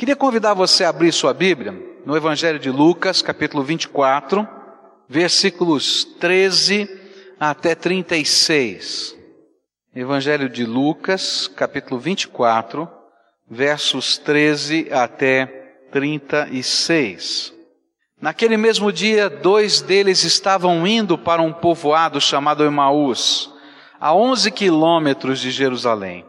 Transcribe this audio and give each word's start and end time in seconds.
Queria 0.00 0.16
convidar 0.16 0.54
você 0.54 0.82
a 0.82 0.88
abrir 0.88 1.12
sua 1.12 1.34
Bíblia 1.34 1.74
no 2.06 2.16
Evangelho 2.16 2.58
de 2.58 2.70
Lucas, 2.70 3.20
capítulo 3.20 3.62
24, 3.62 4.48
versículos 5.06 6.04
13 6.18 6.88
até 7.38 7.74
36. 7.74 9.14
Evangelho 9.94 10.48
de 10.48 10.64
Lucas, 10.64 11.48
capítulo 11.48 12.00
24, 12.00 12.88
versos 13.46 14.16
13 14.16 14.88
até 14.90 15.44
36. 15.92 17.52
Naquele 18.18 18.56
mesmo 18.56 18.90
dia, 18.90 19.28
dois 19.28 19.82
deles 19.82 20.24
estavam 20.24 20.86
indo 20.86 21.18
para 21.18 21.42
um 21.42 21.52
povoado 21.52 22.18
chamado 22.22 22.64
Emaús, 22.64 23.52
a 24.00 24.14
11 24.14 24.50
quilômetros 24.50 25.40
de 25.40 25.50
Jerusalém. 25.50 26.24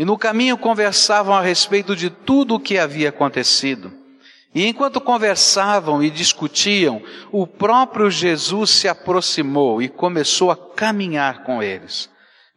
E 0.00 0.04
no 0.06 0.16
caminho 0.16 0.56
conversavam 0.56 1.34
a 1.34 1.42
respeito 1.42 1.94
de 1.94 2.08
tudo 2.08 2.54
o 2.54 2.58
que 2.58 2.78
havia 2.78 3.10
acontecido. 3.10 3.92
E 4.54 4.66
enquanto 4.66 4.98
conversavam 4.98 6.02
e 6.02 6.08
discutiam, 6.08 7.02
o 7.30 7.46
próprio 7.46 8.10
Jesus 8.10 8.70
se 8.70 8.88
aproximou 8.88 9.82
e 9.82 9.90
começou 9.90 10.50
a 10.50 10.56
caminhar 10.56 11.44
com 11.44 11.62
eles. 11.62 12.08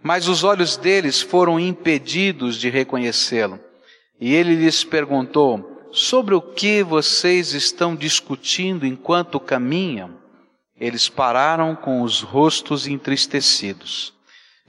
Mas 0.01 0.29
os 0.29 0.45
olhos 0.45 0.77
deles 0.77 1.21
foram 1.21 1.59
impedidos 1.59 2.55
de 2.55 2.69
reconhecê-lo. 2.69 3.59
E 4.21 4.33
ele 4.33 4.55
lhes 4.55 4.85
perguntou: 4.85 5.89
Sobre 5.91 6.33
o 6.35 6.41
que 6.41 6.81
vocês 6.81 7.53
estão 7.53 7.93
discutindo 7.93 8.87
enquanto 8.87 9.37
caminham? 9.37 10.11
Eles 10.79 11.09
pararam 11.09 11.75
com 11.75 12.03
os 12.03 12.21
rostos 12.21 12.87
entristecidos. 12.87 14.13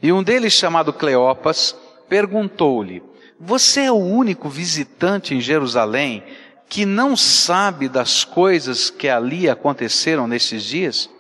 E 0.02 0.12
um 0.12 0.24
deles, 0.24 0.52
chamado 0.54 0.92
Cleopas, 0.92 1.76
perguntou-lhe: 2.08 3.02
Você 3.38 3.82
é 3.82 3.92
o 3.92 3.96
único 3.96 4.48
visitante 4.48 5.34
em 5.34 5.40
Jerusalém 5.40 6.22
que 6.68 6.84
não 6.84 7.16
sabe 7.16 7.88
das 7.88 8.24
coisas 8.24 8.90
que 8.90 9.08
ali 9.08 9.48
aconteceram 9.48 10.26
nesses 10.26 10.64
dias? 10.64 11.10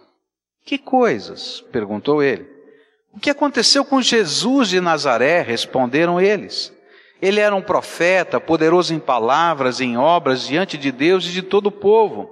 Que 0.64 0.78
coisas? 0.78 1.62
perguntou 1.70 2.22
ele. 2.22 2.48
O 3.12 3.20
que 3.20 3.30
aconteceu 3.30 3.84
com 3.84 4.02
Jesus 4.02 4.68
de 4.68 4.80
Nazaré? 4.80 5.42
responderam 5.42 6.20
eles. 6.20 6.72
Ele 7.22 7.40
era 7.40 7.54
um 7.54 7.62
profeta, 7.62 8.40
poderoso 8.40 8.92
em 8.92 8.98
palavras 8.98 9.80
e 9.80 9.84
em 9.84 9.96
obras 9.96 10.46
diante 10.46 10.76
de 10.76 10.90
Deus 10.90 11.24
e 11.26 11.30
de 11.30 11.42
todo 11.42 11.68
o 11.68 11.72
povo. 11.72 12.28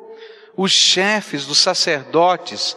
Os 0.56 0.73
chefes 0.73 1.47
dos 1.47 1.58
sacerdotes 1.58 2.77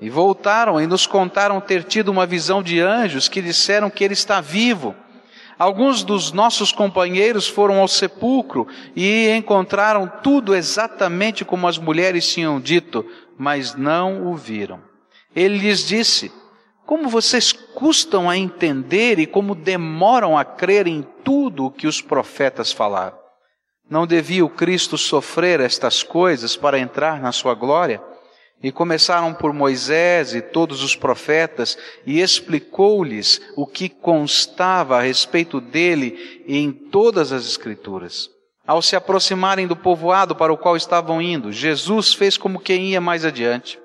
E 0.00 0.10
voltaram 0.10 0.80
e 0.80 0.86
nos 0.86 1.06
contaram 1.06 1.60
ter 1.60 1.84
tido 1.84 2.08
uma 2.10 2.26
visão 2.26 2.62
de 2.62 2.80
anjos 2.80 3.28
que 3.28 3.40
disseram 3.40 3.88
que 3.88 4.04
ele 4.04 4.14
está 4.14 4.40
vivo. 4.40 4.94
Alguns 5.58 6.02
dos 6.02 6.32
nossos 6.32 6.70
companheiros 6.70 7.48
foram 7.48 7.80
ao 7.80 7.88
sepulcro 7.88 8.66
e 8.94 9.30
encontraram 9.30 10.10
tudo 10.22 10.54
exatamente 10.54 11.44
como 11.46 11.66
as 11.66 11.78
mulheres 11.78 12.30
tinham 12.30 12.60
dito, 12.60 13.06
mas 13.38 13.74
não 13.74 14.26
o 14.26 14.36
viram. 14.36 14.82
Ele 15.34 15.56
lhes 15.56 15.86
disse: 15.86 16.30
Como 16.84 17.08
vocês 17.08 17.52
custam 17.52 18.28
a 18.28 18.36
entender 18.36 19.18
e 19.18 19.26
como 19.26 19.54
demoram 19.54 20.36
a 20.36 20.44
crer 20.44 20.86
em 20.86 21.02
tudo 21.24 21.66
o 21.66 21.70
que 21.70 21.86
os 21.86 22.02
profetas 22.02 22.70
falaram? 22.70 23.16
Não 23.88 24.06
devia 24.06 24.44
o 24.44 24.50
Cristo 24.50 24.98
sofrer 24.98 25.60
estas 25.60 26.02
coisas 26.02 26.54
para 26.54 26.78
entrar 26.78 27.20
na 27.20 27.32
sua 27.32 27.54
glória? 27.54 28.02
E 28.62 28.72
começaram 28.72 29.34
por 29.34 29.52
Moisés 29.52 30.34
e 30.34 30.40
todos 30.40 30.82
os 30.82 30.96
profetas, 30.96 31.76
e 32.06 32.20
explicou-lhes 32.20 33.40
o 33.54 33.66
que 33.66 33.88
constava 33.88 34.98
a 34.98 35.02
respeito 35.02 35.60
dele 35.60 36.44
em 36.48 36.72
todas 36.72 37.32
as 37.32 37.46
Escrituras. 37.46 38.30
Ao 38.66 38.82
se 38.82 38.96
aproximarem 38.96 39.66
do 39.66 39.76
povoado 39.76 40.34
para 40.34 40.52
o 40.52 40.58
qual 40.58 40.76
estavam 40.76 41.22
indo, 41.22 41.52
Jesus 41.52 42.12
fez 42.14 42.36
como 42.36 42.58
quem 42.58 42.90
ia 42.90 43.00
mais 43.00 43.24
adiante. 43.24 43.78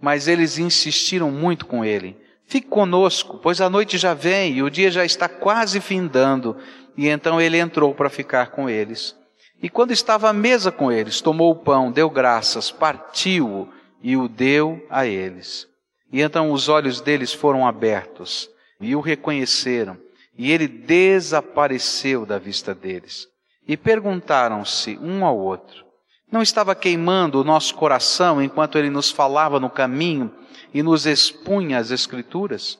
Mas 0.00 0.28
eles 0.28 0.58
insistiram 0.58 1.30
muito 1.30 1.66
com 1.66 1.84
ele. 1.84 2.16
Fique 2.46 2.68
conosco, 2.68 3.38
pois 3.42 3.60
a 3.60 3.68
noite 3.68 3.98
já 3.98 4.14
vem 4.14 4.54
e 4.54 4.62
o 4.62 4.70
dia 4.70 4.90
já 4.90 5.04
está 5.04 5.28
quase 5.28 5.80
findando. 5.80 6.56
E 6.96 7.06
então 7.08 7.38
ele 7.38 7.58
entrou 7.58 7.94
para 7.94 8.08
ficar 8.08 8.52
com 8.52 8.70
eles. 8.70 9.14
E 9.62 9.68
quando 9.68 9.90
estava 9.90 10.30
à 10.30 10.32
mesa 10.32 10.72
com 10.72 10.90
eles, 10.90 11.20
tomou 11.20 11.50
o 11.50 11.56
pão, 11.56 11.92
deu 11.92 12.08
graças, 12.08 12.70
partiu-o 12.70 13.68
e 14.02 14.16
o 14.16 14.28
deu 14.28 14.84
a 14.88 15.06
eles. 15.06 15.66
E 16.12 16.20
então 16.20 16.52
os 16.52 16.68
olhos 16.68 17.00
deles 17.00 17.32
foram 17.32 17.66
abertos 17.66 18.48
e 18.80 18.94
o 18.94 19.00
reconheceram, 19.00 19.98
e 20.36 20.52
ele 20.52 20.68
desapareceu 20.68 22.24
da 22.24 22.38
vista 22.38 22.74
deles. 22.74 23.26
E 23.66 23.76
perguntaram-se 23.76 24.96
um 24.98 25.24
ao 25.24 25.36
outro: 25.36 25.84
Não 26.30 26.40
estava 26.40 26.74
queimando 26.74 27.40
o 27.40 27.44
nosso 27.44 27.74
coração 27.74 28.40
enquanto 28.40 28.78
ele 28.78 28.88
nos 28.88 29.10
falava 29.10 29.60
no 29.60 29.68
caminho 29.68 30.32
e 30.72 30.82
nos 30.82 31.06
expunha 31.06 31.78
as 31.78 31.90
Escrituras? 31.90 32.78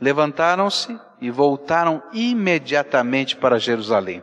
Levantaram-se 0.00 0.98
e 1.20 1.30
voltaram 1.30 2.02
imediatamente 2.12 3.36
para 3.36 3.58
Jerusalém. 3.58 4.22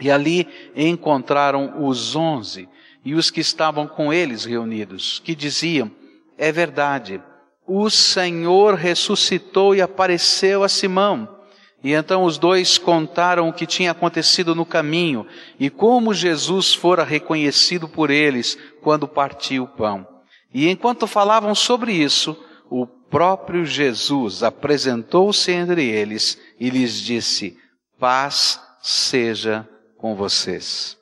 E 0.00 0.10
ali 0.10 0.46
encontraram 0.76 1.84
os 1.84 2.14
onze 2.14 2.68
e 3.04 3.14
os 3.14 3.30
que 3.30 3.40
estavam 3.40 3.86
com 3.86 4.12
eles 4.12 4.44
reunidos, 4.44 5.20
que 5.24 5.34
diziam: 5.34 5.90
É 6.36 6.50
verdade, 6.52 7.22
o 7.66 7.90
Senhor 7.90 8.74
ressuscitou 8.74 9.74
e 9.74 9.82
apareceu 9.82 10.62
a 10.64 10.68
Simão. 10.68 11.36
E 11.82 11.92
então 11.92 12.24
os 12.24 12.38
dois 12.38 12.76
contaram 12.76 13.48
o 13.48 13.52
que 13.52 13.66
tinha 13.66 13.92
acontecido 13.92 14.54
no 14.54 14.66
caminho 14.66 15.26
e 15.60 15.70
como 15.70 16.12
Jesus 16.12 16.74
fora 16.74 17.04
reconhecido 17.04 17.88
por 17.88 18.10
eles 18.10 18.58
quando 18.82 19.06
partiu 19.06 19.62
o 19.62 19.68
pão. 19.68 20.06
E 20.52 20.68
enquanto 20.68 21.06
falavam 21.06 21.54
sobre 21.54 21.92
isso, 21.92 22.36
o 22.68 22.84
próprio 22.86 23.64
Jesus 23.64 24.42
apresentou-se 24.42 25.52
entre 25.52 25.84
eles 25.84 26.38
e 26.58 26.68
lhes 26.68 27.00
disse: 27.00 27.56
Paz 27.98 28.60
seja 28.82 29.68
com 29.96 30.16
vocês. 30.16 30.97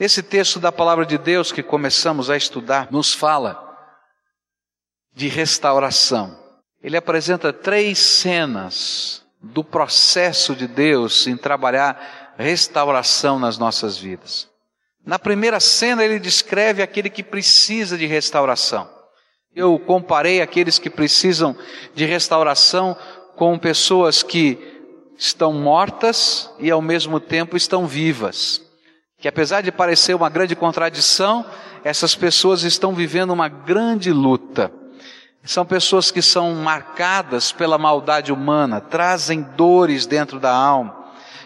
Esse 0.00 0.22
texto 0.22 0.60
da 0.60 0.70
palavra 0.70 1.04
de 1.04 1.18
Deus 1.18 1.50
que 1.50 1.62
começamos 1.62 2.30
a 2.30 2.36
estudar 2.36 2.86
nos 2.92 3.12
fala 3.12 3.64
de 5.12 5.26
restauração. 5.26 6.38
Ele 6.80 6.96
apresenta 6.96 7.52
três 7.52 7.98
cenas 7.98 9.26
do 9.42 9.64
processo 9.64 10.54
de 10.54 10.68
Deus 10.68 11.26
em 11.26 11.36
trabalhar 11.36 12.34
restauração 12.38 13.40
nas 13.40 13.58
nossas 13.58 13.98
vidas. 13.98 14.48
Na 15.04 15.18
primeira 15.18 15.58
cena, 15.58 16.04
ele 16.04 16.20
descreve 16.20 16.80
aquele 16.80 17.10
que 17.10 17.24
precisa 17.24 17.98
de 17.98 18.06
restauração. 18.06 18.88
Eu 19.52 19.76
comparei 19.80 20.40
aqueles 20.40 20.78
que 20.78 20.90
precisam 20.90 21.56
de 21.92 22.04
restauração 22.04 22.96
com 23.34 23.58
pessoas 23.58 24.22
que 24.22 24.58
estão 25.16 25.52
mortas 25.52 26.48
e 26.60 26.70
ao 26.70 26.80
mesmo 26.80 27.18
tempo 27.18 27.56
estão 27.56 27.84
vivas 27.84 28.67
que 29.18 29.26
apesar 29.26 29.62
de 29.62 29.72
parecer 29.72 30.14
uma 30.14 30.28
grande 30.28 30.54
contradição, 30.54 31.44
essas 31.82 32.14
pessoas 32.14 32.62
estão 32.62 32.94
vivendo 32.94 33.32
uma 33.32 33.48
grande 33.48 34.12
luta. 34.12 34.70
São 35.42 35.66
pessoas 35.66 36.10
que 36.10 36.22
são 36.22 36.54
marcadas 36.54 37.50
pela 37.50 37.78
maldade 37.78 38.32
humana, 38.32 38.80
trazem 38.80 39.42
dores 39.56 40.06
dentro 40.06 40.38
da 40.38 40.54
alma. 40.54 40.94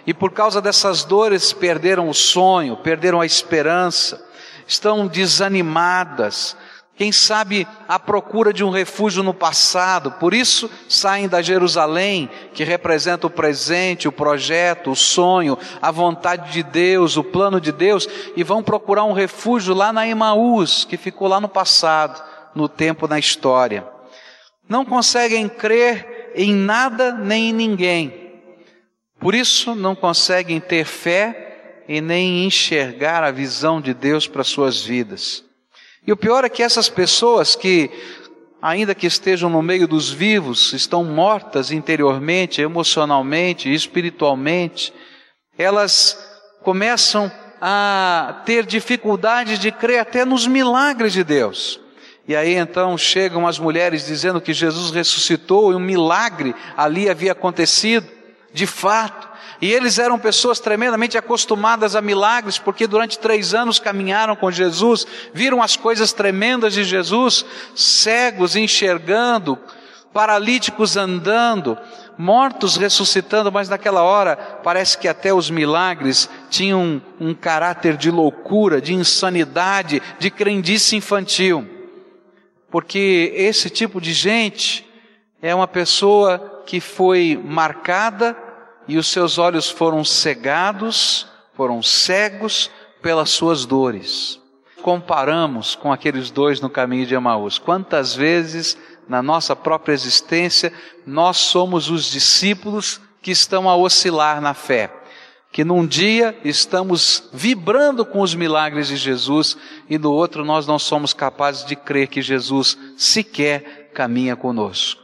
E 0.06 0.12
por 0.12 0.32
causa 0.32 0.60
dessas 0.60 1.04
dores 1.04 1.52
perderam 1.52 2.08
o 2.08 2.14
sonho, 2.14 2.76
perderam 2.76 3.20
a 3.20 3.26
esperança, 3.26 4.22
estão 4.66 5.06
desanimadas, 5.06 6.56
quem 7.02 7.10
sabe 7.10 7.66
à 7.88 7.98
procura 7.98 8.52
de 8.52 8.62
um 8.62 8.70
refúgio 8.70 9.24
no 9.24 9.34
passado, 9.34 10.12
por 10.12 10.32
isso 10.32 10.70
saem 10.88 11.26
da 11.26 11.42
Jerusalém, 11.42 12.30
que 12.54 12.62
representa 12.62 13.26
o 13.26 13.30
presente, 13.30 14.06
o 14.06 14.12
projeto, 14.12 14.92
o 14.92 14.94
sonho, 14.94 15.58
a 15.80 15.90
vontade 15.90 16.52
de 16.52 16.62
Deus, 16.62 17.16
o 17.16 17.24
plano 17.24 17.60
de 17.60 17.72
Deus, 17.72 18.08
e 18.36 18.44
vão 18.44 18.62
procurar 18.62 19.02
um 19.02 19.12
refúgio 19.12 19.74
lá 19.74 19.92
na 19.92 20.06
Emaús, 20.06 20.84
que 20.84 20.96
ficou 20.96 21.26
lá 21.26 21.40
no 21.40 21.48
passado, 21.48 22.22
no 22.54 22.68
tempo 22.68 23.08
da 23.08 23.18
história. 23.18 23.84
Não 24.68 24.84
conseguem 24.84 25.48
crer 25.48 26.30
em 26.36 26.54
nada 26.54 27.10
nem 27.10 27.48
em 27.48 27.52
ninguém, 27.52 28.32
por 29.18 29.34
isso 29.34 29.74
não 29.74 29.96
conseguem 29.96 30.60
ter 30.60 30.84
fé 30.84 31.82
e 31.88 32.00
nem 32.00 32.46
enxergar 32.46 33.24
a 33.24 33.32
visão 33.32 33.80
de 33.80 33.92
Deus 33.92 34.28
para 34.28 34.44
suas 34.44 34.84
vidas. 34.84 35.50
E 36.06 36.12
o 36.12 36.16
pior 36.16 36.44
é 36.44 36.48
que 36.48 36.62
essas 36.62 36.88
pessoas 36.88 37.54
que, 37.54 37.90
ainda 38.60 38.94
que 38.94 39.06
estejam 39.06 39.48
no 39.48 39.62
meio 39.62 39.86
dos 39.86 40.10
vivos, 40.10 40.72
estão 40.72 41.04
mortas 41.04 41.70
interiormente, 41.70 42.60
emocionalmente, 42.60 43.72
espiritualmente, 43.72 44.92
elas 45.56 46.18
começam 46.62 47.30
a 47.60 48.42
ter 48.44 48.66
dificuldade 48.66 49.58
de 49.58 49.70
crer 49.70 50.00
até 50.00 50.24
nos 50.24 50.46
milagres 50.48 51.12
de 51.12 51.22
Deus. 51.22 51.80
E 52.26 52.34
aí 52.34 52.54
então 52.54 52.98
chegam 52.98 53.46
as 53.46 53.58
mulheres 53.58 54.06
dizendo 54.06 54.40
que 54.40 54.52
Jesus 54.52 54.90
ressuscitou 54.90 55.72
e 55.72 55.76
um 55.76 55.80
milagre 55.80 56.54
ali 56.76 57.08
havia 57.08 57.32
acontecido, 57.32 58.08
de 58.52 58.66
fato. 58.66 59.30
E 59.62 59.72
eles 59.72 60.00
eram 60.00 60.18
pessoas 60.18 60.58
tremendamente 60.58 61.16
acostumadas 61.16 61.94
a 61.94 62.02
milagres, 62.02 62.58
porque 62.58 62.84
durante 62.84 63.16
três 63.16 63.54
anos 63.54 63.78
caminharam 63.78 64.34
com 64.34 64.50
Jesus, 64.50 65.06
viram 65.32 65.62
as 65.62 65.76
coisas 65.76 66.12
tremendas 66.12 66.74
de 66.74 66.82
Jesus, 66.82 67.46
cegos 67.72 68.56
enxergando, 68.56 69.56
paralíticos 70.12 70.96
andando, 70.96 71.78
mortos 72.18 72.76
ressuscitando, 72.76 73.52
mas 73.52 73.68
naquela 73.68 74.02
hora 74.02 74.34
parece 74.64 74.98
que 74.98 75.06
até 75.06 75.32
os 75.32 75.48
milagres 75.48 76.28
tinham 76.50 77.00
um, 77.20 77.32
caráter 77.32 77.96
de 77.96 78.10
loucura, 78.10 78.80
de 78.80 78.92
insanidade, 78.92 80.02
de 80.18 80.28
crendice 80.28 80.96
infantil. 80.96 81.70
Porque 82.68 83.32
esse 83.36 83.70
tipo 83.70 84.00
de 84.00 84.12
gente 84.12 84.84
é 85.40 85.54
uma 85.54 85.68
pessoa 85.68 86.64
que 86.66 86.80
foi 86.80 87.40
marcada 87.44 88.36
e 88.88 88.96
os 88.98 89.08
seus 89.08 89.38
olhos 89.38 89.70
foram 89.70 90.04
cegados, 90.04 91.26
foram 91.54 91.82
cegos 91.82 92.70
pelas 93.00 93.30
suas 93.30 93.64
dores. 93.64 94.40
Comparamos 94.82 95.74
com 95.74 95.92
aqueles 95.92 96.30
dois 96.30 96.60
no 96.60 96.68
caminho 96.68 97.06
de 97.06 97.14
Emaús. 97.14 97.58
Quantas 97.58 98.14
vezes 98.14 98.76
na 99.08 99.22
nossa 99.22 99.54
própria 99.54 99.92
existência 99.92 100.72
nós 101.06 101.36
somos 101.36 101.90
os 101.90 102.10
discípulos 102.10 103.00
que 103.20 103.30
estão 103.30 103.68
a 103.68 103.76
oscilar 103.76 104.40
na 104.40 104.54
fé? 104.54 105.02
que 105.52 105.64
num 105.64 105.86
dia 105.86 106.34
estamos 106.42 107.28
vibrando 107.30 108.06
com 108.06 108.22
os 108.22 108.34
milagres 108.34 108.88
de 108.88 108.96
Jesus 108.96 109.56
e 109.88 109.98
no 109.98 110.10
outro 110.10 110.46
nós 110.46 110.66
não 110.66 110.78
somos 110.78 111.12
capazes 111.12 111.66
de 111.66 111.76
crer 111.76 112.08
que 112.08 112.22
Jesus 112.22 112.76
sequer 112.96 113.90
caminha 113.92 114.34
conosco. 114.34 115.02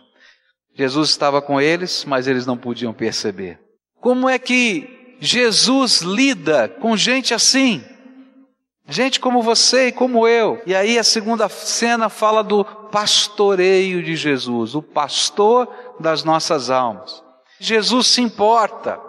Jesus 0.75 1.11
estava 1.11 1.43
com 1.43 1.61
eles, 1.61 2.05
mas 2.07 2.27
eles 2.27 2.47
não 2.47 2.57
podiam 2.57 2.95
perceber. 2.95 3.61
Como 4.01 4.29
é 4.29 4.39
que 4.39 5.17
Jesus 5.21 6.01
lida 6.01 6.69
com 6.69 6.97
gente 6.97 7.35
assim? 7.35 7.85
Gente 8.89 9.21
como 9.21 9.43
você 9.43 9.89
e 9.89 9.93
como 9.93 10.27
eu. 10.27 10.63
E 10.65 10.75
aí 10.75 10.99
a 10.99 11.05
segunda 11.05 11.49
cena 11.49 12.09
fala 12.09 12.43
do 12.43 12.65
pastoreio 12.65 14.03
de 14.03 14.17
Jesus, 14.17 14.75
o 14.75 14.83
pastor 14.83 15.69
das 16.01 16.25
nossas 16.25 16.71
almas. 16.71 17.23
Jesus 17.61 18.07
se 18.07 18.23
importa. 18.23 19.08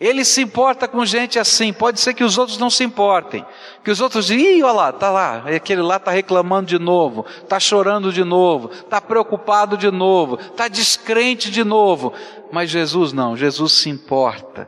Ele 0.00 0.24
se 0.24 0.40
importa 0.40 0.88
com 0.88 1.04
gente 1.04 1.38
assim. 1.38 1.74
Pode 1.74 2.00
ser 2.00 2.14
que 2.14 2.24
os 2.24 2.38
outros 2.38 2.56
não 2.56 2.70
se 2.70 2.82
importem. 2.82 3.44
Que 3.84 3.90
os 3.90 4.00
outros 4.00 4.26
dizem, 4.26 4.56
ih, 4.56 4.62
olha 4.62 4.72
lá, 4.72 4.92
tá 4.92 5.10
lá. 5.10 5.44
Aquele 5.54 5.82
lá 5.82 5.96
está 5.96 6.10
reclamando 6.10 6.68
de 6.68 6.78
novo. 6.78 7.26
Está 7.42 7.60
chorando 7.60 8.10
de 8.10 8.24
novo. 8.24 8.70
Está 8.72 8.98
preocupado 8.98 9.76
de 9.76 9.90
novo. 9.90 10.38
Está 10.40 10.68
descrente 10.68 11.50
de 11.50 11.62
novo. 11.62 12.14
Mas 12.50 12.70
Jesus 12.70 13.12
não. 13.12 13.36
Jesus 13.36 13.72
se 13.74 13.90
importa. 13.90 14.66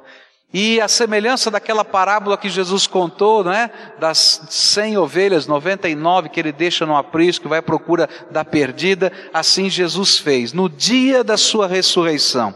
E 0.52 0.79
a 0.82 0.87
semelhança 0.87 1.50
daquela 1.50 1.82
parábola 1.82 2.37
que 2.37 2.50
Jesus 2.50 2.87
contou, 2.87 3.43
né? 3.43 3.70
Das 3.99 4.43
cem 4.50 4.99
ovelhas, 4.99 5.46
99 5.46 6.29
que 6.29 6.38
ele 6.38 6.52
deixa 6.52 6.84
no 6.84 6.94
aprisco, 6.94 7.44
que 7.44 7.49
vai 7.49 7.61
à 7.61 7.62
procura 7.62 8.06
da 8.31 8.44
perdida, 8.44 9.11
assim 9.32 9.70
Jesus 9.70 10.19
fez. 10.19 10.52
No 10.52 10.69
dia 10.69 11.25
da 11.25 11.38
sua 11.38 11.67
ressurreição 11.67 12.55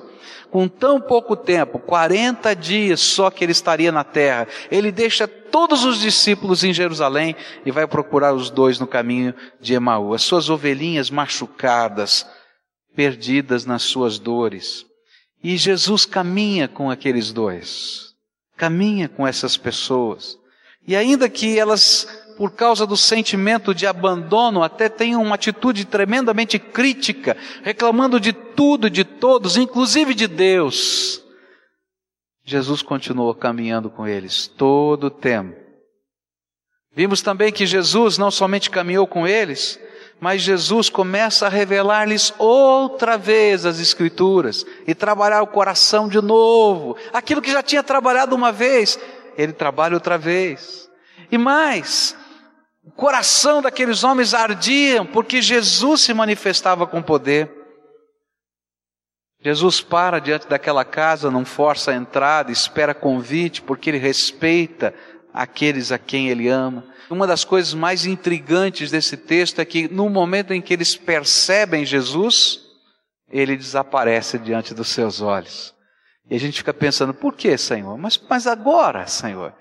com 0.51 0.69
tão 0.69 1.01
pouco 1.01 1.37
tempo, 1.37 1.79
40 1.79 2.55
dias 2.55 3.01
só 3.01 3.31
que 3.31 3.45
ele 3.45 3.53
estaria 3.53 3.93
na 3.93 4.05
terra, 4.05 4.49
ele 4.71 4.91
deixa 4.91 5.27
todos 5.27 5.85
os 5.85 6.01
discípulos 6.01 6.65
em 6.65 6.73
Jerusalém 6.73 7.37
e 7.65 7.71
vai 7.71 7.87
procurar 7.87 8.35
os 8.35 8.51
dois 8.51 8.79
no 8.79 8.87
caminho 8.87 9.35
de 9.61 9.75
Emaú, 9.75 10.15
as 10.15 10.23
suas 10.23 10.49
ovelhinhas 10.49 11.11
machucadas, 11.11 12.27
perdidas 12.95 13.67
nas 13.67 13.83
suas 13.83 14.19
dores. 14.19 14.87
E 15.43 15.57
Jesus 15.57 16.05
caminha 16.05 16.67
com 16.67 16.91
aqueles 16.91 17.33
dois, 17.33 18.15
caminha 18.57 19.09
com 19.09 19.27
essas 19.27 19.57
pessoas. 19.57 20.39
E 20.87 20.97
ainda 20.97 21.29
que 21.29 21.59
elas 21.59 22.26
por 22.37 22.53
causa 22.53 22.87
do 22.87 22.97
sentimento 22.97 23.75
de 23.75 23.87
abandono, 23.87 24.63
até 24.63 24.89
tem 24.89 25.17
uma 25.17 25.35
atitude 25.35 25.85
tremendamente 25.85 26.59
crítica, 26.59 27.37
reclamando 27.63 28.21
de 28.21 28.33
tudo, 28.33 28.91
de 28.91 29.05
todos, 29.05 29.57
inclusive 29.57 30.15
de 30.15 30.27
Deus. 30.27 31.25
Jesus 32.45 32.83
continuou 32.83 33.35
caminhando 33.35 33.91
com 33.91 34.07
eles 34.07 34.47
todo 34.47 35.05
o 35.05 35.11
tempo. 35.11 35.57
Vimos 36.95 37.21
também 37.21 37.53
que 37.53 37.67
Jesus 37.67 38.17
não 38.17 38.31
somente 38.31 38.71
caminhou 38.71 39.07
com 39.07 39.27
eles, 39.27 39.79
mas 40.21 40.41
Jesus 40.43 40.89
começa 40.89 41.47
a 41.47 41.51
revelar-lhes 41.51 42.33
outra 42.39 43.19
vez 43.19 43.67
as 43.67 43.81
Escrituras 43.81 44.65
e 44.87 44.95
trabalhar 44.95 45.43
o 45.43 45.47
coração 45.47 46.09
de 46.09 46.23
novo. 46.23 46.97
Aquilo 47.13 47.43
que 47.43 47.53
já 47.53 47.63
tinha 47.63 47.83
trabalhado 47.83 48.35
uma 48.35 48.51
vez, 48.51 48.99
ele 49.37 49.53
trabalha 49.53 49.95
outra 49.95 50.17
vez. 50.17 50.89
E 51.31 51.37
mais, 51.37 52.17
o 52.87 52.91
coração 52.93 53.61
daqueles 53.61 54.05
homens 54.05 54.33
ardia 54.33 55.05
porque 55.05 55.43
Jesus 55.43 56.03
se 56.03 56.15
manifestava 56.15 56.87
com 56.87 57.03
poder. 57.03 57.51
Jesus 59.41 59.81
para 59.81 60.21
diante 60.21 60.47
daquela 60.47 60.85
casa, 60.85 61.31
não 61.31 61.45
força 61.45 61.91
a 61.91 61.95
entrada, 61.97 62.53
espera 62.53 62.95
convite, 62.95 63.61
porque 63.61 63.91
ele 63.91 63.99
respeita 63.99 64.95
aqueles 65.35 65.91
a 65.91 65.99
quem 65.99 66.29
ele 66.29 66.49
ama. 66.49 66.87
Uma 67.11 67.27
das 67.27 67.45
coisas 67.45 67.75
mais 67.75 68.07
intrigantes 68.07 68.91
desse 68.91 69.17
texto 69.17 69.61
é 69.61 69.65
que 69.65 69.89
no 69.89 70.09
momento 70.09 70.53
em 70.53 70.63
que 70.63 70.73
eles 70.73 70.97
percebem 70.97 71.85
Jesus, 71.85 72.61
ele 73.29 73.57
desaparece 73.57 74.39
diante 74.39 74.73
dos 74.73 74.89
seus 74.89 75.21
olhos. 75.21 75.75
E 76.31 76.37
a 76.37 76.41
gente 76.41 76.59
fica 76.59 76.73
pensando, 76.73 77.13
por 77.13 77.35
que, 77.35 77.57
Senhor? 77.59 77.99
Mas, 77.99 78.17
mas 78.29 78.47
agora, 78.47 79.07
Senhor? 79.07 79.53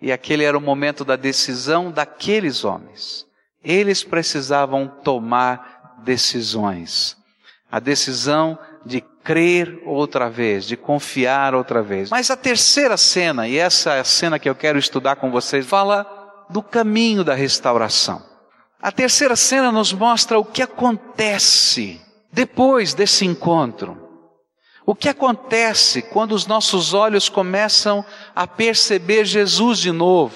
E 0.00 0.10
aquele 0.10 0.44
era 0.44 0.56
o 0.56 0.60
momento 0.60 1.04
da 1.04 1.16
decisão 1.16 1.90
daqueles 1.90 2.64
homens. 2.64 3.26
Eles 3.62 4.02
precisavam 4.02 4.88
tomar 4.88 5.98
decisões. 6.02 7.16
A 7.70 7.78
decisão 7.78 8.58
de 8.84 9.02
crer 9.22 9.82
outra 9.84 10.30
vez, 10.30 10.64
de 10.64 10.76
confiar 10.76 11.54
outra 11.54 11.82
vez. 11.82 12.10
Mas 12.10 12.30
a 12.30 12.36
terceira 12.36 12.96
cena, 12.96 13.46
e 13.46 13.58
essa 13.58 13.94
é 13.94 14.00
a 14.00 14.04
cena 14.04 14.38
que 14.38 14.48
eu 14.48 14.54
quero 14.54 14.78
estudar 14.78 15.16
com 15.16 15.30
vocês, 15.30 15.66
fala 15.66 16.06
do 16.48 16.62
caminho 16.62 17.22
da 17.22 17.34
restauração. 17.34 18.22
A 18.80 18.90
terceira 18.90 19.36
cena 19.36 19.70
nos 19.70 19.92
mostra 19.92 20.38
o 20.38 20.44
que 20.44 20.62
acontece 20.62 22.00
depois 22.32 22.94
desse 22.94 23.26
encontro. 23.26 24.09
O 24.90 24.94
que 24.96 25.08
acontece 25.08 26.02
quando 26.02 26.32
os 26.32 26.48
nossos 26.48 26.94
olhos 26.94 27.28
começam 27.28 28.04
a 28.34 28.44
perceber 28.44 29.24
Jesus 29.24 29.78
de 29.78 29.92
novo? 29.92 30.34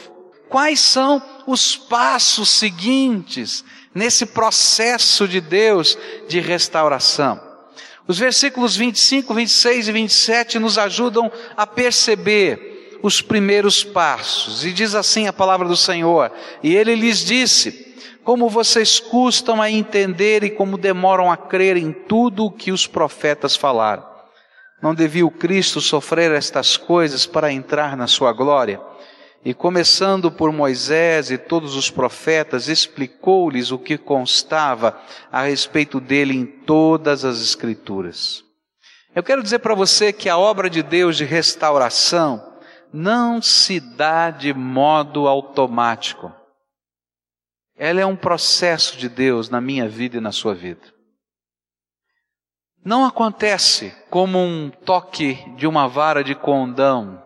Quais 0.49 0.79
são 0.79 1.21
os 1.45 1.77
passos 1.77 2.51
seguintes 2.51 3.65
nesse 3.93 4.25
processo 4.25 5.27
de 5.27 5.41
Deus 5.41 5.99
de 6.29 6.39
restauração? 6.39 7.41
Os 8.07 8.17
versículos 8.17 8.77
25, 8.77 9.35
26 9.35 9.89
e 9.89 9.93
27 9.93 10.59
nos 10.61 10.79
ajudam 10.79 11.33
a 11.57 11.67
perceber 11.67 13.01
os 13.03 13.21
primeiros 13.21 13.83
passos. 13.83 14.65
E 14.65 14.73
diz 14.73 14.95
assim 14.95 15.27
a 15.27 15.33
palavra 15.33 15.67
do 15.67 15.77
Senhor: 15.77 16.31
E 16.63 16.77
ele 16.77 16.95
lhes 16.95 17.25
disse: 17.25 17.93
Como 18.23 18.49
vocês 18.49 19.01
custam 19.01 19.61
a 19.61 19.69
entender 19.69 20.45
e 20.45 20.51
como 20.51 20.79
demoram 20.79 21.29
a 21.29 21.37
crer 21.37 21.77
em 21.77 21.91
tudo 21.91 22.45
o 22.45 22.53
que 22.53 22.71
os 22.71 22.87
profetas 22.87 23.57
falaram. 23.57 24.14
Não 24.85 24.95
devia 24.95 25.25
o 25.25 25.31
Cristo 25.31 25.81
sofrer 25.81 26.31
estas 26.33 26.77
coisas 26.77 27.25
para 27.25 27.51
entrar 27.51 27.97
na 27.97 28.07
sua 28.07 28.35
glória? 28.35 28.79
E 29.43 29.55
começando 29.55 30.31
por 30.31 30.53
Moisés 30.53 31.31
e 31.31 31.39
todos 31.39 31.75
os 31.75 31.91
profetas, 31.91 32.69
explicou-lhes 32.69 33.73
o 33.73 33.79
que 33.79 33.97
constava 33.97 35.01
a 35.33 35.45
respeito 35.45 35.99
dele 35.99 36.35
em 36.35 36.45
todas 36.45 37.25
as 37.25 37.41
Escrituras. 37.41 38.45
Eu 39.15 39.23
quero 39.23 39.43
dizer 39.43 39.61
para 39.61 39.75
você 39.75 40.13
que 40.13 40.29
a 40.29 40.37
obra 40.37 40.69
de 40.69 40.83
Deus 40.83 41.17
de 41.17 41.25
restauração 41.25 42.53
não 42.93 43.41
se 43.41 43.81
dá 43.81 44.29
de 44.29 44.53
modo 44.53 45.27
automático. 45.27 46.31
Ela 47.75 48.03
é 48.03 48.07
um 48.07 48.17
processo 48.17 48.99
de 48.99 49.09
Deus 49.09 49.49
na 49.49 49.63
minha 49.63 49.89
vida 49.89 50.19
e 50.19 50.21
na 50.21 50.31
sua 50.31 50.55
vida 50.55 50.94
não 52.85 53.05
acontece 53.05 53.95
como 54.11 54.39
um 54.39 54.71
toque 54.85 55.35
de 55.57 55.67
uma 55.67 55.89
vara 55.89 56.23
de 56.23 56.35
condão, 56.35 57.25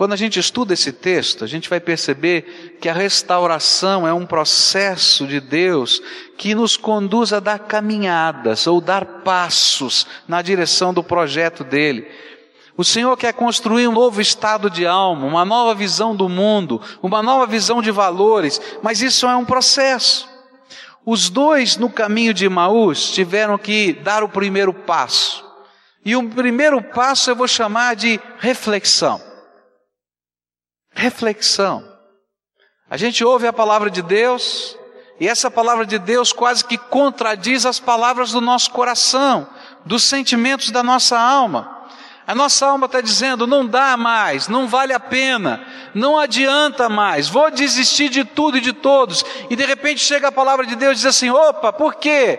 Quando 0.00 0.14
a 0.14 0.16
gente 0.16 0.40
estuda 0.40 0.72
esse 0.72 0.94
texto, 0.94 1.44
a 1.44 1.46
gente 1.46 1.68
vai 1.68 1.78
perceber 1.78 2.78
que 2.80 2.88
a 2.88 2.94
restauração 2.94 4.08
é 4.08 4.14
um 4.14 4.24
processo 4.24 5.26
de 5.26 5.38
Deus 5.40 6.00
que 6.38 6.54
nos 6.54 6.74
conduz 6.74 7.34
a 7.34 7.38
dar 7.38 7.58
caminhadas 7.58 8.66
ou 8.66 8.80
dar 8.80 9.04
passos 9.04 10.06
na 10.26 10.40
direção 10.40 10.94
do 10.94 11.04
projeto 11.04 11.62
dele. 11.62 12.08
O 12.78 12.82
Senhor 12.82 13.14
quer 13.14 13.34
construir 13.34 13.88
um 13.88 13.92
novo 13.92 14.22
estado 14.22 14.70
de 14.70 14.86
alma, 14.86 15.26
uma 15.26 15.44
nova 15.44 15.74
visão 15.74 16.16
do 16.16 16.30
mundo, 16.30 16.80
uma 17.02 17.22
nova 17.22 17.46
visão 17.46 17.82
de 17.82 17.90
valores, 17.90 18.58
mas 18.82 19.02
isso 19.02 19.26
é 19.26 19.36
um 19.36 19.44
processo. 19.44 20.29
Os 21.10 21.28
dois 21.28 21.76
no 21.76 21.90
caminho 21.90 22.32
de 22.32 22.48
Maús 22.48 23.10
tiveram 23.10 23.58
que 23.58 23.94
dar 23.94 24.22
o 24.22 24.28
primeiro 24.28 24.72
passo. 24.72 25.44
E 26.04 26.14
o 26.14 26.28
primeiro 26.30 26.80
passo 26.80 27.30
eu 27.30 27.34
vou 27.34 27.48
chamar 27.48 27.96
de 27.96 28.20
reflexão 28.38 29.20
reflexão. 30.92 31.82
A 32.88 32.96
gente 32.96 33.24
ouve 33.24 33.46
a 33.46 33.52
palavra 33.52 33.90
de 33.90 34.02
Deus, 34.02 34.76
e 35.18 35.26
essa 35.26 35.50
palavra 35.50 35.86
de 35.86 35.98
Deus 35.98 36.32
quase 36.32 36.64
que 36.64 36.76
contradiz 36.76 37.64
as 37.64 37.80
palavras 37.80 38.32
do 38.32 38.40
nosso 38.40 38.70
coração, 38.70 39.48
dos 39.86 40.04
sentimentos 40.04 40.70
da 40.70 40.82
nossa 40.82 41.18
alma. 41.18 41.79
A 42.30 42.34
nossa 42.34 42.64
alma 42.64 42.86
está 42.86 43.00
dizendo: 43.00 43.44
não 43.44 43.66
dá 43.66 43.96
mais, 43.96 44.46
não 44.46 44.68
vale 44.68 44.92
a 44.92 45.00
pena, 45.00 45.66
não 45.92 46.16
adianta 46.16 46.88
mais, 46.88 47.28
vou 47.28 47.50
desistir 47.50 48.08
de 48.08 48.22
tudo 48.22 48.56
e 48.56 48.60
de 48.60 48.72
todos. 48.72 49.24
E 49.50 49.56
de 49.56 49.64
repente 49.64 49.98
chega 49.98 50.28
a 50.28 50.32
palavra 50.32 50.64
de 50.64 50.76
Deus 50.76 50.92
e 50.92 50.96
diz 50.98 51.06
assim: 51.06 51.28
opa, 51.28 51.72
por 51.72 51.96
quê? 51.96 52.38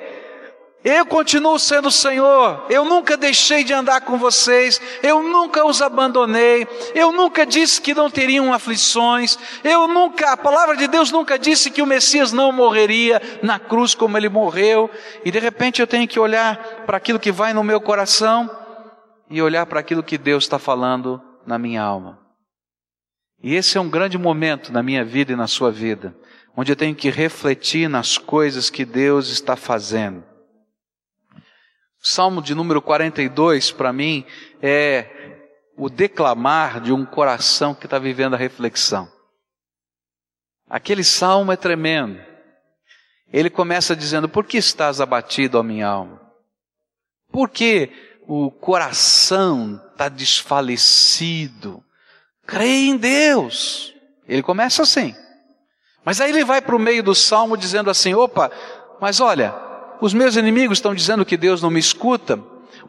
Eu 0.81 1.05
continuo 1.05 1.59
sendo 1.59 1.89
o 1.89 1.91
Senhor, 1.91 2.67
eu 2.69 2.85
nunca 2.85 3.17
deixei 3.17 3.65
de 3.65 3.73
andar 3.73 3.99
com 3.99 4.17
vocês, 4.17 4.79
eu 5.03 5.21
nunca 5.21 5.65
os 5.65 5.81
abandonei, 5.81 6.65
eu 6.95 7.11
nunca 7.11 7.45
disse 7.45 7.81
que 7.81 7.93
não 7.93 8.09
teriam 8.09 8.53
aflições, 8.53 9.37
eu 9.61 9.89
nunca, 9.89 10.31
a 10.31 10.37
palavra 10.37 10.77
de 10.77 10.87
Deus 10.87 11.11
nunca 11.11 11.37
disse 11.37 11.69
que 11.69 11.81
o 11.81 11.85
Messias 11.85 12.31
não 12.31 12.53
morreria 12.53 13.21
na 13.43 13.59
cruz 13.59 13.93
como 13.93 14.17
ele 14.17 14.29
morreu, 14.29 14.89
e 15.25 15.29
de 15.29 15.37
repente 15.37 15.81
eu 15.81 15.85
tenho 15.85 16.07
que 16.07 16.19
olhar 16.19 16.55
para 16.85 16.95
aquilo 16.95 17.19
que 17.19 17.31
vai 17.31 17.53
no 17.53 17.63
meu 17.63 17.81
coração 17.81 18.60
e 19.31 19.41
olhar 19.41 19.65
para 19.65 19.79
aquilo 19.79 20.03
que 20.03 20.17
Deus 20.17 20.43
está 20.43 20.59
falando 20.59 21.21
na 21.47 21.57
minha 21.57 21.81
alma. 21.81 22.19
E 23.41 23.55
esse 23.55 23.77
é 23.77 23.81
um 23.81 23.89
grande 23.89 24.17
momento 24.17 24.71
na 24.71 24.83
minha 24.83 25.03
vida 25.03 25.31
e 25.31 25.35
na 25.35 25.47
sua 25.47 25.71
vida, 25.71 26.15
onde 26.55 26.71
eu 26.71 26.75
tenho 26.75 26.93
que 26.93 27.09
refletir 27.09 27.89
nas 27.89 28.17
coisas 28.17 28.69
que 28.69 28.85
Deus 28.85 29.29
está 29.29 29.55
fazendo. 29.55 30.23
Salmo 31.99 32.41
de 32.41 32.53
número 32.53 32.81
42, 32.81 33.71
para 33.71 33.93
mim, 33.93 34.25
é 34.61 35.39
o 35.77 35.89
declamar 35.89 36.81
de 36.81 36.91
um 36.91 37.05
coração 37.05 37.73
que 37.73 37.85
está 37.85 37.97
vivendo 37.97 38.33
a 38.33 38.37
reflexão. 38.37 39.11
Aquele 40.69 41.03
salmo 41.03 41.51
é 41.51 41.55
tremendo. 41.55 42.19
Ele 43.31 43.49
começa 43.49 43.95
dizendo: 43.95 44.27
Por 44.27 44.45
que 44.45 44.57
estás 44.57 44.99
abatido, 44.99 45.57
ó 45.57 45.63
minha 45.63 45.87
alma? 45.87 46.21
Por 47.31 47.49
que 47.49 48.10
o 48.27 48.51
coração 48.51 49.81
está 49.91 50.09
desfalecido? 50.09 51.83
Creia 52.45 52.89
em 52.89 52.97
Deus. 52.97 53.93
Ele 54.27 54.41
começa 54.41 54.83
assim. 54.83 55.15
Mas 56.03 56.19
aí 56.19 56.31
ele 56.31 56.43
vai 56.43 56.61
para 56.61 56.75
o 56.75 56.79
meio 56.79 57.03
do 57.03 57.13
salmo 57.13 57.55
dizendo 57.55 57.89
assim: 57.89 58.13
opa, 58.13 58.51
mas 58.99 59.19
olha, 59.19 59.53
os 60.01 60.13
meus 60.13 60.35
inimigos 60.35 60.77
estão 60.77 60.95
dizendo 60.95 61.25
que 61.25 61.37
Deus 61.37 61.61
não 61.61 61.69
me 61.69 61.79
escuta. 61.79 62.39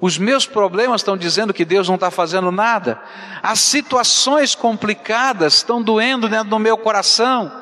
Os 0.01 0.19
meus 0.19 0.47
problemas 0.47 1.01
estão 1.01 1.17
dizendo 1.17 1.55
que 1.55 1.65
Deus 1.65 1.87
não 1.87 1.95
está 1.95 2.11
fazendo 2.11 2.51
nada. 2.51 3.01
As 3.43 3.61
situações 3.61 4.55
complicadas 4.55 5.55
estão 5.55 5.81
doendo 5.81 6.29
dentro 6.29 6.51
do 6.51 6.59
meu 6.59 6.77
coração. 6.77 7.62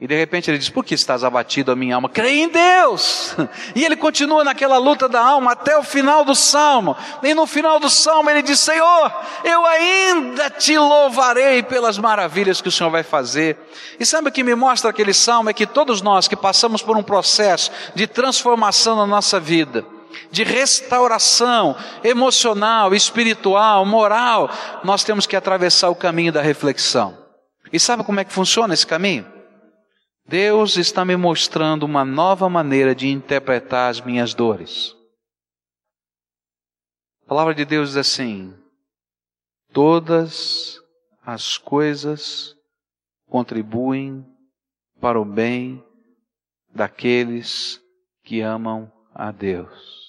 E 0.00 0.08
de 0.08 0.16
repente 0.16 0.50
ele 0.50 0.58
diz: 0.58 0.68
Por 0.68 0.84
que 0.84 0.94
estás 0.94 1.22
abatido 1.22 1.70
a 1.70 1.76
minha 1.76 1.94
alma? 1.94 2.08
Creia 2.08 2.44
em 2.44 2.48
Deus! 2.48 3.34
E 3.74 3.84
ele 3.84 3.96
continua 3.96 4.44
naquela 4.44 4.78
luta 4.78 5.08
da 5.08 5.20
alma 5.20 5.52
até 5.52 5.76
o 5.76 5.82
final 5.82 6.24
do 6.24 6.34
salmo. 6.34 6.96
E 7.22 7.34
no 7.34 7.46
final 7.46 7.78
do 7.78 7.88
salmo 7.88 8.28
ele 8.28 8.42
diz: 8.42 8.58
Senhor, 8.58 9.12
eu 9.44 9.64
ainda 9.64 10.50
te 10.50 10.76
louvarei 10.76 11.62
pelas 11.62 11.96
maravilhas 11.98 12.60
que 12.60 12.68
o 12.68 12.72
Senhor 12.72 12.90
vai 12.90 13.02
fazer. 13.02 13.56
E 13.98 14.04
sabe 14.04 14.28
o 14.28 14.32
que 14.32 14.42
me 14.42 14.54
mostra 14.54 14.90
aquele 14.90 15.14
salmo? 15.14 15.50
É 15.50 15.52
que 15.52 15.66
todos 15.66 16.02
nós 16.02 16.26
que 16.26 16.36
passamos 16.36 16.82
por 16.82 16.96
um 16.96 17.02
processo 17.02 17.70
de 17.94 18.06
transformação 18.06 18.96
na 18.96 19.06
nossa 19.06 19.38
vida, 19.38 19.84
de 20.30 20.42
restauração 20.42 21.76
emocional, 22.02 22.94
espiritual, 22.94 23.86
moral, 23.86 24.50
nós 24.82 25.04
temos 25.04 25.26
que 25.26 25.36
atravessar 25.36 25.88
o 25.88 25.96
caminho 25.96 26.32
da 26.32 26.42
reflexão. 26.42 27.16
E 27.72 27.78
sabe 27.78 28.04
como 28.04 28.20
é 28.20 28.24
que 28.24 28.32
funciona 28.32 28.74
esse 28.74 28.86
caminho? 28.86 29.33
Deus 30.26 30.76
está 30.76 31.04
me 31.04 31.16
mostrando 31.16 31.84
uma 31.84 32.04
nova 32.04 32.48
maneira 32.48 32.94
de 32.94 33.08
interpretar 33.08 33.90
as 33.90 34.00
minhas 34.00 34.32
dores. 34.32 34.96
A 37.24 37.28
palavra 37.28 37.54
de 37.54 37.64
Deus 37.64 37.90
diz 37.90 37.96
assim: 37.98 38.54
todas 39.72 40.80
as 41.24 41.58
coisas 41.58 42.56
contribuem 43.26 44.24
para 45.00 45.20
o 45.20 45.24
bem 45.24 45.84
daqueles 46.74 47.80
que 48.22 48.40
amam 48.40 48.90
a 49.14 49.30
Deus. 49.30 50.04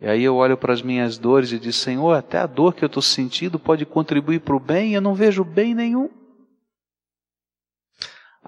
E 0.00 0.06
aí 0.06 0.22
eu 0.22 0.36
olho 0.36 0.58
para 0.58 0.74
as 0.74 0.82
minhas 0.82 1.16
dores 1.16 1.52
e 1.52 1.58
digo, 1.58 1.72
Senhor, 1.72 2.12
até 2.12 2.38
a 2.38 2.46
dor 2.46 2.74
que 2.74 2.84
eu 2.84 2.86
estou 2.86 3.02
sentindo 3.02 3.58
pode 3.58 3.86
contribuir 3.86 4.40
para 4.40 4.54
o 4.54 4.60
bem, 4.60 4.90
e 4.90 4.94
eu 4.94 5.00
não 5.00 5.14
vejo 5.14 5.42
bem 5.42 5.74
nenhum. 5.74 6.10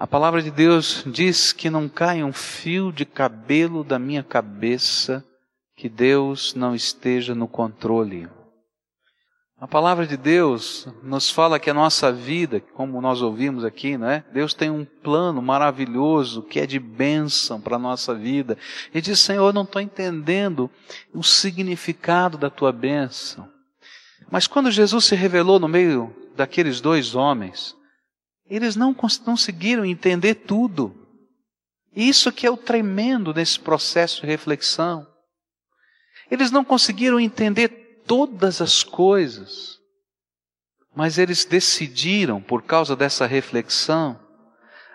A 0.01 0.07
palavra 0.07 0.41
de 0.41 0.49
Deus 0.49 1.03
diz 1.05 1.51
que 1.51 1.69
não 1.69 1.89
cai 1.89 2.23
um 2.23 2.31
fio 2.31 2.89
de 2.89 3.03
cabelo 3.03 3.83
da 3.83 3.99
minha 3.99 4.23
cabeça 4.23 5.21
que 5.75 5.89
Deus 5.89 6.53
não 6.53 6.73
esteja 6.73 7.35
no 7.35 7.49
controle. 7.49 8.29
A 9.59 9.67
palavra 9.67 10.07
de 10.07 10.15
Deus 10.15 10.87
nos 11.03 11.29
fala 11.29 11.59
que 11.59 11.69
a 11.69 11.73
nossa 11.73 12.13
vida, 12.13 12.61
como 12.61 13.01
nós 13.01 13.21
ouvimos 13.21 13.65
aqui, 13.65 13.97
não 13.97 14.09
é? 14.09 14.23
Deus 14.31 14.53
tem 14.53 14.69
um 14.69 14.85
plano 14.85 15.41
maravilhoso 15.41 16.43
que 16.43 16.61
é 16.61 16.65
de 16.65 16.79
bênção 16.79 17.59
para 17.59 17.75
a 17.75 17.79
nossa 17.79 18.15
vida. 18.15 18.57
E 18.93 19.01
diz, 19.01 19.19
Senhor, 19.19 19.47
eu 19.47 19.53
não 19.53 19.63
estou 19.63 19.81
entendendo 19.81 20.71
o 21.13 21.21
significado 21.21 22.37
da 22.37 22.49
tua 22.49 22.71
bênção. 22.71 23.49
Mas 24.31 24.47
quando 24.47 24.71
Jesus 24.71 25.03
se 25.03 25.15
revelou 25.15 25.59
no 25.59 25.67
meio 25.67 26.15
daqueles 26.37 26.79
dois 26.79 27.15
homens, 27.15 27.77
eles 28.49 28.75
não 28.75 28.93
conseguiram 28.93 29.85
entender 29.85 30.35
tudo. 30.35 30.95
Isso 31.95 32.31
que 32.31 32.47
é 32.47 32.51
o 32.51 32.57
tremendo 32.57 33.33
nesse 33.33 33.59
processo 33.59 34.21
de 34.21 34.27
reflexão. 34.27 35.07
Eles 36.29 36.51
não 36.51 36.63
conseguiram 36.63 37.19
entender 37.19 38.03
todas 38.05 38.61
as 38.61 38.83
coisas, 38.83 39.79
mas 40.95 41.17
eles 41.17 41.45
decidiram, 41.45 42.41
por 42.41 42.63
causa 42.63 42.95
dessa 42.95 43.25
reflexão, 43.25 44.19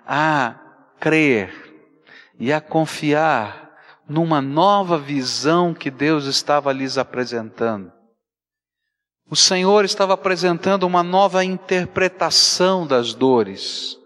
a 0.06 0.58
crer 1.00 1.52
e 2.38 2.52
a 2.52 2.60
confiar 2.60 3.72
numa 4.08 4.40
nova 4.40 4.98
visão 4.98 5.72
que 5.72 5.90
Deus 5.90 6.26
estava 6.26 6.72
lhes 6.72 6.98
apresentando. 6.98 7.92
O 9.30 9.36
Senhor 9.36 9.84
estava 9.84 10.14
apresentando 10.14 10.84
uma 10.84 11.02
nova 11.02 11.44
interpretação 11.44 12.86
das 12.86 13.14
dores. 13.14 13.96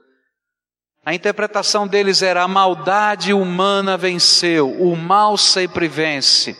A 1.04 1.14
interpretação 1.14 1.86
deles 1.86 2.22
era: 2.22 2.42
a 2.42 2.48
maldade 2.48 3.32
humana 3.32 3.96
venceu, 3.96 4.70
o 4.70 4.96
mal 4.96 5.36
sempre 5.36 5.88
vence. 5.88 6.56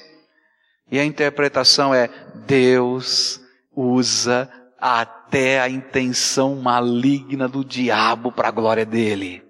E 0.90 0.98
a 0.98 1.04
interpretação 1.04 1.94
é: 1.94 2.10
Deus 2.46 3.40
usa 3.74 4.50
até 4.80 5.60
a 5.60 5.68
intenção 5.68 6.56
maligna 6.56 7.48
do 7.48 7.64
diabo 7.64 8.32
para 8.32 8.48
a 8.48 8.52
glória 8.52 8.84
dele. 8.84 9.47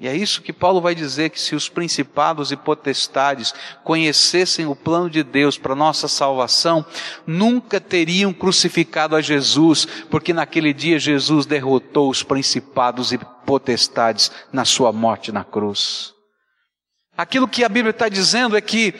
E 0.00 0.08
é 0.08 0.16
isso 0.16 0.40
que 0.40 0.52
Paulo 0.52 0.80
vai 0.80 0.94
dizer: 0.94 1.28
que 1.28 1.38
se 1.38 1.54
os 1.54 1.68
principados 1.68 2.50
e 2.50 2.56
potestades 2.56 3.52
conhecessem 3.84 4.64
o 4.64 4.74
plano 4.74 5.10
de 5.10 5.22
Deus 5.22 5.58
para 5.58 5.74
nossa 5.74 6.08
salvação, 6.08 6.84
nunca 7.26 7.78
teriam 7.78 8.32
crucificado 8.32 9.14
a 9.14 9.20
Jesus, 9.20 9.86
porque 10.08 10.32
naquele 10.32 10.72
dia 10.72 10.98
Jesus 10.98 11.44
derrotou 11.44 12.08
os 12.08 12.22
principados 12.22 13.12
e 13.12 13.18
potestades 13.44 14.32
na 14.50 14.64
sua 14.64 14.90
morte 14.90 15.30
na 15.30 15.44
cruz. 15.44 16.14
Aquilo 17.14 17.46
que 17.46 17.62
a 17.62 17.68
Bíblia 17.68 17.90
está 17.90 18.08
dizendo 18.08 18.56
é 18.56 18.60
que 18.62 18.92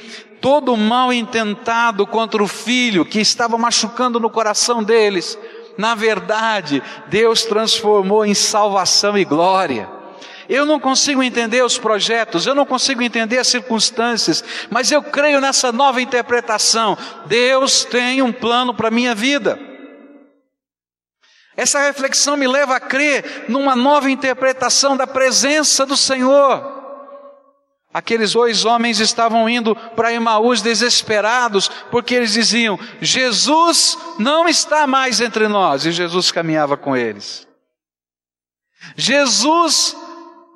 todo 0.42 0.74
o 0.74 0.76
mal 0.76 1.10
intentado 1.10 2.06
contra 2.06 2.42
o 2.42 2.46
filho, 2.46 3.06
que 3.06 3.20
estava 3.20 3.56
machucando 3.56 4.20
no 4.20 4.28
coração 4.28 4.84
deles, 4.84 5.38
na 5.78 5.94
verdade, 5.94 6.82
Deus 7.08 7.44
transformou 7.44 8.26
em 8.26 8.34
salvação 8.34 9.16
e 9.16 9.24
glória. 9.24 9.99
Eu 10.50 10.66
não 10.66 10.80
consigo 10.80 11.22
entender 11.22 11.62
os 11.62 11.78
projetos, 11.78 12.44
eu 12.44 12.56
não 12.56 12.66
consigo 12.66 13.00
entender 13.00 13.38
as 13.38 13.46
circunstâncias, 13.46 14.42
mas 14.68 14.90
eu 14.90 15.00
creio 15.00 15.40
nessa 15.40 15.70
nova 15.70 16.02
interpretação. 16.02 16.98
Deus 17.26 17.84
tem 17.84 18.20
um 18.20 18.32
plano 18.32 18.74
para 18.74 18.88
a 18.88 18.90
minha 18.90 19.14
vida. 19.14 19.56
Essa 21.56 21.78
reflexão 21.78 22.36
me 22.36 22.48
leva 22.48 22.74
a 22.74 22.80
crer 22.80 23.44
numa 23.48 23.76
nova 23.76 24.10
interpretação 24.10 24.96
da 24.96 25.06
presença 25.06 25.86
do 25.86 25.96
Senhor. 25.96 26.80
Aqueles 27.94 28.32
dois 28.32 28.64
homens 28.64 28.98
estavam 28.98 29.48
indo 29.48 29.76
para 29.94 30.12
Emaús 30.12 30.60
desesperados, 30.60 31.68
porque 31.92 32.12
eles 32.12 32.32
diziam: 32.32 32.76
Jesus 33.00 33.96
não 34.18 34.48
está 34.48 34.84
mais 34.84 35.20
entre 35.20 35.46
nós, 35.46 35.86
e 35.86 35.92
Jesus 35.92 36.32
caminhava 36.32 36.76
com 36.76 36.96
eles. 36.96 37.46
Jesus 38.96 39.94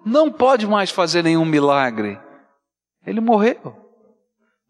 não 0.04 0.30
pode 0.30 0.66
mais 0.66 0.90
fazer 0.90 1.23
nenhum 1.23 1.44
milagre. 1.44 2.18
Ele 3.06 3.20
morreu. 3.20 3.80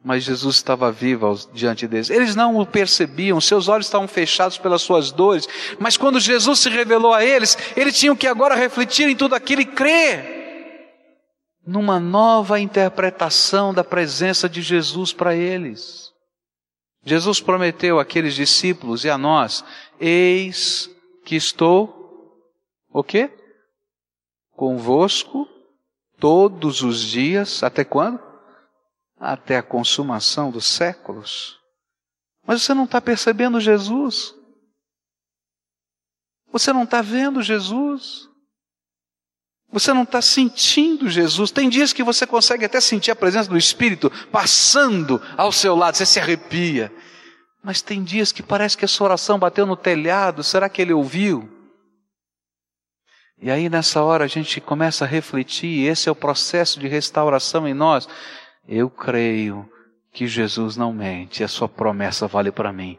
Mas 0.04 0.22
Jesus 0.22 0.56
estava 0.56 0.92
vivo 0.92 1.34
diante 1.52 1.86
deles. 1.86 2.10
Eles 2.10 2.36
não 2.36 2.58
o 2.58 2.66
percebiam, 2.66 3.40
seus 3.40 3.68
olhos 3.68 3.86
estavam 3.86 4.06
fechados 4.06 4.58
pelas 4.58 4.82
suas 4.82 5.10
dores. 5.10 5.48
Mas 5.78 5.96
quando 5.96 6.20
Jesus 6.20 6.58
se 6.58 6.68
revelou 6.68 7.14
a 7.14 7.24
eles, 7.24 7.56
eles 7.74 7.98
tinham 7.98 8.14
que 8.14 8.26
agora 8.26 8.54
refletir 8.54 9.08
em 9.08 9.16
tudo 9.16 9.34
aquilo 9.34 9.62
e 9.62 9.66
crer 9.66 10.34
numa 11.66 11.98
nova 11.98 12.60
interpretação 12.60 13.72
da 13.72 13.82
presença 13.82 14.48
de 14.48 14.60
Jesus 14.60 15.12
para 15.12 15.34
eles. 15.34 16.12
Jesus 17.04 17.40
prometeu 17.40 17.98
àqueles 17.98 18.34
discípulos 18.34 19.04
e 19.04 19.10
a 19.10 19.16
nós: 19.16 19.64
Eis 19.98 20.90
que 21.24 21.36
estou, 21.36 22.38
o 22.92 23.02
quê? 23.02 23.30
Convosco 24.56 25.48
todos 26.18 26.82
os 26.82 27.00
dias, 27.00 27.62
até 27.62 27.84
quando? 27.84 28.20
Até 29.18 29.56
a 29.56 29.62
consumação 29.62 30.50
dos 30.50 30.64
séculos. 30.64 31.58
Mas 32.46 32.62
você 32.62 32.74
não 32.74 32.84
está 32.84 33.00
percebendo 33.00 33.60
Jesus. 33.60 34.34
Você 36.52 36.72
não 36.72 36.84
está 36.84 37.02
vendo 37.02 37.42
Jesus. 37.42 38.28
Você 39.72 39.92
não 39.92 40.04
está 40.04 40.22
sentindo 40.22 41.08
Jesus. 41.08 41.50
Tem 41.50 41.68
dias 41.68 41.92
que 41.92 42.04
você 42.04 42.26
consegue 42.26 42.64
até 42.64 42.80
sentir 42.80 43.10
a 43.10 43.16
presença 43.16 43.50
do 43.50 43.58
Espírito 43.58 44.08
passando 44.30 45.20
ao 45.36 45.50
seu 45.50 45.74
lado, 45.74 45.96
você 45.96 46.06
se 46.06 46.20
arrepia. 46.20 46.94
Mas 47.60 47.82
tem 47.82 48.04
dias 48.04 48.30
que 48.30 48.42
parece 48.42 48.76
que 48.76 48.84
a 48.84 48.88
sua 48.88 49.06
oração 49.06 49.38
bateu 49.38 49.66
no 49.66 49.76
telhado, 49.76 50.44
será 50.44 50.68
que 50.68 50.80
ele 50.80 50.92
ouviu? 50.92 51.53
E 53.44 53.50
aí 53.50 53.68
nessa 53.68 54.02
hora 54.02 54.24
a 54.24 54.26
gente 54.26 54.58
começa 54.58 55.04
a 55.04 55.06
refletir, 55.06 55.86
esse 55.86 56.08
é 56.08 56.12
o 56.12 56.16
processo 56.16 56.80
de 56.80 56.88
restauração 56.88 57.68
em 57.68 57.74
nós. 57.74 58.08
Eu 58.66 58.88
creio 58.88 59.70
que 60.14 60.26
Jesus 60.26 60.78
não 60.78 60.94
mente, 60.94 61.44
a 61.44 61.48
sua 61.48 61.68
promessa 61.68 62.26
vale 62.26 62.50
para 62.50 62.72
mim. 62.72 62.98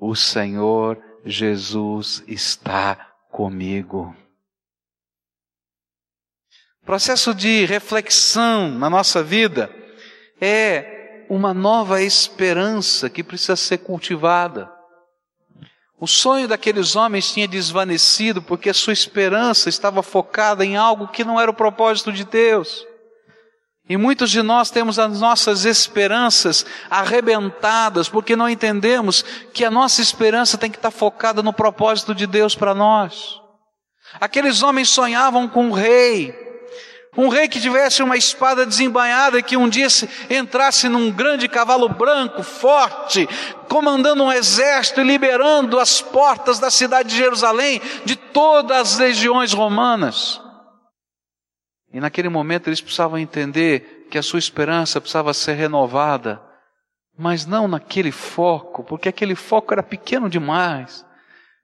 O 0.00 0.14
Senhor 0.14 0.98
Jesus 1.26 2.24
está 2.26 3.12
comigo. 3.30 4.16
Processo 6.86 7.34
de 7.34 7.66
reflexão 7.66 8.70
na 8.70 8.88
nossa 8.88 9.22
vida 9.22 9.70
é 10.40 11.26
uma 11.28 11.52
nova 11.52 12.00
esperança 12.00 13.10
que 13.10 13.22
precisa 13.22 13.56
ser 13.56 13.76
cultivada. 13.76 14.72
O 16.02 16.06
sonho 16.08 16.48
daqueles 16.48 16.96
homens 16.96 17.32
tinha 17.32 17.46
desvanecido 17.46 18.42
porque 18.42 18.68
a 18.68 18.74
sua 18.74 18.92
esperança 18.92 19.68
estava 19.68 20.02
focada 20.02 20.64
em 20.64 20.76
algo 20.76 21.06
que 21.06 21.22
não 21.22 21.40
era 21.40 21.48
o 21.48 21.54
propósito 21.54 22.12
de 22.12 22.24
Deus. 22.24 22.84
E 23.88 23.96
muitos 23.96 24.28
de 24.28 24.42
nós 24.42 24.68
temos 24.68 24.98
as 24.98 25.20
nossas 25.20 25.64
esperanças 25.64 26.66
arrebentadas 26.90 28.08
porque 28.08 28.34
não 28.34 28.48
entendemos 28.48 29.24
que 29.54 29.64
a 29.64 29.70
nossa 29.70 30.02
esperança 30.02 30.58
tem 30.58 30.72
que 30.72 30.76
estar 30.76 30.90
focada 30.90 31.40
no 31.40 31.52
propósito 31.52 32.16
de 32.16 32.26
Deus 32.26 32.56
para 32.56 32.74
nós. 32.74 33.40
Aqueles 34.20 34.60
homens 34.60 34.88
sonhavam 34.88 35.46
com 35.46 35.66
um 35.66 35.70
rei, 35.70 36.34
um 37.16 37.28
rei 37.28 37.46
que 37.46 37.60
tivesse 37.60 38.02
uma 38.02 38.16
espada 38.16 38.64
desembainhada 38.64 39.38
e 39.38 39.42
que 39.42 39.56
um 39.56 39.68
dia 39.68 39.86
entrasse 40.30 40.88
num 40.88 41.10
grande 41.10 41.46
cavalo 41.46 41.88
branco, 41.88 42.42
forte, 42.42 43.28
comandando 43.68 44.24
um 44.24 44.32
exército 44.32 45.00
e 45.00 45.04
liberando 45.04 45.78
as 45.78 46.00
portas 46.00 46.58
da 46.58 46.70
cidade 46.70 47.10
de 47.10 47.16
Jerusalém 47.16 47.82
de 48.04 48.16
todas 48.16 48.92
as 48.92 48.98
legiões 48.98 49.52
romanas. 49.52 50.40
E 51.92 52.00
naquele 52.00 52.30
momento 52.30 52.68
eles 52.68 52.80
precisavam 52.80 53.18
entender 53.18 54.06
que 54.10 54.16
a 54.16 54.22
sua 54.22 54.38
esperança 54.38 54.98
precisava 54.98 55.34
ser 55.34 55.52
renovada, 55.52 56.40
mas 57.18 57.44
não 57.44 57.68
naquele 57.68 58.10
foco, 58.10 58.82
porque 58.84 59.10
aquele 59.10 59.34
foco 59.34 59.74
era 59.74 59.82
pequeno 59.82 60.30
demais. 60.30 61.04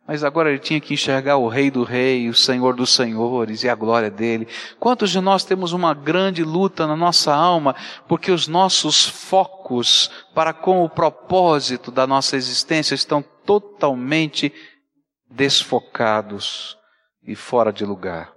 Mas 0.08 0.24
agora 0.24 0.48
ele 0.48 0.58
tinha 0.58 0.80
que 0.80 0.94
enxergar 0.94 1.36
o 1.36 1.48
Rei 1.48 1.70
do 1.70 1.84
Rei, 1.84 2.30
o 2.30 2.34
Senhor 2.34 2.74
dos 2.74 2.94
Senhores 2.94 3.62
e 3.62 3.68
a 3.68 3.74
glória 3.74 4.10
dele. 4.10 4.48
Quantos 4.80 5.10
de 5.10 5.20
nós 5.20 5.44
temos 5.44 5.74
uma 5.74 5.92
grande 5.92 6.42
luta 6.42 6.86
na 6.86 6.96
nossa 6.96 7.34
alma 7.34 7.76
porque 8.08 8.32
os 8.32 8.48
nossos 8.48 9.06
focos 9.06 10.10
para 10.34 10.54
com 10.54 10.82
o 10.82 10.88
propósito 10.88 11.90
da 11.90 12.06
nossa 12.06 12.36
existência 12.36 12.94
estão 12.94 13.22
totalmente 13.44 14.50
desfocados 15.30 16.78
e 17.22 17.34
fora 17.34 17.70
de 17.70 17.84
lugar? 17.84 18.32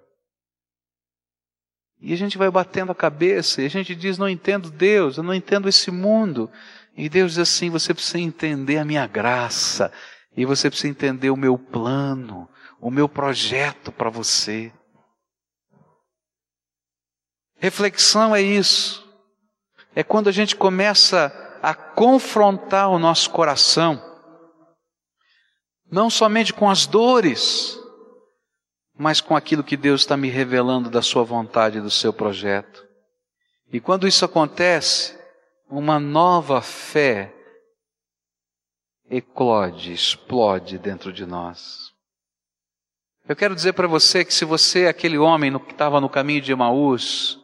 E 2.01 2.11
a 2.11 2.17
gente 2.17 2.37
vai 2.37 2.51
batendo 2.51 2.91
a 2.91 2.95
cabeça 2.95 3.61
e 3.61 3.65
a 3.65 3.69
gente 3.69 3.95
diz: 3.95 4.17
Não 4.17 4.27
entendo 4.27 4.69
Deus, 4.69 5.15
eu 5.15 5.23
não 5.23 5.33
entendo 5.33 5.69
esse 5.69 5.89
mundo. 5.89 6.51
E 6.97 7.07
Deus 7.07 7.31
diz 7.31 7.39
assim: 7.39 7.69
Você 7.69 7.93
precisa 7.93 8.19
entender 8.19 8.77
a 8.77 8.83
minha 8.83 9.07
graça 9.07 9.89
e 10.35 10.45
você 10.45 10.69
precisa 10.69 10.89
entender 10.89 11.29
o 11.29 11.37
meu 11.37 11.57
plano, 11.57 12.49
o 12.79 12.89
meu 12.89 13.07
projeto 13.09 13.91
para 13.91 14.09
você. 14.09 14.71
Reflexão 17.57 18.35
é 18.35 18.41
isso. 18.41 19.07
É 19.93 20.03
quando 20.03 20.29
a 20.29 20.31
gente 20.31 20.55
começa 20.55 21.31
a 21.61 21.73
confrontar 21.73 22.89
o 22.89 22.97
nosso 22.97 23.29
coração, 23.29 24.01
não 25.91 26.09
somente 26.09 26.53
com 26.53 26.69
as 26.69 26.87
dores, 26.87 27.77
mas 28.97 29.19
com 29.19 29.35
aquilo 29.35 29.63
que 29.63 29.75
Deus 29.75 30.01
está 30.01 30.15
me 30.15 30.29
revelando 30.29 30.89
da 30.89 31.01
Sua 31.01 31.23
vontade, 31.23 31.81
do 31.81 31.91
seu 31.91 32.13
projeto. 32.13 32.87
E 33.71 33.79
quando 33.79 34.07
isso 34.07 34.23
acontece, 34.23 35.17
uma 35.69 35.99
nova 35.99 36.61
fé 36.61 37.33
eclode, 39.11 39.91
explode 39.91 40.77
dentro 40.77 41.11
de 41.11 41.25
nós. 41.25 41.91
Eu 43.27 43.35
quero 43.35 43.53
dizer 43.53 43.73
para 43.73 43.87
você 43.87 44.23
que 44.23 44.33
se 44.33 44.45
você 44.45 44.83
é 44.83 44.87
aquele 44.87 45.17
homem 45.17 45.57
que 45.59 45.71
estava 45.73 45.99
no 45.99 46.09
caminho 46.09 46.41
de 46.41 46.51
Emaús, 46.51 47.39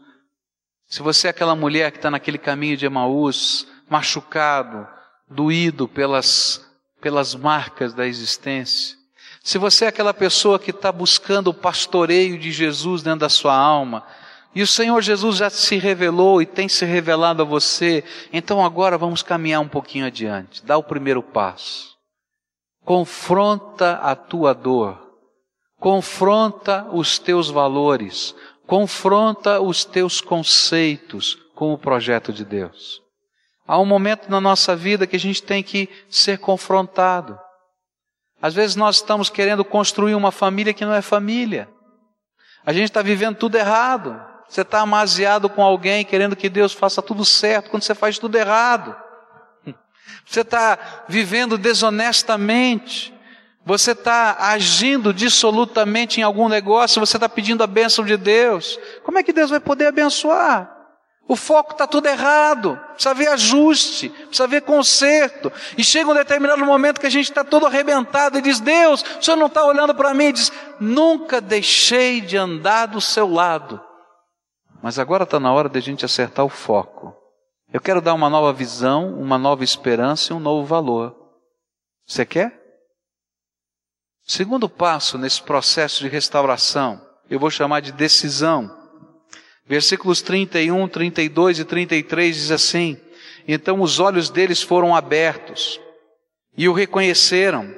se 0.87 1.01
você 1.01 1.27
é 1.27 1.29
aquela 1.29 1.55
mulher 1.55 1.91
que 1.91 1.97
está 1.97 2.09
naquele 2.09 2.37
caminho 2.37 2.77
de 2.77 2.85
Emaús, 2.85 3.67
machucado, 3.89 4.87
doído 5.29 5.87
pelas, 5.87 6.65
pelas 7.01 7.35
marcas 7.35 7.93
da 7.93 8.07
existência, 8.07 8.97
se 9.43 9.57
você 9.57 9.85
é 9.85 9.87
aquela 9.89 10.13
pessoa 10.13 10.59
que 10.59 10.71
está 10.71 10.91
buscando 10.91 11.49
o 11.49 11.53
pastoreio 11.53 12.37
de 12.37 12.51
Jesus 12.51 13.01
dentro 13.03 13.19
da 13.19 13.29
sua 13.29 13.55
alma, 13.55 14.05
e 14.57 14.61
o 14.63 14.65
Senhor 14.65 14.99
Jesus 15.03 15.37
já 15.37 15.51
se 15.51 15.77
revelou 15.77 16.41
e 16.41 16.45
tem 16.47 16.67
se 16.67 16.83
revelado 16.83 17.43
a 17.43 17.45
você. 17.45 18.03
Então 18.33 18.65
agora 18.65 18.97
vamos 18.97 19.21
caminhar 19.21 19.61
um 19.61 19.67
pouquinho 19.67 20.07
adiante. 20.07 20.65
Dá 20.65 20.75
o 20.75 20.81
primeiro 20.81 21.21
passo. 21.21 21.95
Confronta 22.83 23.99
a 24.01 24.15
tua 24.15 24.55
dor. 24.55 24.99
Confronta 25.79 26.87
os 26.91 27.19
teus 27.19 27.51
valores. 27.51 28.33
Confronta 28.65 29.61
os 29.61 29.85
teus 29.85 30.21
conceitos 30.21 31.37
com 31.53 31.71
o 31.71 31.77
projeto 31.77 32.33
de 32.33 32.43
Deus. 32.43 32.99
Há 33.67 33.79
um 33.79 33.85
momento 33.85 34.27
na 34.27 34.41
nossa 34.41 34.75
vida 34.75 35.05
que 35.05 35.17
a 35.17 35.19
gente 35.19 35.43
tem 35.43 35.61
que 35.61 35.87
ser 36.09 36.39
confrontado. 36.39 37.37
Às 38.41 38.55
vezes 38.55 38.75
nós 38.75 38.95
estamos 38.95 39.29
querendo 39.29 39.63
construir 39.63 40.15
uma 40.15 40.31
família 40.31 40.73
que 40.73 40.83
não 40.83 40.95
é 40.95 41.01
família. 41.03 41.69
A 42.65 42.73
gente 42.73 42.85
está 42.85 43.03
vivendo 43.03 43.35
tudo 43.35 43.55
errado. 43.55 44.26
Você 44.47 44.61
está 44.61 44.79
amaziado 44.79 45.49
com 45.49 45.61
alguém 45.61 46.05
querendo 46.05 46.35
que 46.35 46.49
Deus 46.49 46.73
faça 46.73 47.01
tudo 47.01 47.25
certo 47.25 47.69
quando 47.69 47.83
você 47.83 47.93
faz 47.93 48.17
tudo 48.17 48.37
errado. 48.37 48.95
Você 50.25 50.41
está 50.41 51.05
vivendo 51.07 51.57
desonestamente. 51.57 53.13
Você 53.65 53.91
está 53.91 54.37
agindo 54.39 55.13
dissolutamente 55.13 56.21
em 56.21 56.23
algum 56.23 56.47
negócio, 56.47 57.05
você 57.05 57.17
está 57.17 57.27
pedindo 57.27 57.61
a 57.61 57.67
bênção 57.67 58.05
de 58.05 58.15
Deus. 58.15 58.79
Como 59.03 59.17
é 59.17 59.23
que 59.23 59.33
Deus 59.33 59.49
vai 59.49 59.59
poder 59.59 59.87
abençoar? 59.87 60.73
O 61.27 61.35
foco 61.35 61.73
está 61.73 61.85
tudo 61.85 62.07
errado. 62.07 62.79
Precisa 62.93 63.09
haver 63.11 63.27
ajuste, 63.27 64.07
precisa 64.07 64.45
haver 64.45 64.61
conserto. 64.61 65.51
E 65.77 65.83
chega 65.83 66.09
um 66.09 66.13
determinado 66.13 66.65
momento 66.65 67.01
que 67.01 67.07
a 67.07 67.11
gente 67.11 67.29
está 67.29 67.43
todo 67.43 67.65
arrebentado 67.65 68.37
e 68.37 68.41
diz: 68.41 68.61
Deus, 68.61 69.03
o 69.19 69.21
Senhor 69.21 69.35
não 69.35 69.47
está 69.47 69.65
olhando 69.65 69.93
para 69.93 70.13
mim? 70.13 70.27
E 70.27 70.33
diz: 70.33 70.49
Nunca 70.79 71.41
deixei 71.41 72.21
de 72.21 72.37
andar 72.37 72.85
do 72.85 73.01
seu 73.01 73.29
lado. 73.29 73.81
Mas 74.81 74.99
agora 74.99 75.23
está 75.23 75.39
na 75.39 75.51
hora 75.51 75.69
de 75.69 75.77
a 75.77 75.81
gente 75.81 76.05
acertar 76.05 76.45
o 76.45 76.49
foco. 76.49 77.15
Eu 77.71 77.81
quero 77.81 78.01
dar 78.01 78.13
uma 78.13 78.29
nova 78.29 78.53
visão, 78.53 79.19
uma 79.19 79.37
nova 79.37 79.63
esperança 79.63 80.31
e 80.31 80.35
um 80.35 80.39
novo 80.39 80.65
valor. 80.65 81.15
Você 82.05 82.25
quer? 82.25 82.57
Segundo 84.23 84.69
passo 84.69 85.17
nesse 85.17 85.41
processo 85.41 86.01
de 86.01 86.09
restauração, 86.09 87.01
eu 87.29 87.39
vou 87.39 87.49
chamar 87.49 87.81
de 87.81 87.91
decisão. 87.91 88.75
Versículos 89.65 90.21
31, 90.21 90.87
32 90.87 91.59
e 91.59 91.65
33 91.65 92.35
diz 92.35 92.51
assim: 92.51 92.97
Então 93.47 93.81
os 93.81 93.99
olhos 93.99 94.29
deles 94.29 94.61
foram 94.61 94.95
abertos 94.95 95.79
e 96.57 96.67
o 96.67 96.73
reconheceram, 96.73 97.73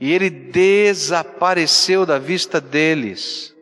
e 0.00 0.12
ele 0.12 0.28
desapareceu 0.28 2.04
da 2.04 2.18
vista 2.18 2.60
deles. 2.60 3.53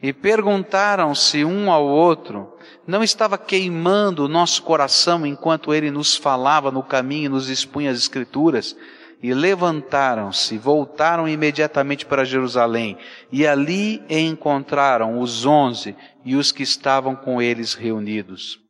E 0.00 0.12
perguntaram-se 0.12 1.44
um 1.44 1.70
ao 1.72 1.84
outro: 1.84 2.56
Não 2.86 3.02
estava 3.02 3.36
queimando 3.36 4.24
o 4.24 4.28
nosso 4.28 4.62
coração 4.62 5.26
enquanto 5.26 5.74
ele 5.74 5.90
nos 5.90 6.16
falava 6.16 6.70
no 6.70 6.82
caminho 6.82 7.26
e 7.26 7.28
nos 7.28 7.48
expunha 7.48 7.90
as 7.90 7.98
Escrituras? 7.98 8.76
E 9.20 9.34
levantaram-se, 9.34 10.56
voltaram 10.56 11.28
imediatamente 11.28 12.06
para 12.06 12.24
Jerusalém, 12.24 12.96
e 13.32 13.44
ali 13.44 14.00
encontraram 14.08 15.18
os 15.18 15.44
onze 15.44 15.96
e 16.24 16.36
os 16.36 16.52
que 16.52 16.62
estavam 16.62 17.16
com 17.16 17.42
eles 17.42 17.74
reunidos. 17.74 18.60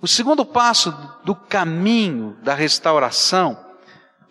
O 0.00 0.08
segundo 0.08 0.44
passo 0.44 0.92
do 1.24 1.36
caminho 1.36 2.36
da 2.42 2.52
restauração 2.52 3.56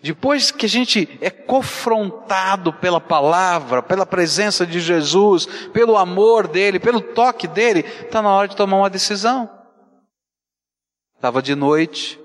depois 0.02 0.50
que 0.50 0.66
a 0.66 0.70
gente 0.70 1.08
é 1.22 1.30
confrontado 1.30 2.74
pela 2.74 3.00
palavra, 3.00 3.84
pela 3.84 4.06
presença 4.06 4.66
de 4.66 4.80
Jesus, 4.80 5.46
pelo 5.72 5.96
amor 5.96 6.48
dele, 6.48 6.80
pelo 6.80 7.00
toque 7.00 7.48
dele, 7.48 7.82
está 7.82 8.20
na 8.22 8.30
hora 8.30 8.48
de 8.48 8.56
tomar 8.56 8.78
uma 8.78 8.90
decisão. 8.90 9.48
Estava 11.16 11.40
de 11.40 11.54
noite. 11.54 12.20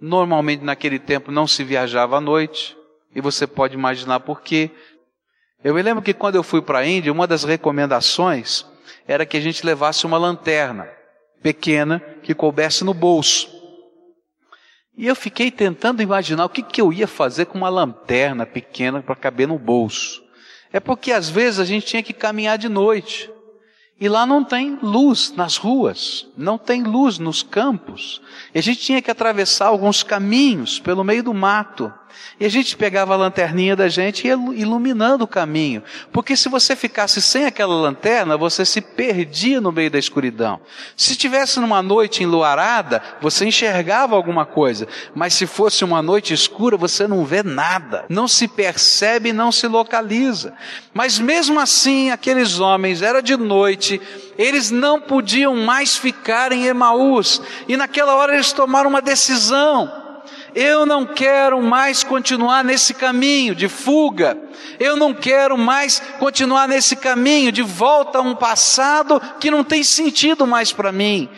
Normalmente 0.00 0.64
naquele 0.64 0.98
tempo 0.98 1.30
não 1.30 1.46
se 1.46 1.62
viajava 1.62 2.16
à 2.16 2.20
noite. 2.20 2.74
E 3.14 3.20
você 3.20 3.46
pode 3.46 3.74
imaginar 3.74 4.20
por 4.20 4.40
quê. 4.40 4.70
Eu 5.62 5.74
me 5.74 5.82
lembro 5.82 6.02
que 6.02 6.14
quando 6.14 6.36
eu 6.36 6.42
fui 6.42 6.62
para 6.62 6.78
a 6.78 6.86
Índia, 6.86 7.12
uma 7.12 7.26
das 7.26 7.44
recomendações 7.44 8.64
era 9.06 9.26
que 9.26 9.36
a 9.36 9.40
gente 9.40 9.66
levasse 9.66 10.06
uma 10.06 10.16
lanterna 10.16 10.88
pequena 11.42 12.00
que 12.22 12.34
coubesse 12.34 12.84
no 12.84 12.94
bolso. 12.94 13.53
E 14.96 15.06
eu 15.06 15.16
fiquei 15.16 15.50
tentando 15.50 16.02
imaginar 16.02 16.44
o 16.44 16.48
que, 16.48 16.62
que 16.62 16.80
eu 16.80 16.92
ia 16.92 17.08
fazer 17.08 17.46
com 17.46 17.58
uma 17.58 17.68
lanterna 17.68 18.46
pequena 18.46 19.02
para 19.02 19.16
caber 19.16 19.48
no 19.48 19.58
bolso. 19.58 20.22
É 20.72 20.78
porque 20.78 21.10
às 21.12 21.28
vezes 21.28 21.60
a 21.60 21.64
gente 21.64 21.86
tinha 21.86 22.02
que 22.02 22.12
caminhar 22.12 22.58
de 22.58 22.68
noite. 22.68 23.30
E 24.00 24.08
lá 24.08 24.26
não 24.26 24.44
tem 24.44 24.78
luz 24.82 25.32
nas 25.36 25.56
ruas, 25.56 26.26
não 26.36 26.58
tem 26.58 26.82
luz 26.82 27.18
nos 27.18 27.42
campos. 27.42 28.20
E 28.54 28.58
a 28.58 28.62
gente 28.62 28.80
tinha 28.80 29.00
que 29.00 29.10
atravessar 29.10 29.66
alguns 29.66 30.02
caminhos 30.02 30.80
pelo 30.80 31.04
meio 31.04 31.22
do 31.22 31.32
mato. 31.32 31.92
E 32.38 32.44
a 32.44 32.48
gente 32.48 32.76
pegava 32.76 33.14
a 33.14 33.16
lanterninha 33.16 33.76
da 33.76 33.88
gente 33.88 34.24
e 34.24 34.28
ia 34.28 34.34
iluminando 34.34 35.24
o 35.24 35.28
caminho. 35.28 35.82
Porque 36.12 36.36
se 36.36 36.48
você 36.48 36.74
ficasse 36.74 37.22
sem 37.22 37.46
aquela 37.46 37.74
lanterna, 37.74 38.36
você 38.36 38.64
se 38.64 38.80
perdia 38.80 39.60
no 39.60 39.70
meio 39.70 39.90
da 39.90 39.98
escuridão. 39.98 40.60
Se 40.96 41.12
estivesse 41.12 41.60
numa 41.60 41.82
noite 41.82 42.22
enluarada, 42.22 43.02
você 43.20 43.46
enxergava 43.46 44.16
alguma 44.16 44.44
coisa. 44.44 44.88
Mas 45.14 45.34
se 45.34 45.46
fosse 45.46 45.84
uma 45.84 46.02
noite 46.02 46.34
escura, 46.34 46.76
você 46.76 47.06
não 47.06 47.24
vê 47.24 47.42
nada. 47.42 48.04
Não 48.08 48.26
se 48.26 48.48
percebe, 48.48 49.32
não 49.32 49.52
se 49.52 49.66
localiza. 49.68 50.54
Mas 50.92 51.18
mesmo 51.18 51.60
assim, 51.60 52.10
aqueles 52.10 52.58
homens, 52.58 53.00
era 53.00 53.22
de 53.22 53.36
noite, 53.36 54.00
eles 54.36 54.70
não 54.70 55.00
podiam 55.00 55.54
mais 55.56 55.96
ficar 55.96 56.52
em 56.52 56.66
Emaús. 56.66 57.40
E 57.68 57.76
naquela 57.76 58.14
hora 58.16 58.34
eles 58.34 58.52
tomaram 58.52 58.90
uma 58.90 59.00
decisão. 59.00 60.03
Eu 60.54 60.86
não 60.86 61.04
quero 61.04 61.60
mais 61.60 62.04
continuar 62.04 62.62
nesse 62.62 62.94
caminho 62.94 63.54
de 63.54 63.68
fuga. 63.68 64.38
Eu 64.78 64.96
não 64.96 65.12
quero 65.12 65.58
mais 65.58 65.98
continuar 66.18 66.68
nesse 66.68 66.94
caminho 66.94 67.50
de 67.50 67.62
volta 67.62 68.18
a 68.18 68.22
um 68.22 68.36
passado 68.36 69.20
que 69.40 69.50
não 69.50 69.64
tem 69.64 69.82
sentido 69.82 70.46
mais 70.46 70.72
para 70.72 70.92
mim. 70.92 71.28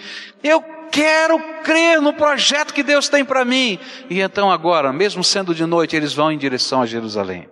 Eu 0.44 0.62
quero 0.90 1.38
crer 1.62 2.00
no 2.00 2.12
projeto 2.12 2.74
que 2.74 2.82
Deus 2.82 3.08
tem 3.08 3.24
para 3.24 3.44
mim. 3.44 3.78
E 4.10 4.20
então 4.20 4.50
agora, 4.50 4.92
mesmo 4.92 5.24
sendo 5.24 5.54
de 5.54 5.64
noite, 5.64 5.96
eles 5.96 6.12
vão 6.12 6.30
em 6.30 6.38
direção 6.38 6.82
a 6.82 6.86
Jerusalém. 6.86 7.48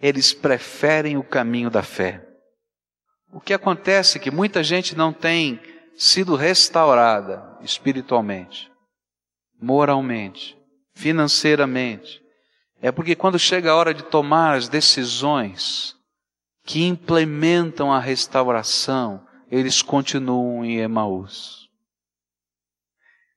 Eles 0.00 0.32
preferem 0.32 1.18
o 1.18 1.22
caminho 1.22 1.68
da 1.68 1.82
fé. 1.82 2.24
O 3.30 3.40
que 3.40 3.52
acontece 3.52 4.16
é 4.16 4.20
que 4.20 4.30
muita 4.30 4.62
gente 4.64 4.96
não 4.96 5.12
tem 5.12 5.60
sido 5.94 6.34
restaurada 6.34 7.58
espiritualmente 7.60 8.67
moralmente, 9.60 10.56
financeiramente. 10.94 12.22
É 12.80 12.92
porque 12.92 13.16
quando 13.16 13.38
chega 13.38 13.70
a 13.70 13.74
hora 13.74 13.92
de 13.92 14.04
tomar 14.04 14.56
as 14.56 14.68
decisões 14.68 15.96
que 16.64 16.84
implementam 16.84 17.92
a 17.92 17.98
restauração, 17.98 19.26
eles 19.50 19.82
continuam 19.82 20.64
em 20.64 20.78
Emaús. 20.78 21.68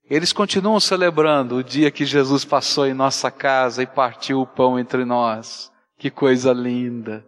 Eles 0.04 0.34
continuam 0.34 0.80
celebrando 0.80 1.56
o 1.56 1.64
dia 1.64 1.90
que 1.90 2.06
Jesus 2.06 2.44
passou 2.44 2.86
em 2.86 2.94
nossa 2.94 3.32
casa 3.32 3.82
e 3.82 3.88
partiu 3.88 4.42
o 4.42 4.46
pão 4.46 4.78
entre 4.78 5.06
nós. 5.06 5.72
Que 5.98 6.12
coisa 6.12 6.52
linda! 6.52 7.26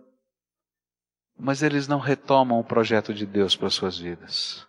Mas 1.39 1.63
eles 1.63 1.87
não 1.87 1.99
retomam 1.99 2.59
o 2.59 2.63
projeto 2.63 3.13
de 3.13 3.25
Deus 3.25 3.55
para 3.55 3.69
suas 3.69 3.97
vidas. 3.97 4.67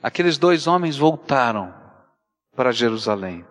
Aqueles 0.00 0.38
dois 0.38 0.66
homens 0.66 0.96
voltaram 0.96 1.81
para 2.54 2.72
Jerusalém. 2.72 3.44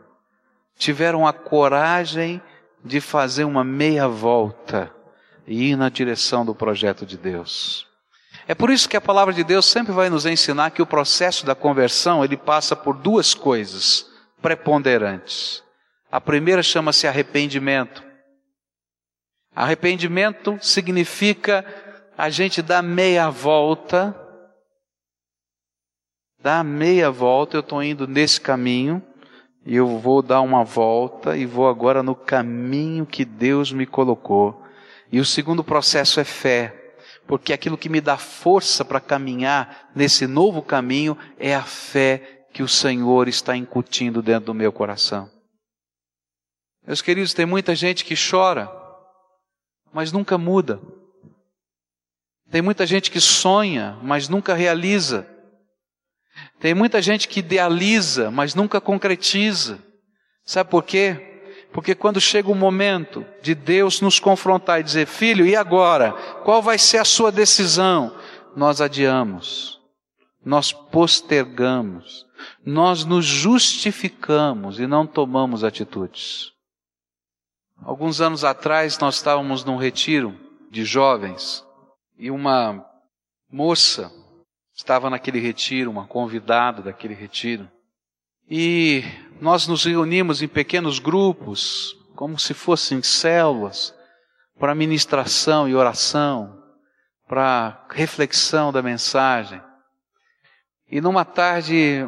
Tiveram 0.77 1.25
a 1.27 1.33
coragem 1.33 2.41
de 2.83 2.99
fazer 2.99 3.43
uma 3.43 3.63
meia 3.63 4.07
volta 4.07 4.93
e 5.45 5.71
ir 5.71 5.75
na 5.75 5.89
direção 5.89 6.45
do 6.45 6.55
projeto 6.55 7.05
de 7.05 7.17
Deus. 7.17 7.87
É 8.47 8.55
por 8.55 8.69
isso 8.69 8.89
que 8.89 8.97
a 8.97 9.01
palavra 9.01 9.33
de 9.33 9.43
Deus 9.43 9.65
sempre 9.65 9.91
vai 9.91 10.09
nos 10.09 10.25
ensinar 10.25 10.71
que 10.71 10.81
o 10.81 10.85
processo 10.85 11.45
da 11.45 11.53
conversão, 11.53 12.23
ele 12.23 12.37
passa 12.37 12.75
por 12.75 12.97
duas 12.97 13.33
coisas 13.33 14.09
preponderantes. 14.41 15.63
A 16.11 16.19
primeira 16.19 16.63
chama-se 16.63 17.07
arrependimento. 17.07 18.03
Arrependimento 19.55 20.57
significa 20.61 21.65
a 22.17 22.29
gente 22.29 22.61
dar 22.61 22.81
meia 22.81 23.29
volta 23.29 24.15
dá 26.41 26.63
meia 26.63 27.11
volta, 27.11 27.55
eu 27.55 27.61
estou 27.61 27.83
indo 27.83 28.07
nesse 28.07 28.39
caminho, 28.39 29.01
e 29.65 29.75
eu 29.75 29.99
vou 29.99 30.21
dar 30.21 30.41
uma 30.41 30.63
volta 30.63 31.37
e 31.37 31.45
vou 31.45 31.67
agora 31.67 32.01
no 32.01 32.15
caminho 32.15 33.05
que 33.05 33.23
Deus 33.23 33.71
me 33.71 33.85
colocou. 33.85 34.63
E 35.11 35.19
o 35.19 35.25
segundo 35.25 35.63
processo 35.63 36.19
é 36.19 36.23
fé, 36.23 36.93
porque 37.27 37.53
aquilo 37.53 37.77
que 37.77 37.89
me 37.89 38.01
dá 38.01 38.17
força 38.17 38.83
para 38.83 38.99
caminhar 38.99 39.91
nesse 39.95 40.25
novo 40.25 40.61
caminho 40.61 41.17
é 41.37 41.53
a 41.53 41.63
fé 41.63 42.45
que 42.51 42.63
o 42.63 42.67
Senhor 42.67 43.27
está 43.27 43.55
incutindo 43.55 44.21
dentro 44.21 44.47
do 44.47 44.53
meu 44.53 44.71
coração. 44.71 45.29
Meus 46.85 47.01
queridos, 47.01 47.33
tem 47.33 47.45
muita 47.45 47.75
gente 47.75 48.03
que 48.03 48.15
chora, 48.15 48.69
mas 49.93 50.11
nunca 50.11 50.37
muda. 50.37 50.81
Tem 52.49 52.61
muita 52.61 52.85
gente 52.85 53.11
que 53.11 53.21
sonha, 53.21 53.97
mas 54.01 54.27
nunca 54.27 54.53
realiza. 54.53 55.27
Tem 56.61 56.75
muita 56.75 57.01
gente 57.01 57.27
que 57.27 57.39
idealiza, 57.39 58.29
mas 58.29 58.53
nunca 58.53 58.79
concretiza. 58.79 59.79
Sabe 60.45 60.69
por 60.69 60.83
quê? 60.83 61.41
Porque 61.73 61.95
quando 61.95 62.21
chega 62.21 62.51
o 62.51 62.55
momento 62.55 63.25
de 63.41 63.55
Deus 63.55 63.99
nos 63.99 64.19
confrontar 64.19 64.79
e 64.79 64.83
dizer, 64.83 65.07
filho, 65.07 65.43
e 65.43 65.55
agora? 65.55 66.11
Qual 66.43 66.61
vai 66.61 66.77
ser 66.77 66.99
a 66.99 67.05
sua 67.05 67.31
decisão? 67.31 68.15
Nós 68.55 68.79
adiamos, 68.79 69.79
nós 70.45 70.71
postergamos, 70.71 72.27
nós 72.63 73.05
nos 73.05 73.25
justificamos 73.25 74.79
e 74.79 74.85
não 74.85 75.07
tomamos 75.07 75.63
atitudes. 75.63 76.51
Alguns 77.83 78.21
anos 78.21 78.43
atrás 78.43 78.99
nós 78.99 79.15
estávamos 79.15 79.63
num 79.63 79.77
retiro 79.77 80.37
de 80.69 80.85
jovens 80.85 81.65
e 82.19 82.29
uma 82.29 82.85
moça 83.51 84.11
estava 84.81 85.11
naquele 85.11 85.39
retiro, 85.39 85.91
uma 85.91 86.07
convidada 86.07 86.81
daquele 86.81 87.13
retiro. 87.13 87.69
E 88.49 89.03
nós 89.39 89.67
nos 89.67 89.85
reunimos 89.85 90.41
em 90.41 90.47
pequenos 90.47 90.97
grupos, 90.97 91.95
como 92.15 92.39
se 92.39 92.55
fossem 92.55 93.01
células, 93.03 93.93
para 94.59 94.73
ministração 94.73 95.69
e 95.69 95.75
oração, 95.75 96.59
para 97.27 97.85
reflexão 97.91 98.71
da 98.71 98.81
mensagem. 98.81 99.61
E 100.89 100.99
numa 100.99 101.23
tarde, 101.23 101.99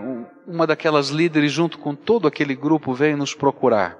uma 0.47 0.65
daquelas 0.65 1.09
líderes, 1.09 1.51
junto 1.51 1.77
com 1.77 1.95
todo 1.95 2.27
aquele 2.27 2.55
grupo, 2.55 2.91
veio 2.93 3.15
nos 3.15 3.35
procurar. 3.35 3.97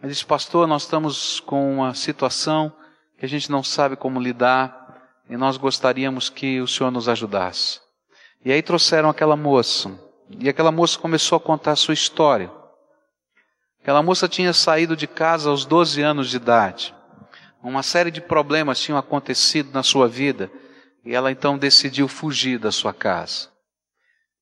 Ela 0.00 0.12
disse, 0.12 0.24
pastor, 0.24 0.68
nós 0.68 0.82
estamos 0.82 1.40
com 1.40 1.76
uma 1.76 1.94
situação 1.94 2.72
que 3.18 3.24
a 3.24 3.28
gente 3.28 3.50
não 3.50 3.64
sabe 3.64 3.96
como 3.96 4.20
lidar 4.20 4.77
e 5.28 5.36
nós 5.36 5.56
gostaríamos 5.56 6.28
que 6.30 6.60
o 6.60 6.68
Senhor 6.68 6.90
nos 6.90 7.08
ajudasse. 7.08 7.80
E 8.44 8.52
aí 8.52 8.62
trouxeram 8.62 9.08
aquela 9.08 9.36
moça, 9.36 9.90
e 10.38 10.48
aquela 10.48 10.72
moça 10.72 10.98
começou 10.98 11.36
a 11.36 11.40
contar 11.40 11.72
a 11.72 11.76
sua 11.76 11.94
história. 11.94 12.50
Aquela 13.80 14.02
moça 14.02 14.28
tinha 14.28 14.52
saído 14.52 14.96
de 14.96 15.06
casa 15.06 15.50
aos 15.50 15.64
12 15.64 16.02
anos 16.02 16.30
de 16.30 16.36
idade. 16.36 16.94
Uma 17.62 17.82
série 17.82 18.10
de 18.10 18.20
problemas 18.20 18.80
tinham 18.80 18.98
acontecido 18.98 19.72
na 19.72 19.82
sua 19.82 20.06
vida 20.06 20.50
e 21.04 21.14
ela 21.14 21.32
então 21.32 21.58
decidiu 21.58 22.06
fugir 22.06 22.58
da 22.58 22.70
sua 22.70 22.92
casa. 22.92 23.48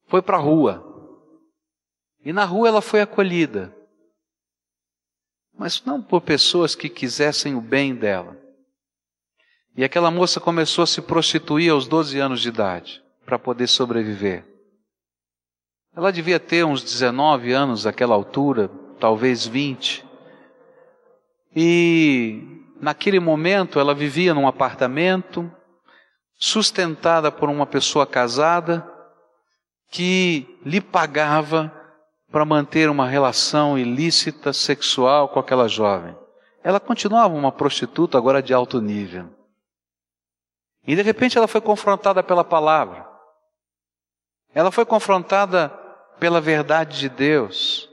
Foi 0.07 0.21
para 0.21 0.37
a 0.37 0.41
rua. 0.41 0.85
E 2.25 2.33
na 2.33 2.45
rua 2.45 2.69
ela 2.69 2.83
foi 2.83 3.01
acolhida. 3.01 3.75
Mas 5.57 5.83
não 5.85 6.03
por 6.03 6.21
pessoas 6.21 6.75
que 6.75 6.89
quisessem 6.89 7.55
o 7.55 7.61
bem 7.61 7.95
dela. 7.95 8.37
E 9.77 9.85
aquela 9.85 10.11
moça 10.11 10.41
começou 10.41 10.85
a 10.85 10.87
se 10.87 11.03
prostituir 11.03 11.71
aos 11.71 11.87
12 11.87 12.19
anos 12.19 12.41
de 12.41 12.49
idade 12.49 13.03
para 13.27 13.39
poder 13.39 13.67
sobreviver. 13.67 14.43
Ela 15.95 16.11
devia 16.11 16.41
ter 16.41 16.65
uns 16.65 16.83
19 16.83 17.53
anos 17.53 17.85
naquela 17.85 18.15
altura, 18.15 18.71
talvez 18.99 19.47
20. 19.47 20.03
E 21.55 22.63
naquele 22.81 23.21
momento 23.21 23.79
ela 23.79 23.95
vivia 23.95 24.33
num 24.33 24.47
apartamento, 24.47 25.51
sustentada 26.39 27.31
por 27.31 27.51
uma 27.51 27.67
pessoa 27.67 28.07
casada, 28.07 28.87
que 29.91 30.59
lhe 30.65 30.81
pagava 30.81 31.71
para 32.33 32.47
manter 32.47 32.89
uma 32.89 33.07
relação 33.07 33.79
ilícita 33.79 34.55
sexual 34.55 35.29
com 35.29 35.39
aquela 35.39 35.69
jovem. 35.69 36.17
Ela 36.65 36.81
continuava 36.81 37.35
uma 37.35 37.53
prostituta, 37.53 38.17
agora 38.17 38.43
de 38.43 38.55
alto 38.55 38.81
nível. 38.81 39.36
E 40.87 40.95
de 40.95 41.03
repente 41.03 41.37
ela 41.37 41.49
foi 41.49 41.61
confrontada 41.61 42.23
pela 42.23 42.45
palavra. 42.45 43.07
Ela 44.55 44.71
foi 44.71 44.85
confrontada 44.85 45.69
pela 46.21 46.41
verdade 46.41 46.99
de 46.99 47.09
Deus. 47.09 47.89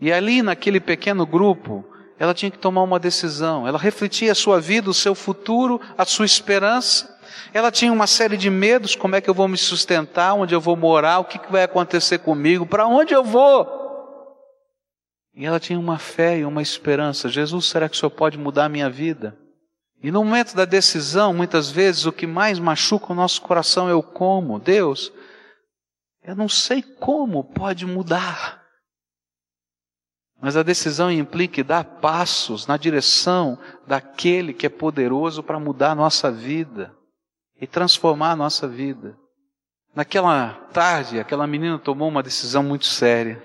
E 0.00 0.12
ali, 0.12 0.42
naquele 0.42 0.80
pequeno 0.80 1.26
grupo, 1.26 1.84
ela 2.18 2.34
tinha 2.34 2.50
que 2.50 2.58
tomar 2.58 2.82
uma 2.82 2.98
decisão. 2.98 3.66
Ela 3.66 3.78
refletia 3.78 4.32
a 4.32 4.34
sua 4.34 4.60
vida, 4.60 4.90
o 4.90 4.94
seu 4.94 5.14
futuro, 5.14 5.80
a 5.96 6.04
sua 6.04 6.24
esperança. 6.24 7.16
Ela 7.52 7.70
tinha 7.70 7.92
uma 7.92 8.06
série 8.06 8.36
de 8.36 8.50
medos: 8.50 8.96
como 8.96 9.14
é 9.14 9.20
que 9.20 9.28
eu 9.28 9.34
vou 9.34 9.46
me 9.46 9.56
sustentar, 9.56 10.34
onde 10.34 10.54
eu 10.54 10.60
vou 10.60 10.76
morar, 10.76 11.18
o 11.18 11.24
que 11.24 11.40
vai 11.50 11.62
acontecer 11.62 12.18
comigo, 12.18 12.66
para 12.66 12.86
onde 12.86 13.14
eu 13.14 13.22
vou. 13.22 13.76
E 15.34 15.46
ela 15.46 15.60
tinha 15.60 15.78
uma 15.78 15.98
fé 15.98 16.38
e 16.38 16.44
uma 16.44 16.62
esperança: 16.62 17.28
Jesus, 17.28 17.66
será 17.66 17.88
que 17.88 17.94
o 17.94 17.98
Senhor 17.98 18.10
pode 18.10 18.38
mudar 18.38 18.64
a 18.64 18.68
minha 18.68 18.90
vida? 18.90 19.36
E 20.02 20.10
no 20.10 20.24
momento 20.24 20.54
da 20.54 20.64
decisão, 20.64 21.34
muitas 21.34 21.70
vezes 21.70 22.06
o 22.06 22.12
que 22.12 22.26
mais 22.26 22.58
machuca 22.58 23.12
o 23.12 23.16
nosso 23.16 23.42
coração 23.42 23.88
é 23.88 23.94
o 23.94 24.02
como. 24.02 24.60
Deus, 24.60 25.12
eu 26.22 26.36
não 26.36 26.48
sei 26.48 26.82
como 26.82 27.42
pode 27.42 27.84
mudar. 27.84 28.62
Mas 30.40 30.56
a 30.56 30.62
decisão 30.62 31.10
implica 31.10 31.64
dar 31.64 31.84
passos 31.84 32.66
na 32.66 32.76
direção 32.76 33.58
daquele 33.86 34.54
que 34.54 34.66
é 34.66 34.68
poderoso 34.68 35.42
para 35.42 35.58
mudar 35.58 35.90
a 35.90 35.96
nossa 35.96 36.30
vida 36.30 36.94
e 37.60 37.66
transformar 37.66 38.32
a 38.32 38.36
nossa 38.36 38.68
vida. 38.68 39.18
Naquela 39.96 40.50
tarde, 40.72 41.18
aquela 41.18 41.44
menina 41.44 41.76
tomou 41.76 42.08
uma 42.08 42.22
decisão 42.22 42.62
muito 42.62 42.86
séria, 42.86 43.42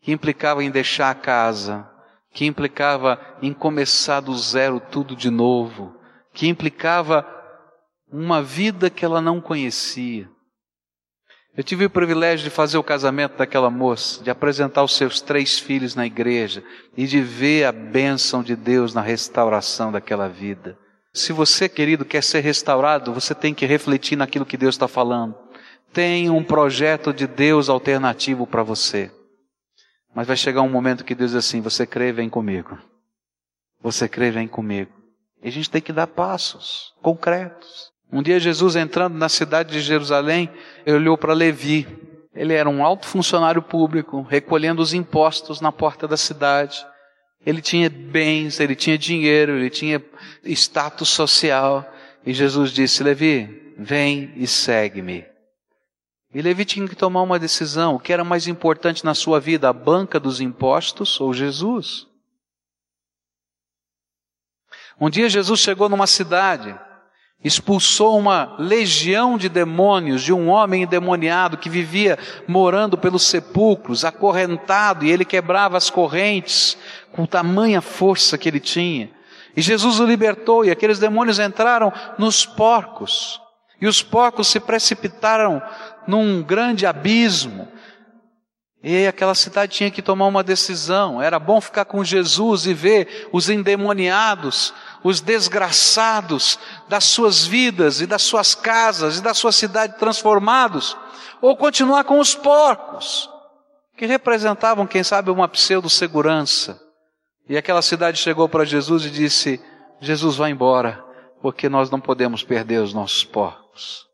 que 0.00 0.12
implicava 0.12 0.62
em 0.62 0.70
deixar 0.70 1.10
a 1.10 1.14
casa, 1.14 1.90
que 2.36 2.44
implicava 2.44 3.18
em 3.40 3.50
começar 3.50 4.20
do 4.20 4.36
zero 4.36 4.78
tudo 4.78 5.16
de 5.16 5.30
novo, 5.30 5.96
que 6.34 6.46
implicava 6.46 7.26
uma 8.12 8.42
vida 8.42 8.90
que 8.90 9.06
ela 9.06 9.22
não 9.22 9.40
conhecia. 9.40 10.28
Eu 11.56 11.64
tive 11.64 11.86
o 11.86 11.90
privilégio 11.90 12.44
de 12.44 12.50
fazer 12.50 12.76
o 12.76 12.82
casamento 12.82 13.38
daquela 13.38 13.70
moça, 13.70 14.22
de 14.22 14.28
apresentar 14.28 14.84
os 14.84 14.94
seus 14.94 15.22
três 15.22 15.58
filhos 15.58 15.94
na 15.94 16.04
igreja 16.04 16.62
e 16.94 17.06
de 17.06 17.22
ver 17.22 17.64
a 17.64 17.72
bênção 17.72 18.42
de 18.42 18.54
Deus 18.54 18.92
na 18.92 19.00
restauração 19.00 19.90
daquela 19.90 20.28
vida. 20.28 20.78
Se 21.14 21.32
você, 21.32 21.70
querido, 21.70 22.04
quer 22.04 22.22
ser 22.22 22.40
restaurado, 22.40 23.14
você 23.14 23.34
tem 23.34 23.54
que 23.54 23.64
refletir 23.64 24.14
naquilo 24.14 24.44
que 24.44 24.58
Deus 24.58 24.74
está 24.74 24.86
falando. 24.86 25.34
Tem 25.90 26.28
um 26.28 26.44
projeto 26.44 27.14
de 27.14 27.26
Deus 27.26 27.70
alternativo 27.70 28.46
para 28.46 28.62
você. 28.62 29.10
Mas 30.16 30.26
vai 30.26 30.34
chegar 30.34 30.62
um 30.62 30.70
momento 30.70 31.04
que 31.04 31.14
Deus 31.14 31.32
diz 31.32 31.44
assim: 31.44 31.60
você 31.60 31.86
crê, 31.86 32.10
vem 32.10 32.30
comigo. 32.30 32.78
Você 33.82 34.08
crê, 34.08 34.30
vem 34.30 34.48
comigo. 34.48 34.90
E 35.42 35.48
a 35.48 35.52
gente 35.52 35.68
tem 35.68 35.82
que 35.82 35.92
dar 35.92 36.06
passos 36.06 36.94
concretos. 37.02 37.92
Um 38.10 38.22
dia 38.22 38.40
Jesus 38.40 38.76
entrando 38.76 39.14
na 39.18 39.28
cidade 39.28 39.72
de 39.72 39.80
Jerusalém, 39.82 40.50
olhou 40.86 41.18
para 41.18 41.34
Levi. 41.34 41.86
Ele 42.34 42.54
era 42.54 42.66
um 42.66 42.82
alto 42.82 43.06
funcionário 43.06 43.60
público, 43.60 44.22
recolhendo 44.22 44.80
os 44.80 44.94
impostos 44.94 45.60
na 45.60 45.70
porta 45.70 46.08
da 46.08 46.16
cidade. 46.16 46.82
Ele 47.44 47.60
tinha 47.60 47.90
bens, 47.90 48.58
ele 48.58 48.74
tinha 48.74 48.96
dinheiro, 48.96 49.52
ele 49.52 49.68
tinha 49.68 50.02
status 50.44 51.10
social. 51.10 51.86
E 52.24 52.32
Jesus 52.32 52.70
disse: 52.70 53.02
Levi, 53.02 53.74
vem 53.76 54.32
e 54.34 54.46
segue-me. 54.46 55.26
E 56.36 56.42
Levi 56.42 56.66
tinha 56.66 56.86
que 56.86 56.94
tomar 56.94 57.22
uma 57.22 57.38
decisão: 57.38 57.94
o 57.94 57.98
que 57.98 58.12
era 58.12 58.22
mais 58.22 58.46
importante 58.46 59.02
na 59.06 59.14
sua 59.14 59.40
vida, 59.40 59.70
a 59.70 59.72
banca 59.72 60.20
dos 60.20 60.38
impostos 60.38 61.18
ou 61.18 61.32
Jesus? 61.32 62.06
Um 65.00 65.08
dia 65.08 65.30
Jesus 65.30 65.60
chegou 65.60 65.88
numa 65.88 66.06
cidade 66.06 66.78
expulsou 67.42 68.18
uma 68.18 68.56
legião 68.58 69.38
de 69.38 69.48
demônios 69.48 70.22
de 70.22 70.32
um 70.32 70.48
homem 70.48 70.82
endemoniado 70.82 71.56
que 71.56 71.70
vivia 71.70 72.18
morando 72.46 72.98
pelos 72.98 73.22
sepulcros, 73.22 74.04
acorrentado, 74.04 75.04
e 75.04 75.10
ele 75.10 75.24
quebrava 75.24 75.76
as 75.76 75.88
correntes 75.88 76.76
com 77.12 77.24
tamanha 77.24 77.80
força 77.80 78.36
que 78.36 78.48
ele 78.48 78.60
tinha. 78.60 79.10
E 79.56 79.62
Jesus 79.62 80.00
o 80.00 80.06
libertou, 80.06 80.64
e 80.64 80.70
aqueles 80.70 80.98
demônios 80.98 81.38
entraram 81.38 81.92
nos 82.18 82.44
porcos, 82.44 83.40
e 83.80 83.86
os 83.86 84.02
porcos 84.02 84.48
se 84.48 84.58
precipitaram 84.58 85.62
num 86.06 86.42
grande 86.42 86.86
abismo. 86.86 87.68
E 88.82 89.06
aquela 89.06 89.34
cidade 89.34 89.72
tinha 89.72 89.90
que 89.90 90.02
tomar 90.02 90.26
uma 90.26 90.44
decisão. 90.44 91.20
Era 91.20 91.38
bom 91.38 91.60
ficar 91.60 91.84
com 91.84 92.04
Jesus 92.04 92.66
e 92.66 92.74
ver 92.74 93.28
os 93.32 93.48
endemoniados 93.48 94.72
os 95.06 95.20
desgraçados 95.20 96.58
das 96.88 97.04
suas 97.04 97.46
vidas 97.46 98.00
e 98.00 98.06
das 98.08 98.22
suas 98.22 98.56
casas 98.56 99.18
e 99.18 99.22
da 99.22 99.32
sua 99.32 99.52
cidade 99.52 99.98
transformados, 99.98 100.96
ou 101.40 101.56
continuar 101.56 102.02
com 102.02 102.18
os 102.18 102.34
porcos, 102.34 103.30
que 103.96 104.04
representavam, 104.04 104.84
quem 104.84 105.04
sabe, 105.04 105.30
uma 105.30 105.46
pseudo-segurança. 105.46 106.80
E 107.48 107.56
aquela 107.56 107.82
cidade 107.82 108.18
chegou 108.18 108.48
para 108.48 108.64
Jesus 108.64 109.04
e 109.04 109.10
disse: 109.10 109.62
Jesus 110.00 110.34
vai 110.34 110.50
embora, 110.50 111.04
porque 111.40 111.68
nós 111.68 111.88
não 111.88 112.00
podemos 112.00 112.42
perder 112.42 112.82
os 112.82 112.92
nossos 112.92 113.22
porcos. 113.22 114.06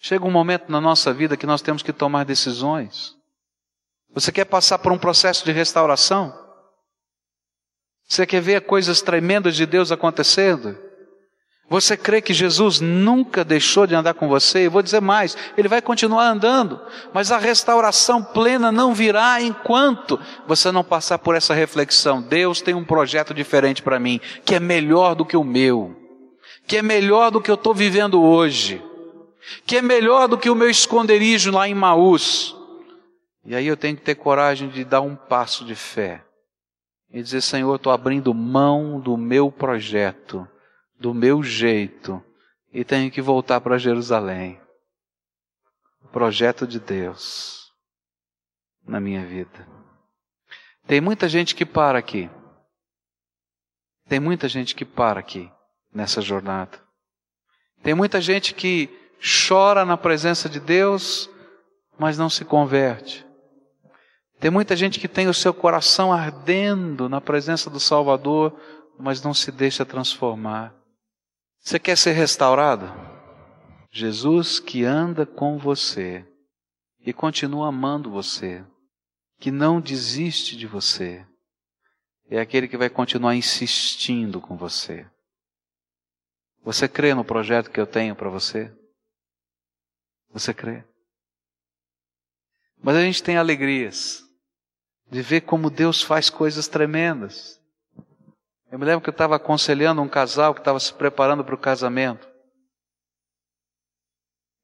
Chega 0.00 0.24
um 0.24 0.30
momento 0.30 0.70
na 0.70 0.80
nossa 0.80 1.12
vida 1.12 1.36
que 1.36 1.46
nós 1.46 1.60
temos 1.60 1.82
que 1.82 1.92
tomar 1.92 2.24
decisões. 2.24 3.16
Você 4.14 4.32
quer 4.32 4.44
passar 4.44 4.78
por 4.78 4.92
um 4.92 4.98
processo 4.98 5.44
de 5.44 5.52
restauração? 5.52 6.32
Você 8.08 8.26
quer 8.26 8.40
ver 8.40 8.62
coisas 8.62 9.02
tremendas 9.02 9.54
de 9.54 9.66
Deus 9.66 9.92
acontecendo? 9.92 10.78
Você 11.70 11.98
crê 11.98 12.22
que 12.22 12.32
Jesus 12.32 12.80
nunca 12.80 13.44
deixou 13.44 13.86
de 13.86 13.94
andar 13.94 14.14
com 14.14 14.26
você? 14.26 14.66
Eu 14.66 14.70
vou 14.70 14.80
dizer 14.80 15.02
mais, 15.02 15.36
ele 15.54 15.68
vai 15.68 15.82
continuar 15.82 16.26
andando, 16.26 16.80
mas 17.12 17.30
a 17.30 17.36
restauração 17.36 18.24
plena 18.24 18.72
não 18.72 18.94
virá 18.94 19.42
enquanto 19.42 20.18
você 20.46 20.72
não 20.72 20.82
passar 20.82 21.18
por 21.18 21.34
essa 21.34 21.52
reflexão. 21.52 22.22
Deus 22.22 22.62
tem 22.62 22.74
um 22.74 22.84
projeto 22.84 23.34
diferente 23.34 23.82
para 23.82 24.00
mim, 24.00 24.18
que 24.46 24.54
é 24.54 24.60
melhor 24.60 25.14
do 25.14 25.26
que 25.26 25.36
o 25.36 25.44
meu, 25.44 25.94
que 26.66 26.78
é 26.78 26.82
melhor 26.82 27.30
do 27.30 27.40
que 27.42 27.50
eu 27.50 27.56
estou 27.56 27.74
vivendo 27.74 28.22
hoje, 28.22 28.82
que 29.66 29.76
é 29.76 29.82
melhor 29.82 30.28
do 30.28 30.38
que 30.38 30.50
o 30.50 30.54
meu 30.54 30.70
esconderijo 30.70 31.50
lá 31.50 31.68
em 31.68 31.74
Maús. 31.74 32.54
E 33.44 33.54
aí 33.54 33.66
eu 33.66 33.76
tenho 33.76 33.96
que 33.96 34.02
ter 34.02 34.14
coragem 34.14 34.68
de 34.68 34.84
dar 34.84 35.00
um 35.00 35.16
passo 35.16 35.64
de 35.64 35.74
fé 35.74 36.24
e 37.10 37.22
dizer: 37.22 37.40
Senhor, 37.40 37.74
estou 37.76 37.92
abrindo 37.92 38.34
mão 38.34 39.00
do 39.00 39.16
meu 39.16 39.50
projeto, 39.50 40.46
do 40.98 41.14
meu 41.14 41.42
jeito, 41.42 42.22
e 42.72 42.84
tenho 42.84 43.10
que 43.10 43.22
voltar 43.22 43.60
para 43.60 43.78
Jerusalém. 43.78 44.60
O 46.02 46.08
projeto 46.08 46.66
de 46.66 46.78
Deus 46.78 47.72
na 48.86 49.00
minha 49.00 49.24
vida. 49.24 49.66
Tem 50.86 51.00
muita 51.00 51.28
gente 51.28 51.54
que 51.54 51.66
para 51.66 51.98
aqui. 51.98 52.30
Tem 54.08 54.18
muita 54.18 54.48
gente 54.48 54.74
que 54.74 54.86
para 54.86 55.20
aqui 55.20 55.50
nessa 55.92 56.22
jornada. 56.22 56.80
Tem 57.82 57.94
muita 57.94 58.20
gente 58.20 58.54
que 58.54 58.88
chora 59.20 59.84
na 59.84 59.96
presença 59.96 60.48
de 60.48 60.60
Deus, 60.60 61.28
mas 61.98 62.16
não 62.16 62.30
se 62.30 62.44
converte. 62.44 63.26
Tem 64.40 64.50
muita 64.50 64.76
gente 64.76 65.00
que 65.00 65.08
tem 65.08 65.26
o 65.28 65.34
seu 65.34 65.52
coração 65.52 66.12
ardendo 66.12 67.08
na 67.08 67.20
presença 67.20 67.68
do 67.68 67.80
Salvador, 67.80 68.58
mas 68.98 69.22
não 69.22 69.34
se 69.34 69.50
deixa 69.50 69.84
transformar. 69.84 70.74
Você 71.58 71.78
quer 71.78 71.96
ser 71.96 72.12
restaurado? 72.12 72.88
Jesus 73.90 74.60
que 74.60 74.84
anda 74.84 75.26
com 75.26 75.58
você 75.58 76.24
e 77.00 77.12
continua 77.12 77.68
amando 77.68 78.10
você. 78.10 78.64
que 79.40 79.50
não 79.50 79.80
desiste 79.80 80.56
de 80.56 80.66
você, 80.66 81.24
é 82.28 82.40
aquele 82.40 82.68
que 82.68 82.76
vai 82.76 82.90
continuar 82.90 83.34
insistindo 83.34 84.40
com 84.40 84.56
você. 84.56 85.06
Você 86.64 86.88
crê 86.88 87.14
no 87.14 87.24
projeto 87.24 87.70
que 87.70 87.80
eu 87.80 87.86
tenho 87.86 88.14
para 88.14 88.28
você? 88.28 88.72
Você 90.32 90.52
crê? 90.52 90.84
Mas 92.82 92.96
a 92.96 93.02
gente 93.02 93.22
tem 93.22 93.36
alegrias 93.36 94.22
de 95.10 95.22
ver 95.22 95.42
como 95.42 95.70
Deus 95.70 96.02
faz 96.02 96.30
coisas 96.30 96.68
tremendas. 96.68 97.58
Eu 98.70 98.78
me 98.78 98.84
lembro 98.84 99.00
que 99.00 99.08
eu 99.08 99.12
estava 99.12 99.36
aconselhando 99.36 100.02
um 100.02 100.08
casal 100.08 100.54
que 100.54 100.60
estava 100.60 100.78
se 100.78 100.92
preparando 100.92 101.44
para 101.44 101.54
o 101.54 101.58
casamento. 101.58 102.28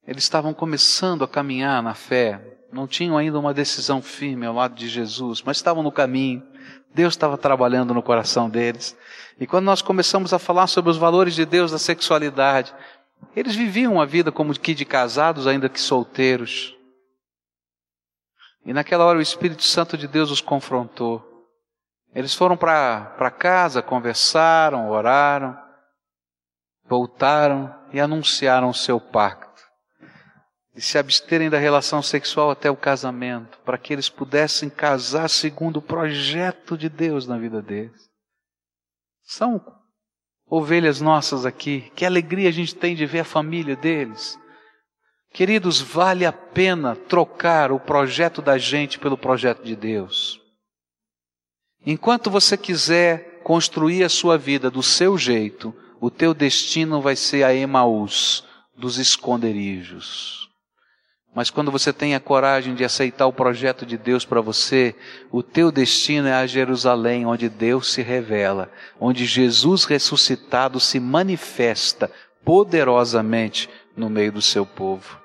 Eles 0.07 0.23
estavam 0.23 0.53
começando 0.53 1.23
a 1.23 1.27
caminhar 1.27 1.81
na 1.81 1.95
fé, 1.95 2.59
não 2.71 2.87
tinham 2.87 3.17
ainda 3.17 3.39
uma 3.39 3.53
decisão 3.53 4.01
firme 4.01 4.45
ao 4.45 4.53
lado 4.53 4.75
de 4.75 4.87
Jesus, 4.87 5.41
mas 5.41 5.57
estavam 5.57 5.81
no 5.81 5.91
caminho. 5.91 6.45
Deus 6.93 7.13
estava 7.13 7.37
trabalhando 7.37 7.93
no 7.93 8.03
coração 8.03 8.49
deles. 8.49 8.95
E 9.39 9.47
quando 9.47 9.65
nós 9.65 9.81
começamos 9.81 10.31
a 10.33 10.39
falar 10.39 10.67
sobre 10.67 10.91
os 10.91 10.97
valores 10.97 11.33
de 11.33 11.45
Deus 11.45 11.71
da 11.71 11.79
sexualidade, 11.79 12.73
eles 13.35 13.55
viviam 13.55 13.93
uma 13.93 14.05
vida 14.05 14.31
como 14.31 14.57
que 14.57 14.73
de 14.73 14.85
casados, 14.85 15.47
ainda 15.47 15.69
que 15.69 15.79
solteiros. 15.79 16.75
E 18.65 18.73
naquela 18.73 19.05
hora 19.05 19.19
o 19.19 19.21
Espírito 19.21 19.63
Santo 19.63 19.97
de 19.97 20.07
Deus 20.07 20.31
os 20.31 20.41
confrontou. 20.41 21.23
Eles 22.13 22.33
foram 22.33 22.57
para 22.57 23.31
casa, 23.31 23.81
conversaram, 23.81 24.89
oraram, 24.89 25.57
voltaram 26.85 27.73
e 27.91 27.99
anunciaram 27.99 28.69
o 28.69 28.73
seu 28.73 28.99
pacto. 28.99 29.61
De 30.73 30.81
se 30.81 30.97
absterem 30.97 31.49
da 31.49 31.57
relação 31.57 32.01
sexual 32.01 32.49
até 32.51 32.69
o 32.69 32.75
casamento, 32.75 33.59
para 33.59 33.77
que 33.77 33.93
eles 33.93 34.09
pudessem 34.09 34.69
casar 34.69 35.29
segundo 35.29 35.77
o 35.77 35.81
projeto 35.81 36.77
de 36.77 36.89
Deus 36.89 37.27
na 37.27 37.37
vida 37.37 37.61
deles. 37.61 38.09
São 39.23 39.61
ovelhas 40.49 41.01
nossas 41.01 41.45
aqui. 41.45 41.91
Que 41.95 42.05
alegria 42.05 42.49
a 42.49 42.51
gente 42.51 42.75
tem 42.75 42.95
de 42.95 43.05
ver 43.05 43.19
a 43.19 43.25
família 43.25 43.75
deles. 43.75 44.37
Queridos, 45.33 45.81
vale 45.81 46.25
a 46.25 46.31
pena 46.31 46.95
trocar 46.95 47.71
o 47.71 47.79
projeto 47.79 48.41
da 48.41 48.57
gente 48.57 48.97
pelo 48.97 49.17
projeto 49.17 49.63
de 49.63 49.75
Deus. 49.75 50.39
Enquanto 51.85 52.31
você 52.31 52.57
quiser 52.57 53.41
construir 53.43 54.03
a 54.03 54.09
sua 54.09 54.37
vida 54.37 54.71
do 54.71 54.81
seu 54.81 55.17
jeito, 55.17 55.75
o 55.99 56.09
teu 56.09 56.33
destino 56.33 57.01
vai 57.01 57.15
ser 57.15 57.43
a 57.43 57.53
Emaús, 57.53 58.43
dos 58.75 58.97
esconderijos. 58.97 60.44
Mas 61.35 61.49
quando 61.49 61.69
você 61.69 61.91
tem 61.91 62.15
a 62.15 62.19
coragem 62.19 62.73
de 62.73 62.85
aceitar 62.85 63.27
o 63.27 63.33
projeto 63.33 63.85
de 63.85 63.97
Deus 63.97 64.23
para 64.23 64.39
você, 64.39 64.95
o 65.29 65.43
teu 65.43 65.69
destino 65.69 66.29
é 66.29 66.33
a 66.33 66.47
Jerusalém, 66.47 67.25
onde 67.25 67.49
Deus 67.49 67.91
se 67.91 68.01
revela, 68.01 68.71
onde 68.97 69.25
Jesus 69.25 69.83
ressuscitado 69.83 70.79
se 70.79 70.97
manifesta 70.97 72.09
poderosamente 72.45 73.69
no 73.97 74.09
meio 74.09 74.31
do 74.31 74.41
seu 74.41 74.65
povo. 74.65 75.19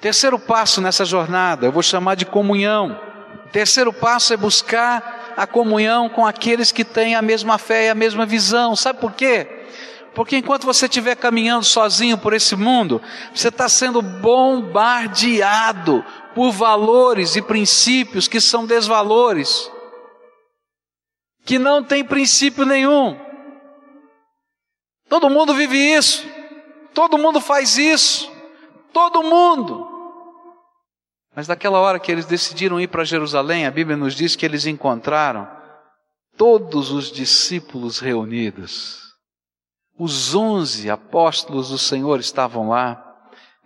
Terceiro 0.00 0.38
passo 0.38 0.80
nessa 0.80 1.04
jornada, 1.04 1.66
eu 1.66 1.72
vou 1.72 1.82
chamar 1.82 2.14
de 2.14 2.24
comunhão. 2.24 2.98
Terceiro 3.52 3.92
passo 3.92 4.32
é 4.32 4.38
buscar 4.38 5.34
a 5.36 5.46
comunhão 5.46 6.08
com 6.08 6.24
aqueles 6.24 6.72
que 6.72 6.84
têm 6.84 7.14
a 7.14 7.22
mesma 7.22 7.58
fé 7.58 7.86
e 7.86 7.90
a 7.90 7.94
mesma 7.94 8.24
visão. 8.24 8.74
Sabe 8.74 8.98
por 8.98 9.12
quê? 9.12 9.63
Porque 10.14 10.36
enquanto 10.36 10.64
você 10.64 10.86
estiver 10.86 11.16
caminhando 11.16 11.64
sozinho 11.64 12.16
por 12.16 12.32
esse 12.32 12.54
mundo, 12.54 13.02
você 13.34 13.48
está 13.48 13.68
sendo 13.68 14.00
bombardeado 14.00 16.04
por 16.34 16.52
valores 16.52 17.36
e 17.36 17.42
princípios 17.42 18.28
que 18.28 18.40
são 18.40 18.64
desvalores, 18.64 19.70
que 21.44 21.58
não 21.58 21.82
tem 21.82 22.04
princípio 22.04 22.64
nenhum. 22.64 23.18
Todo 25.08 25.28
mundo 25.28 25.54
vive 25.54 25.76
isso, 25.76 26.24
todo 26.94 27.18
mundo 27.18 27.40
faz 27.40 27.76
isso, 27.76 28.30
todo 28.92 29.22
mundo. 29.22 29.90
Mas 31.34 31.48
naquela 31.48 31.80
hora 31.80 31.98
que 31.98 32.12
eles 32.12 32.24
decidiram 32.24 32.80
ir 32.80 32.86
para 32.86 33.04
Jerusalém, 33.04 33.66
a 33.66 33.70
Bíblia 33.70 33.96
nos 33.96 34.14
diz 34.14 34.36
que 34.36 34.46
eles 34.46 34.64
encontraram 34.64 35.48
todos 36.36 36.92
os 36.92 37.10
discípulos 37.10 37.98
reunidos. 37.98 39.03
Os 39.96 40.34
onze 40.34 40.90
apóstolos 40.90 41.68
do 41.70 41.78
Senhor 41.78 42.18
estavam 42.18 42.68
lá. 42.68 43.00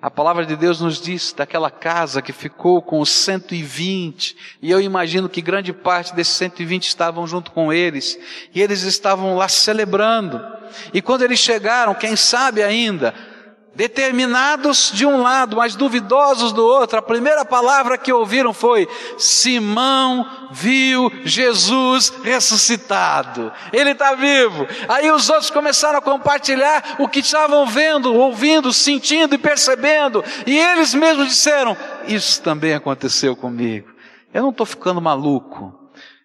A 0.00 0.10
palavra 0.10 0.44
de 0.44 0.54
Deus 0.56 0.78
nos 0.78 1.00
diz 1.00 1.32
daquela 1.32 1.70
casa 1.70 2.20
que 2.20 2.32
ficou 2.32 2.82
com 2.82 3.00
os 3.00 3.08
120, 3.08 4.36
e 4.62 4.70
eu 4.70 4.80
imagino 4.80 5.28
que 5.28 5.40
grande 5.40 5.72
parte 5.72 6.14
desses 6.14 6.34
120 6.34 6.86
estavam 6.86 7.26
junto 7.26 7.50
com 7.50 7.72
eles, 7.72 8.16
e 8.54 8.60
eles 8.60 8.82
estavam 8.82 9.36
lá 9.36 9.48
celebrando. 9.48 10.40
E 10.92 11.00
quando 11.00 11.22
eles 11.22 11.40
chegaram, 11.40 11.94
quem 11.94 12.14
sabe 12.14 12.62
ainda, 12.62 13.14
determinados 13.74 14.90
de 14.92 15.06
um 15.06 15.22
lado, 15.22 15.56
mas 15.56 15.76
duvidosos 15.76 16.52
do 16.52 16.64
outro. 16.64 16.98
A 16.98 17.02
primeira 17.02 17.44
palavra 17.44 17.96
que 17.96 18.12
ouviram 18.12 18.52
foi: 18.52 18.88
Simão 19.16 20.26
viu 20.50 21.10
Jesus 21.24 22.12
ressuscitado. 22.22 23.52
Ele 23.72 23.90
está 23.90 24.14
vivo. 24.14 24.66
Aí 24.88 25.10
os 25.10 25.28
outros 25.28 25.50
começaram 25.50 25.98
a 25.98 26.02
compartilhar 26.02 26.96
o 26.98 27.08
que 27.08 27.20
estavam 27.20 27.66
vendo, 27.66 28.12
ouvindo, 28.14 28.72
sentindo 28.72 29.34
e 29.34 29.38
percebendo. 29.38 30.24
E 30.46 30.58
eles 30.58 30.92
mesmos 30.92 31.28
disseram: 31.28 31.76
Isso 32.06 32.42
também 32.42 32.74
aconteceu 32.74 33.36
comigo. 33.36 33.88
Eu 34.34 34.42
não 34.42 34.50
estou 34.50 34.66
ficando 34.66 35.00
maluco. 35.00 35.77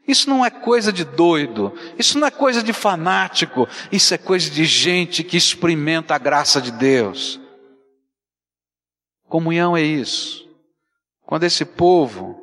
Isso 0.07 0.29
não 0.29 0.45
é 0.45 0.49
coisa 0.49 0.91
de 0.91 1.05
doido, 1.05 1.73
isso 1.97 2.19
não 2.19 2.27
é 2.27 2.31
coisa 2.31 2.61
de 2.61 2.73
fanático, 2.73 3.67
isso 3.91 4.13
é 4.13 4.17
coisa 4.17 4.49
de 4.49 4.65
gente 4.65 5.23
que 5.23 5.37
experimenta 5.37 6.13
a 6.13 6.17
graça 6.17 6.61
de 6.61 6.71
Deus. 6.71 7.39
Comunhão 9.29 9.77
é 9.77 9.81
isso. 9.81 10.45
Quando 11.25 11.45
esse 11.45 11.63
povo, 11.63 12.39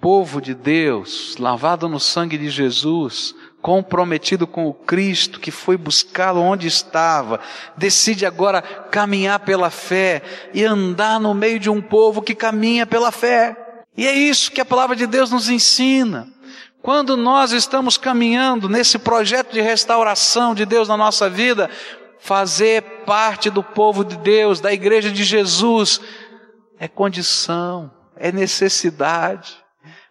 povo 0.00 0.40
de 0.40 0.54
Deus, 0.54 1.36
lavado 1.38 1.88
no 1.88 2.00
sangue 2.00 2.38
de 2.38 2.48
Jesus, 2.48 3.34
comprometido 3.60 4.46
com 4.46 4.66
o 4.66 4.72
Cristo 4.72 5.38
que 5.40 5.50
foi 5.50 5.76
buscá-lo 5.76 6.40
onde 6.40 6.66
estava, 6.66 7.38
decide 7.76 8.24
agora 8.24 8.62
caminhar 8.62 9.40
pela 9.40 9.68
fé 9.68 10.22
e 10.54 10.64
andar 10.64 11.20
no 11.20 11.34
meio 11.34 11.60
de 11.60 11.68
um 11.68 11.82
povo 11.82 12.22
que 12.22 12.34
caminha 12.34 12.86
pela 12.86 13.12
fé. 13.12 13.56
E 13.96 14.06
é 14.06 14.12
isso 14.12 14.50
que 14.52 14.60
a 14.60 14.64
palavra 14.64 14.96
de 14.96 15.06
Deus 15.06 15.30
nos 15.30 15.50
ensina. 15.50 16.28
Quando 16.82 17.16
nós 17.16 17.52
estamos 17.52 17.96
caminhando 17.96 18.68
nesse 18.68 18.98
projeto 18.98 19.52
de 19.52 19.60
restauração 19.60 20.54
de 20.54 20.64
Deus 20.64 20.88
na 20.88 20.96
nossa 20.96 21.28
vida, 21.28 21.68
fazer 22.20 22.82
parte 23.04 23.50
do 23.50 23.62
povo 23.62 24.04
de 24.04 24.16
Deus, 24.16 24.60
da 24.60 24.72
igreja 24.72 25.10
de 25.10 25.24
Jesus, 25.24 26.00
é 26.78 26.86
condição, 26.86 27.90
é 28.16 28.30
necessidade. 28.30 29.56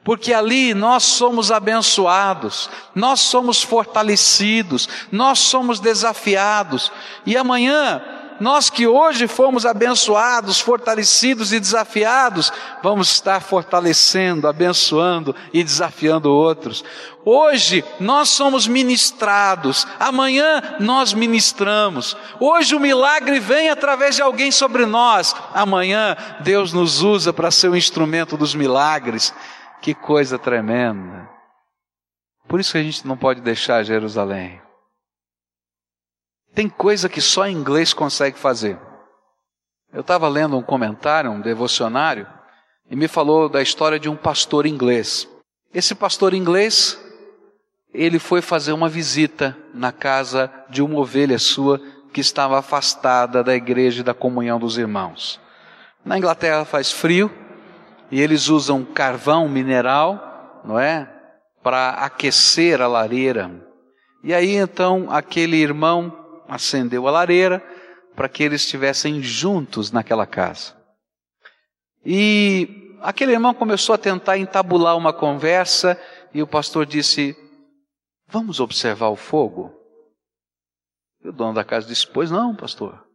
Porque 0.03 0.33
ali 0.33 0.73
nós 0.73 1.03
somos 1.03 1.51
abençoados, 1.51 2.69
nós 2.95 3.19
somos 3.19 3.61
fortalecidos, 3.61 4.87
nós 5.11 5.39
somos 5.39 5.81
desafiados. 5.81 6.91
E 7.25 7.35
amanhã 7.35 8.01
nós 8.39 8.69
que 8.69 8.87
hoje 8.87 9.27
fomos 9.27 9.65
abençoados, 9.65 10.59
fortalecidos 10.59 11.53
e 11.53 11.59
desafiados, 11.59 12.51
vamos 12.83 13.11
estar 13.11 13.39
fortalecendo, 13.39 14.47
abençoando 14.47 15.35
e 15.53 15.63
desafiando 15.63 16.31
outros. 16.31 16.83
Hoje 17.25 17.83
nós 17.99 18.29
somos 18.29 18.67
ministrados, 18.67 19.85
amanhã 19.99 20.61
nós 20.79 21.13
ministramos. 21.13 22.15
Hoje 22.39 22.75
o 22.75 22.79
milagre 22.79 23.39
vem 23.39 23.69
através 23.69 24.15
de 24.15 24.21
alguém 24.21 24.51
sobre 24.51 24.85
nós, 24.85 25.35
amanhã 25.53 26.15
Deus 26.41 26.71
nos 26.73 27.01
usa 27.01 27.33
para 27.33 27.51
ser 27.51 27.69
o 27.69 27.75
instrumento 27.75 28.37
dos 28.37 28.55
milagres. 28.55 29.33
Que 29.81 29.93
coisa 29.93 30.39
tremenda. 30.39 31.29
Por 32.47 32.59
isso 32.59 32.71
que 32.71 32.77
a 32.77 32.83
gente 32.83 33.05
não 33.05 33.17
pode 33.17 33.41
deixar 33.41 33.83
Jerusalém. 33.83 34.66
Tem 36.57 36.67
coisa 36.67 37.07
que 37.07 37.21
só 37.21 37.47
inglês 37.47 37.93
consegue 37.93 38.35
fazer. 38.35 38.79
Eu 39.93 40.01
estava 40.01 40.27
lendo 40.27 40.57
um 40.57 40.63
comentário, 40.63 41.29
um 41.29 41.39
devocionário, 41.39 42.25
e 42.89 42.95
me 42.95 43.07
falou 43.07 43.47
da 43.47 43.61
história 43.61 43.99
de 43.99 44.09
um 44.09 44.15
pastor 44.15 44.65
inglês. 44.65 45.29
Esse 45.71 45.93
pastor 45.93 46.33
inglês, 46.33 46.99
ele 47.93 48.17
foi 48.17 48.41
fazer 48.41 48.71
uma 48.71 48.89
visita 48.89 49.55
na 49.71 49.91
casa 49.91 50.51
de 50.67 50.81
uma 50.81 50.97
ovelha 50.97 51.37
sua 51.37 51.79
que 52.11 52.21
estava 52.21 52.57
afastada 52.57 53.43
da 53.43 53.53
igreja 53.53 54.01
e 54.01 54.03
da 54.03 54.15
comunhão 54.15 54.57
dos 54.57 54.79
irmãos. 54.79 55.39
Na 56.03 56.17
Inglaterra 56.17 56.65
faz 56.65 56.91
frio 56.91 57.31
e 58.09 58.19
eles 58.19 58.49
usam 58.49 58.83
carvão 58.83 59.47
mineral, 59.47 60.63
não 60.65 60.79
é? 60.79 61.07
Para 61.61 61.91
aquecer 61.91 62.81
a 62.81 62.87
lareira. 62.87 63.63
E 64.23 64.33
aí 64.33 64.55
então 64.55 65.05
aquele 65.11 65.57
irmão 65.57 66.16
acendeu 66.47 67.07
a 67.07 67.11
lareira 67.11 67.63
para 68.15 68.27
que 68.27 68.43
eles 68.43 68.61
estivessem 68.61 69.21
juntos 69.21 69.91
naquela 69.91 70.25
casa. 70.25 70.75
E 72.05 72.95
aquele 73.01 73.33
irmão 73.33 73.53
começou 73.53 73.93
a 73.93 73.97
tentar 73.97 74.37
entabular 74.37 74.97
uma 74.97 75.13
conversa 75.13 75.99
e 76.33 76.41
o 76.41 76.47
pastor 76.47 76.85
disse: 76.85 77.35
Vamos 78.27 78.59
observar 78.59 79.09
o 79.09 79.15
fogo? 79.15 79.73
E 81.23 81.29
o 81.29 81.31
dono 81.31 81.53
da 81.53 81.63
casa 81.63 81.87
disse: 81.87 82.07
Pois 82.07 82.31
não, 82.31 82.55
pastor. 82.55 83.05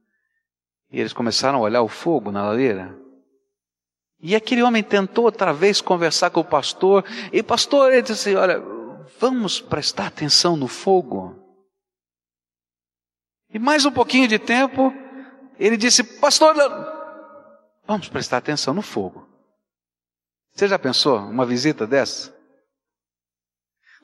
E 0.91 1.01
eles 1.01 1.13
começaram 1.13 1.59
a 1.59 1.63
olhar 1.63 1.83
o 1.83 1.89
fogo 1.89 2.31
na 2.31 2.47
lareira. 2.47 2.97
E 4.21 4.37
aquele 4.37 4.63
homem 4.63 4.85
tentou 4.85 5.25
outra 5.25 5.53
vez 5.53 5.81
conversar 5.81 6.31
com 6.31 6.41
o 6.41 6.45
pastor, 6.45 7.05
e 7.33 7.43
pastor, 7.43 7.93
ele 7.93 8.03
disse: 8.03 8.37
Olha, 8.37 8.63
vamos 9.19 9.61
prestar 9.61 10.07
atenção 10.07 10.57
no 10.57 10.69
fogo. 10.69 11.42
E 13.53 13.59
mais 13.59 13.85
um 13.85 13.93
pouquinho 13.93 14.27
de 14.27 14.39
tempo, 14.39 14.93
ele 15.59 15.77
disse: 15.77 16.03
Pastor, 16.03 16.55
vamos 17.87 18.09
prestar 18.09 18.39
atenção 18.39 18.73
no 18.73 18.83
fogo. 18.83 19.29
Você 20.55 20.67
já 20.67 20.79
pensou 20.79 21.19
uma 21.19 21.45
visita 21.45 21.87
dessa? 21.87 22.35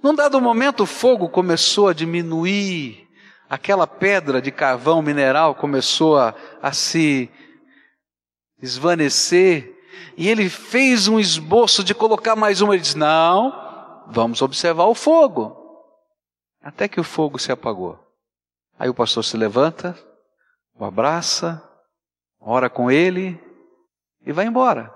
Num 0.03 0.15
dado 0.15 0.41
momento, 0.41 0.83
o 0.83 0.87
fogo 0.87 1.29
começou 1.29 1.89
a 1.89 1.93
diminuir, 1.93 3.09
aquela 3.49 3.87
pedra 3.87 4.41
de 4.41 4.53
carvão 4.53 5.03
mineral 5.03 5.55
começou 5.55 6.19
a, 6.19 6.35
a 6.63 6.73
se 6.73 7.31
esvanecer, 8.61 9.75
e 10.17 10.29
ele 10.29 10.49
fez 10.49 11.09
um 11.09 11.19
esboço 11.19 11.83
de 11.83 11.95
colocar 11.95 12.37
mais 12.37 12.61
uma. 12.61 12.75
Ele 12.75 12.83
disse: 12.83 12.99
Não, 12.99 14.05
vamos 14.09 14.43
observar 14.43 14.85
o 14.85 14.95
fogo. 14.95 15.57
Até 16.63 16.87
que 16.87 17.01
o 17.01 17.05
fogo 17.05 17.39
se 17.39 17.51
apagou. 17.51 18.08
Aí 18.79 18.89
o 18.89 18.95
pastor 18.95 19.25
se 19.25 19.37
levanta, 19.37 19.99
o 20.75 20.85
abraça, 20.85 21.63
ora 22.39 22.71
com 22.71 22.91
ele 22.91 23.39
e 24.25 24.33
vai 24.33 24.47
embora. 24.47 24.95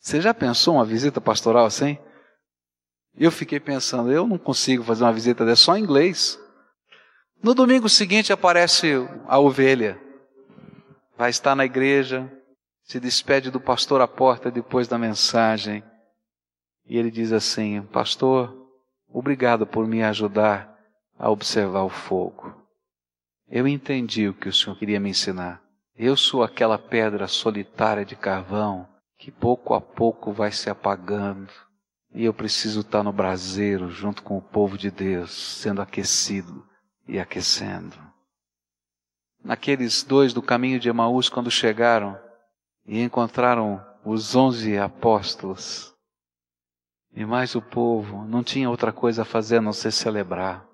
Você 0.00 0.20
já 0.20 0.34
pensou 0.34 0.74
uma 0.74 0.84
visita 0.84 1.20
pastoral 1.20 1.66
assim? 1.66 1.98
Eu 3.16 3.30
fiquei 3.30 3.60
pensando, 3.60 4.10
eu 4.10 4.26
não 4.26 4.38
consigo 4.38 4.82
fazer 4.82 5.04
uma 5.04 5.12
visita 5.12 5.44
dessa 5.44 5.62
só 5.62 5.76
em 5.76 5.82
inglês. 5.82 6.38
No 7.42 7.54
domingo 7.54 7.88
seguinte 7.88 8.32
aparece 8.32 8.92
a 9.26 9.38
ovelha, 9.38 10.00
vai 11.16 11.30
estar 11.30 11.54
na 11.54 11.64
igreja, 11.64 12.30
se 12.82 12.98
despede 12.98 13.50
do 13.50 13.60
pastor 13.60 14.00
à 14.00 14.08
porta 14.08 14.50
depois 14.50 14.88
da 14.88 14.98
mensagem. 14.98 15.84
E 16.86 16.98
ele 16.98 17.10
diz 17.10 17.32
assim: 17.32 17.82
Pastor, 17.82 18.68
obrigado 19.08 19.66
por 19.66 19.86
me 19.86 20.02
ajudar 20.02 20.69
a 21.20 21.30
observar 21.30 21.82
o 21.82 21.90
fogo. 21.90 22.56
Eu 23.46 23.68
entendi 23.68 24.26
o 24.26 24.32
que 24.32 24.48
o 24.48 24.52
Senhor 24.52 24.74
queria 24.76 24.98
me 24.98 25.10
ensinar. 25.10 25.62
Eu 25.94 26.16
sou 26.16 26.42
aquela 26.42 26.78
pedra 26.78 27.28
solitária 27.28 28.06
de 28.06 28.16
carvão 28.16 28.88
que 29.18 29.30
pouco 29.30 29.74
a 29.74 29.80
pouco 29.82 30.32
vai 30.32 30.50
se 30.50 30.70
apagando. 30.70 31.52
E 32.14 32.24
eu 32.24 32.32
preciso 32.32 32.80
estar 32.80 33.02
no 33.02 33.12
braseiro 33.12 33.90
junto 33.90 34.22
com 34.22 34.38
o 34.38 34.42
povo 34.42 34.78
de 34.78 34.90
Deus, 34.90 35.30
sendo 35.30 35.82
aquecido 35.82 36.66
e 37.06 37.20
aquecendo. 37.20 37.96
Naqueles 39.44 40.02
dois 40.02 40.32
do 40.32 40.40
caminho 40.40 40.80
de 40.80 40.88
Emaús, 40.88 41.28
quando 41.28 41.50
chegaram, 41.50 42.18
e 42.86 43.00
encontraram 43.00 43.84
os 44.04 44.34
onze 44.34 44.78
apóstolos. 44.78 45.94
E 47.14 47.24
mais 47.24 47.54
o 47.54 47.60
povo 47.60 48.24
não 48.24 48.42
tinha 48.42 48.70
outra 48.70 48.92
coisa 48.92 49.22
a 49.22 49.26
fazer 49.26 49.58
a 49.58 49.62
não 49.62 49.72
ser 49.72 49.92
celebrar. 49.92 50.69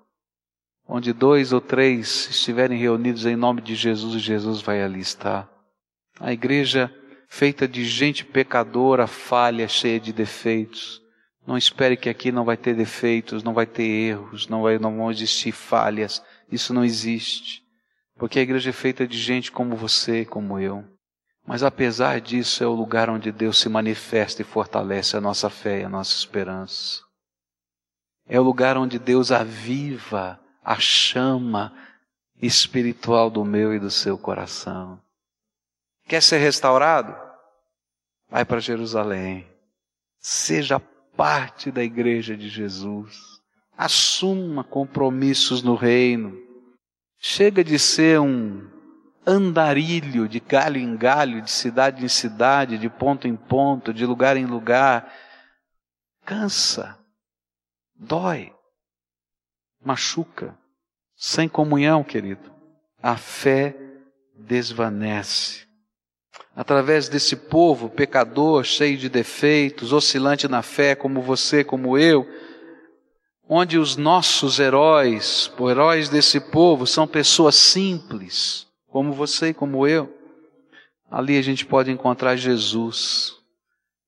Onde 0.87 1.11
dois 1.11 1.51
ou 1.51 1.59
três 1.59 2.29
estiverem 2.29 2.79
reunidos 2.79 3.25
em 3.25 3.35
nome 3.35 3.61
de 3.61 3.75
Jesus, 3.75 4.21
Jesus 4.21 4.61
vai 4.61 4.81
ali 4.81 5.01
estar. 5.01 5.49
A 6.19 6.31
igreja 6.31 6.93
feita 7.27 7.67
de 7.67 7.83
gente 7.83 8.23
pecadora, 8.23 9.05
falha, 9.05 9.67
cheia 9.67 9.99
de 9.99 10.13
defeitos. 10.13 11.01
Não 11.45 11.57
espere 11.57 11.97
que 11.97 12.09
aqui 12.09 12.31
não 12.31 12.45
vai 12.45 12.55
ter 12.57 12.73
defeitos, 12.73 13.43
não 13.43 13.53
vai 13.53 13.65
ter 13.65 13.83
erros, 13.83 14.47
não, 14.47 14.61
vai, 14.61 14.79
não 14.79 14.95
vão 14.95 15.11
existir 15.11 15.51
falhas. 15.51 16.23
Isso 16.51 16.73
não 16.73 16.83
existe. 16.85 17.61
Porque 18.15 18.39
a 18.39 18.41
igreja 18.41 18.69
é 18.69 18.73
feita 18.73 19.05
de 19.05 19.17
gente 19.17 19.51
como 19.51 19.75
você, 19.75 20.25
como 20.25 20.57
eu. 20.59 20.83
Mas 21.45 21.63
apesar 21.63 22.19
disso, 22.19 22.63
é 22.63 22.67
o 22.67 22.73
lugar 22.73 23.09
onde 23.09 23.31
Deus 23.31 23.59
se 23.59 23.69
manifesta 23.69 24.41
e 24.41 24.45
fortalece 24.45 25.15
a 25.15 25.21
nossa 25.21 25.49
fé 25.49 25.81
e 25.81 25.83
a 25.83 25.89
nossa 25.89 26.13
esperança. 26.13 27.01
É 28.27 28.39
o 28.39 28.43
lugar 28.43 28.77
onde 28.77 28.99
Deus 28.99 29.31
aviva 29.31 30.39
a 30.67 30.77
chama 30.81 31.73
espiritual 32.41 33.29
do 33.29 33.45
meu 33.45 33.73
e 33.73 33.79
do 33.79 33.89
seu 33.89 34.17
coração. 34.17 35.01
Quer 36.09 36.21
ser 36.21 36.39
restaurado? 36.39 37.15
Vai 38.29 38.43
para 38.43 38.59
Jerusalém. 38.59 39.47
Seja 40.19 40.77
parte 41.15 41.71
da 41.71 41.81
igreja 41.81 42.35
de 42.35 42.49
Jesus. 42.49 43.39
Assuma 43.77 44.61
compromissos 44.61 45.63
no 45.63 45.73
reino. 45.73 46.37
Chega 47.17 47.63
de 47.63 47.79
ser 47.79 48.19
um 48.19 48.69
andarilho 49.25 50.27
de 50.27 50.41
galho 50.41 50.81
em 50.81 50.97
galho, 50.97 51.41
de 51.41 51.49
cidade 51.49 52.03
em 52.03 52.09
cidade, 52.09 52.77
de 52.77 52.89
ponto 52.89 53.25
em 53.25 53.37
ponto, 53.37 53.93
de 53.93 54.05
lugar 54.05 54.35
em 54.35 54.45
lugar. 54.45 55.13
Cansa, 56.25 56.99
dói, 57.95 58.56
machuca, 59.87 60.53
sem 61.15 61.47
comunhão, 61.47 62.03
querido. 62.03 62.51
A 63.01 63.15
fé 63.15 63.73
desvanece. 64.37 65.65
Através 66.53 67.07
desse 67.07 67.37
povo 67.37 67.89
pecador, 67.89 68.65
cheio 68.65 68.97
de 68.97 69.07
defeitos, 69.07 69.93
oscilante 69.93 70.45
na 70.47 70.61
fé, 70.61 70.93
como 70.93 71.21
você, 71.21 71.63
como 71.63 71.97
eu, 71.97 72.27
onde 73.47 73.77
os 73.77 73.95
nossos 73.95 74.59
heróis, 74.59 75.49
heróis 75.57 76.09
desse 76.09 76.41
povo, 76.41 76.85
são 76.85 77.07
pessoas 77.07 77.55
simples, 77.55 78.67
como 78.87 79.13
você 79.13 79.49
e 79.49 79.53
como 79.53 79.87
eu, 79.87 80.13
ali 81.09 81.37
a 81.37 81.41
gente 81.41 81.65
pode 81.65 81.89
encontrar 81.89 82.35
Jesus. 82.35 83.37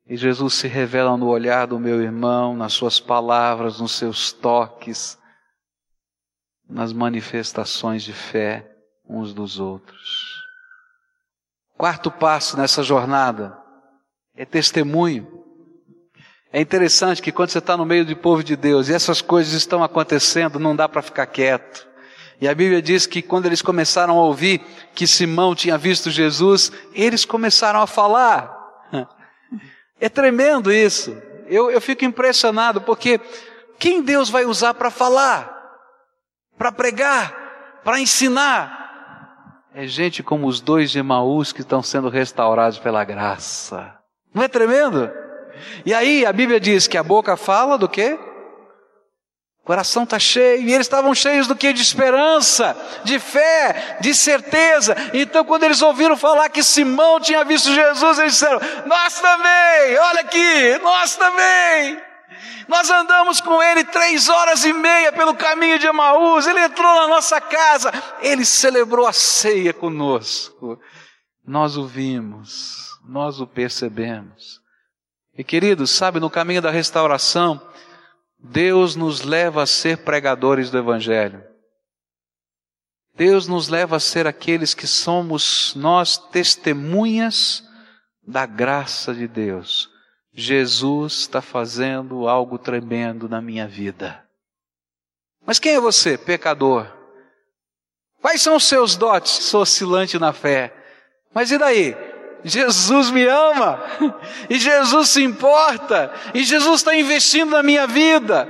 E 0.06 0.18
Jesus 0.18 0.56
se 0.56 0.68
revela 0.68 1.16
no 1.16 1.28
olhar 1.28 1.68
do 1.68 1.80
meu 1.80 2.02
irmão, 2.02 2.54
nas 2.54 2.74
suas 2.74 3.00
palavras, 3.00 3.80
nos 3.80 3.94
seus 3.94 4.34
toques, 4.34 5.18
nas 6.70 6.94
manifestações 6.94 8.04
de 8.04 8.14
fé 8.14 8.70
uns 9.08 9.34
dos 9.34 9.60
outros. 9.60 10.44
Quarto 11.76 12.12
passo 12.12 12.58
nessa 12.58 12.84
jornada 12.84 13.58
é 14.36 14.46
testemunho. 14.46 15.40
É 16.52 16.60
interessante 16.62 17.22
que 17.22 17.32
quando 17.32 17.50
você 17.50 17.60
está 17.60 17.76
no 17.76 17.86
meio 17.86 18.06
do 18.06 18.16
povo 18.16 18.44
de 18.44 18.56
Deus 18.56 18.88
e 18.88 18.94
essas 18.94 19.22
coisas 19.22 19.54
estão 19.54 19.84
acontecendo, 19.84 20.60
não 20.60 20.76
dá 20.76 20.88
para 20.88 21.02
ficar 21.02 21.26
quieto. 21.26 21.88
E 22.42 22.48
a 22.48 22.56
Bíblia 22.56 22.82
diz 22.82 23.06
que 23.06 23.22
quando 23.22 23.46
eles 23.48 23.62
começaram 23.62 24.18
a 24.18 24.24
ouvir 24.24 24.62
que 24.96 25.06
Simão 25.06 25.54
tinha 25.54 25.78
visto 25.78 26.10
Jesus, 26.10 26.72
eles 26.94 27.26
começaram 27.26 27.82
a 27.82 27.88
falar. 27.88 28.56
É 30.02 30.08
tremendo 30.08 30.72
isso. 30.72 31.14
Eu, 31.46 31.70
eu 31.70 31.82
fico 31.82 32.06
impressionado 32.06 32.80
porque 32.80 33.20
quem 33.78 34.02
Deus 34.02 34.30
vai 34.30 34.46
usar 34.46 34.74
para 34.74 34.90
falar, 34.90 35.59
para 36.60 36.74
pregar, 36.74 37.82
para 37.86 38.02
ensinar? 38.02 39.64
É 39.74 39.88
gente 39.88 40.22
como 40.22 40.46
os 40.46 40.60
dois 40.60 40.92
de 40.92 41.00
Emaús 41.00 41.54
que 41.54 41.62
estão 41.62 41.82
sendo 41.82 42.10
restaurados 42.10 42.78
pela 42.78 43.06
graça. 43.06 43.96
Não 44.34 44.44
é 44.44 44.48
tremendo? 44.50 45.10
E 45.86 45.94
aí 45.94 46.26
a 46.26 46.34
Bíblia 46.34 46.60
diz 46.60 46.86
que 46.86 46.98
a 46.98 47.04
boca 47.04 47.38
fala 47.38 47.78
do 47.78 47.88
quê? 47.88 48.20
coração 49.64 50.02
está 50.02 50.18
cheio, 50.18 50.64
e 50.64 50.74
eles 50.74 50.88
estavam 50.88 51.14
cheios 51.14 51.46
do 51.46 51.56
que? 51.56 51.72
De 51.72 51.84
esperança, 51.84 52.76
de 53.04 53.20
fé, 53.20 53.98
de 54.02 54.16
certeza. 54.16 54.96
Então, 55.14 55.46
quando 55.46 55.62
eles 55.62 55.80
ouviram 55.84 56.18
falar 56.18 56.50
que 56.50 56.64
Simão 56.64 57.20
tinha 57.20 57.46
visto 57.46 57.72
Jesus, 57.72 58.18
eles 58.18 58.34
disseram: 58.34 58.60
Nós 58.88 59.22
também, 59.22 59.98
olha 60.00 60.22
aqui, 60.22 60.80
nós 60.82 61.16
também. 61.16 62.09
Nós 62.68 62.90
andamos 62.90 63.42
com 63.42 63.62
ele 63.62 63.84
três 63.84 64.30
horas 64.30 64.64
e 64.64 64.74
meia 64.74 65.12
pelo 65.12 65.36
caminho 65.36 65.80
de 65.80 65.88
Emaús, 65.88 66.48
ele 66.48 66.64
entrou 66.64 66.94
na 66.96 67.08
nossa 67.08 67.40
casa, 67.42 67.92
ele 68.22 68.46
celebrou 68.46 69.08
a 69.08 69.14
ceia 69.14 69.74
conosco. 69.74 70.80
Nós 71.46 71.78
o 71.78 71.86
vimos, 71.86 73.00
nós 73.04 73.40
o 73.40 73.48
percebemos. 73.48 74.60
E 75.38 75.44
queridos, 75.44 75.92
sabe, 75.92 76.20
no 76.20 76.30
caminho 76.30 76.62
da 76.62 76.70
restauração, 76.70 77.62
Deus 78.38 78.96
nos 78.96 79.22
leva 79.22 79.64
a 79.64 79.66
ser 79.66 80.00
pregadores 80.00 80.70
do 80.70 80.78
Evangelho. 80.78 81.44
Deus 83.16 83.48
nos 83.48 83.68
leva 83.68 83.98
a 83.98 84.00
ser 84.00 84.28
aqueles 84.28 84.74
que 84.74 84.88
somos 84.88 85.74
nós 85.76 86.18
testemunhas 86.18 87.64
da 88.26 88.46
graça 88.46 89.14
de 89.14 89.28
Deus. 89.28 89.90
Jesus 90.34 91.14
está 91.14 91.42
fazendo 91.42 92.28
algo 92.28 92.58
tremendo 92.58 93.28
na 93.28 93.42
minha 93.42 93.68
vida. 93.68 94.24
Mas 95.46 95.60
quem 95.60 95.74
é 95.74 95.80
você, 95.80 96.18
pecador? 96.18 96.88
Quais 98.22 98.42
são 98.42 98.56
os 98.56 98.66
seus 98.66 98.96
dotes? 98.96 99.32
Sou 99.32 99.62
oscilante 99.62 100.20
na 100.20 100.34
fé. 100.34 100.74
Mas 101.34 101.52
e 101.52 101.58
daí? 101.58 101.96
Jesus 102.44 103.12
me 103.12 103.26
ama, 103.26 103.84
e 104.50 104.58
Jesus 104.58 105.10
se 105.10 105.22
importa, 105.22 106.14
e 106.34 106.44
Jesus 106.44 106.80
está 106.80 106.96
investindo 106.96 107.52
na 107.52 107.62
minha 107.62 107.86
vida. 107.86 108.48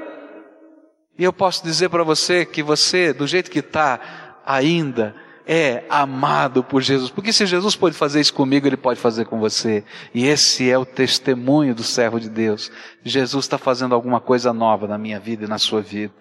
E 1.18 1.24
eu 1.24 1.34
posso 1.34 1.64
dizer 1.64 1.90
para 1.90 2.04
você 2.04 2.46
que 2.46 2.62
você, 2.62 3.12
do 3.12 3.26
jeito 3.26 3.50
que 3.50 3.60
está, 3.60 4.00
ainda 4.46 5.16
é 5.52 5.84
amado 5.90 6.64
por 6.64 6.80
Jesus. 6.80 7.10
Porque 7.10 7.34
se 7.34 7.44
Jesus 7.48 7.76
pode 7.76 7.96
fazer 7.96 8.22
isso 8.22 8.36
comigo, 8.36 8.68
Ele 8.68 8.78
pode 8.78 9.00
fazer 9.00 9.26
com 9.26 9.40
você. 9.40 9.84
E 10.14 10.28
esse 10.28 10.70
é 10.70 10.78
o 10.78 10.86
testemunho 10.86 11.74
do 11.74 11.82
servo 11.82 12.20
de 12.20 12.30
Deus. 12.30 12.72
Jesus 13.04 13.46
está 13.46 13.58
fazendo 13.58 13.96
alguma 13.96 14.22
coisa 14.22 14.54
nova 14.54 14.88
na 14.88 14.96
minha 14.96 15.20
vida 15.20 15.46
e 15.46 15.48
na 15.48 15.58
sua 15.58 15.82
vida. 15.82 16.14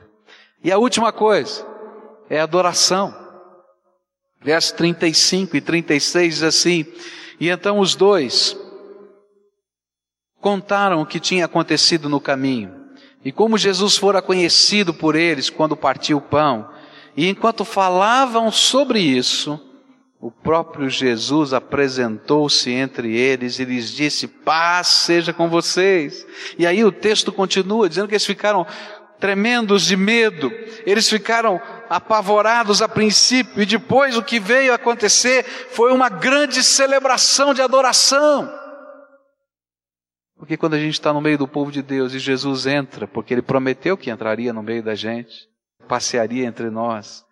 E 0.65 0.73
a 0.73 0.79
última 0.79 1.13
coisa 1.13 1.63
é 2.31 2.41
adoração. 2.41 3.15
Verso 4.43 4.75
35 4.77 5.59
e 5.59 5.61
36 5.61 6.35
diz 6.35 6.43
assim: 6.43 6.87
E 7.39 7.51
então 7.51 7.81
os 7.81 7.95
dois 7.95 8.57
contaram 10.41 11.03
o 11.03 11.07
que 11.07 11.21
tinha 11.21 11.45
acontecido 11.45 12.09
no 12.09 12.19
caminho 12.19 12.75
e 13.23 13.31
como 13.31 13.59
Jesus 13.59 13.95
fora 13.99 14.23
conhecido 14.23 14.95
por 14.95 15.15
eles 15.15 15.51
quando 15.51 15.77
partiu 15.77 16.17
o 16.17 16.23
pão. 16.23 16.78
E 17.19 17.29
enquanto 17.29 17.65
falavam 17.65 18.49
sobre 18.49 19.01
isso, 19.01 19.61
o 20.21 20.31
próprio 20.31 20.89
Jesus 20.89 21.53
apresentou-se 21.53 22.71
entre 22.71 23.13
eles 23.13 23.59
e 23.59 23.65
lhes 23.65 23.91
disse: 23.91 24.29
Paz 24.29 24.87
seja 24.87 25.33
com 25.33 25.49
vocês. 25.49 26.25
E 26.57 26.65
aí 26.65 26.85
o 26.85 26.93
texto 26.93 27.33
continua 27.33 27.89
dizendo 27.89 28.07
que 28.07 28.15
eles 28.15 28.25
ficaram 28.25 28.65
tremendos 29.19 29.85
de 29.85 29.97
medo, 29.97 30.49
eles 30.87 31.09
ficaram 31.09 31.61
apavorados 31.91 32.81
a 32.81 32.89
princípio, 32.89 33.61
e 33.61 33.67
depois 33.67 34.17
o 34.17 34.23
que 34.23 34.39
veio 34.39 34.73
acontecer 34.73 35.43
foi 35.43 35.93
uma 35.93 36.09
grande 36.09 36.63
celebração 36.63 37.53
de 37.53 37.61
adoração. 37.61 38.49
Porque 40.37 40.57
quando 40.57 40.75
a 40.75 40.79
gente 40.79 40.93
está 40.93 41.13
no 41.13 41.21
meio 41.21 41.37
do 41.37 41.49
povo 41.49 41.73
de 41.73 41.83
Deus 41.83 42.15
e 42.15 42.21
Jesus 42.21 42.65
entra, 42.65 43.09
porque 43.09 43.35
ele 43.35 43.43
prometeu 43.43 43.97
que 43.97 44.09
entraria 44.09 44.53
no 44.53 44.63
meio 44.63 44.85
da 44.85 44.95
gente, 44.95 45.49
passearia 45.89 46.47
entre 46.47 46.71
nós, 46.71 47.27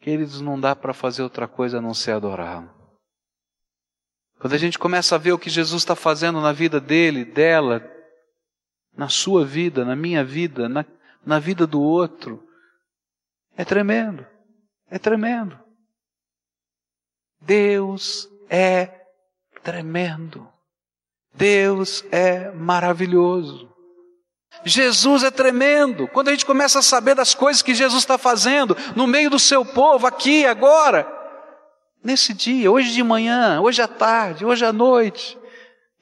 queridos, 0.00 0.40
não 0.40 0.58
dá 0.60 0.74
para 0.74 0.92
fazer 0.92 1.22
outra 1.22 1.46
coisa 1.46 1.78
a 1.78 1.80
não 1.80 1.94
ser 1.94 2.12
adorá-lo. 2.12 2.70
Quando 4.38 4.54
a 4.54 4.58
gente 4.58 4.78
começa 4.78 5.14
a 5.14 5.18
ver 5.18 5.32
o 5.32 5.38
que 5.38 5.48
Jesus 5.48 5.82
está 5.82 5.94
fazendo 5.94 6.40
na 6.40 6.52
vida 6.52 6.80
dele, 6.80 7.24
dela, 7.24 7.80
na 8.92 9.08
sua 9.08 9.46
vida, 9.46 9.84
na 9.84 9.94
minha 9.94 10.24
vida, 10.24 10.68
na, 10.68 10.84
na 11.24 11.38
vida 11.38 11.64
do 11.64 11.80
outro, 11.80 12.44
é 13.56 13.64
tremendo. 13.64 14.26
É 14.90 14.98
tremendo. 14.98 15.58
Deus 17.40 18.28
é 18.50 19.06
tremendo. 19.62 20.52
Deus 21.32 22.04
é 22.10 22.50
maravilhoso. 22.50 23.71
Jesus 24.64 25.22
é 25.22 25.30
tremendo. 25.30 26.06
Quando 26.08 26.28
a 26.28 26.30
gente 26.32 26.46
começa 26.46 26.78
a 26.78 26.82
saber 26.82 27.14
das 27.14 27.34
coisas 27.34 27.62
que 27.62 27.74
Jesus 27.74 28.02
está 28.02 28.16
fazendo 28.16 28.76
no 28.94 29.06
meio 29.06 29.30
do 29.30 29.38
seu 29.38 29.64
povo, 29.64 30.06
aqui, 30.06 30.46
agora, 30.46 31.06
nesse 32.02 32.32
dia, 32.32 32.70
hoje 32.70 32.92
de 32.92 33.02
manhã, 33.02 33.60
hoje 33.60 33.82
à 33.82 33.88
tarde, 33.88 34.44
hoje 34.44 34.64
à 34.64 34.72
noite. 34.72 35.38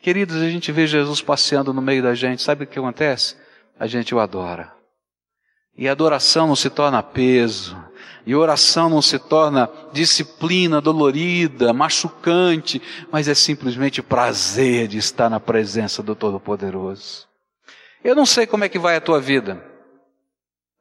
Queridos, 0.01 0.37
a 0.37 0.49
gente 0.49 0.73
vê 0.73 0.87
Jesus 0.87 1.21
passeando 1.21 1.75
no 1.75 1.83
meio 1.83 2.03
da 2.03 2.15
gente, 2.15 2.43
sabe 2.43 2.65
o 2.65 2.67
que 2.67 2.79
acontece? 2.79 3.37
A 3.79 3.87
gente 3.87 4.15
o 4.15 4.21
adora. 4.21 4.73
E 5.77 5.89
a 5.89 5.93
adoração 5.93 6.47
não 6.47 6.57
se 6.57 6.69
torna 6.69 7.03
peso, 7.03 7.77
e 8.27 8.35
oração 8.35 8.91
não 8.91 9.01
se 9.01 9.19
torna 9.19 9.71
disciplina 9.93 10.81
dolorida, 10.81 11.73
machucante, 11.73 12.81
mas 13.11 13.29
é 13.29 13.35
simplesmente 13.35 14.03
prazer 14.03 14.89
de 14.89 14.99
estar 14.99 15.31
na 15.31 15.41
presença 15.41 16.03
do 16.03 16.15
Todo-Poderoso. 16.15 17.30
Eu 18.03 18.15
não 18.15 18.25
sei 18.25 18.47
como 18.47 18.65
é 18.65 18.69
que 18.69 18.79
vai 18.79 18.97
a 18.97 19.01
tua 19.01 19.21
vida. 19.21 19.63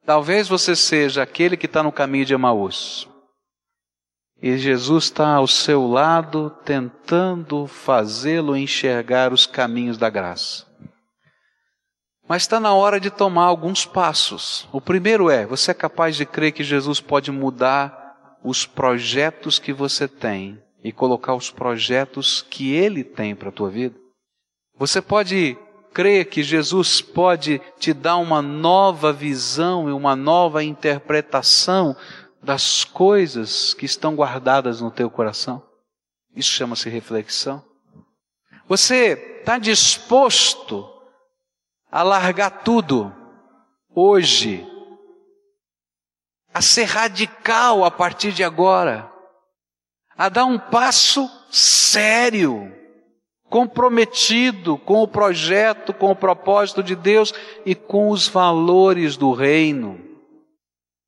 Talvez 0.06 0.48
você 0.48 0.76
seja 0.76 1.22
aquele 1.22 1.58
que 1.58 1.66
está 1.66 1.84
no 1.84 1.92
caminho 1.92 2.26
de 2.26 2.34
Emaús. 2.34 3.08
E 4.42 4.58
Jesus 4.58 5.06
está 5.06 5.36
ao 5.36 5.48
seu 5.48 5.86
lado 5.86 6.50
tentando 6.64 7.68
fazê-lo 7.68 8.56
enxergar 8.56 9.34
os 9.34 9.46
caminhos 9.46 9.98
da 9.98 10.10
graça. 10.10 10.66
Mas 12.26 12.44
está 12.44 12.60
na 12.60 12.74
hora 12.74 13.00
de 13.00 13.10
tomar 13.10 13.46
alguns 13.46 13.86
passos. 13.86 14.68
O 14.72 14.80
primeiro 14.80 15.30
é: 15.30 15.46
você 15.46 15.72
é 15.72 15.74
capaz 15.74 16.16
de 16.16 16.26
crer 16.26 16.54
que 16.54 16.64
Jesus 16.64 17.02
pode 17.02 17.32
mudar 17.32 18.38
os 18.42 18.66
projetos 18.66 19.60
que 19.60 19.74
você 19.74 20.08
tem 20.08 20.62
e 20.82 20.94
colocar 20.94 21.36
os 21.36 21.52
projetos 21.52 22.42
que 22.42 22.72
Ele 22.72 23.04
tem 23.04 23.36
para 23.36 23.50
a 23.50 23.52
tua 23.52 23.70
vida? 23.70 23.96
Você 24.78 25.02
pode 25.02 25.58
crer 25.94 26.26
que 26.26 26.44
Jesus 26.44 27.02
pode 27.02 27.62
te 27.80 27.94
dar 27.94 28.18
uma 28.18 28.42
nova 28.42 29.12
visão 29.12 29.90
e 29.90 29.92
uma 29.92 30.16
nova 30.16 30.64
interpretação 30.64 31.96
das 32.42 32.84
coisas 32.84 33.74
que 33.74 33.86
estão 33.86 34.16
guardadas 34.16 34.82
no 34.82 34.92
teu 34.92 35.10
coração? 35.10 35.64
Isso 36.36 36.52
chama-se 36.52 36.90
reflexão. 36.90 37.64
Você 38.68 39.40
está 39.40 39.58
disposto 39.58 40.88
a 41.92 42.04
largar 42.04 42.64
tudo 42.64 43.14
hoje, 43.94 44.66
a 46.54 46.62
ser 46.62 46.84
radical 46.84 47.84
a 47.84 47.92
partir 47.92 48.32
de 48.32 48.44
agora, 48.44 49.12
a 50.16 50.30
dar 50.30 50.46
um 50.46 50.60
passo 50.60 51.30
sério, 51.50 52.72
comprometido 53.50 54.78
com 54.78 55.02
o 55.02 55.08
projeto, 55.08 55.94
com 55.94 56.12
o 56.12 56.16
propósito 56.16 56.84
de 56.84 56.96
Deus 56.96 57.34
e 57.66 57.74
com 57.74 58.10
os 58.10 58.28
valores 58.28 59.18
do 59.18 59.34
reino. 59.34 60.00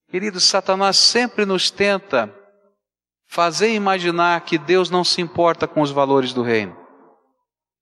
Queridos, 0.10 0.44
Satanás 0.44 0.98
sempre 0.98 1.46
nos 1.46 1.70
tenta 1.70 2.34
fazer 3.28 3.74
imaginar 3.74 4.42
que 4.42 4.58
Deus 4.58 4.89
não 4.89 5.04
se 5.04 5.22
importa 5.22 5.68
com 5.68 5.82
os 5.82 5.92
valores 5.92 6.34
do 6.34 6.42
reino. 6.42 6.76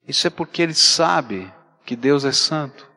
Isso 0.07 0.27
é 0.27 0.29
porque 0.29 0.61
ele 0.61 0.75
sabe 0.75 1.51
que 1.85 1.95
Deus 1.95 2.23
é 2.25 2.31
santo. 2.31 2.87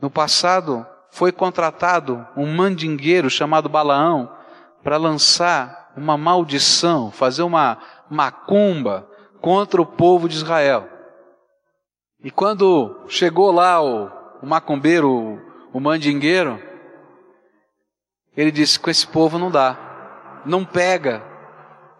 No 0.00 0.10
passado, 0.10 0.86
foi 1.10 1.32
contratado 1.32 2.26
um 2.36 2.54
mandingueiro 2.54 3.30
chamado 3.30 3.68
Balaão 3.68 4.30
para 4.82 4.98
lançar 4.98 5.92
uma 5.96 6.18
maldição, 6.18 7.10
fazer 7.10 7.42
uma 7.42 7.78
macumba 8.10 9.08
contra 9.40 9.80
o 9.80 9.86
povo 9.86 10.28
de 10.28 10.36
Israel. 10.36 10.88
E 12.22 12.30
quando 12.30 13.04
chegou 13.08 13.50
lá 13.52 13.82
o, 13.82 14.10
o 14.42 14.46
macumbeiro, 14.46 15.10
o, 15.10 15.40
o 15.72 15.80
mandingueiro, 15.80 16.60
ele 18.36 18.50
disse: 18.50 18.78
com 18.78 18.90
esse 18.90 19.06
povo 19.06 19.38
não 19.38 19.50
dá, 19.50 20.42
não 20.44 20.64
pega, 20.64 21.22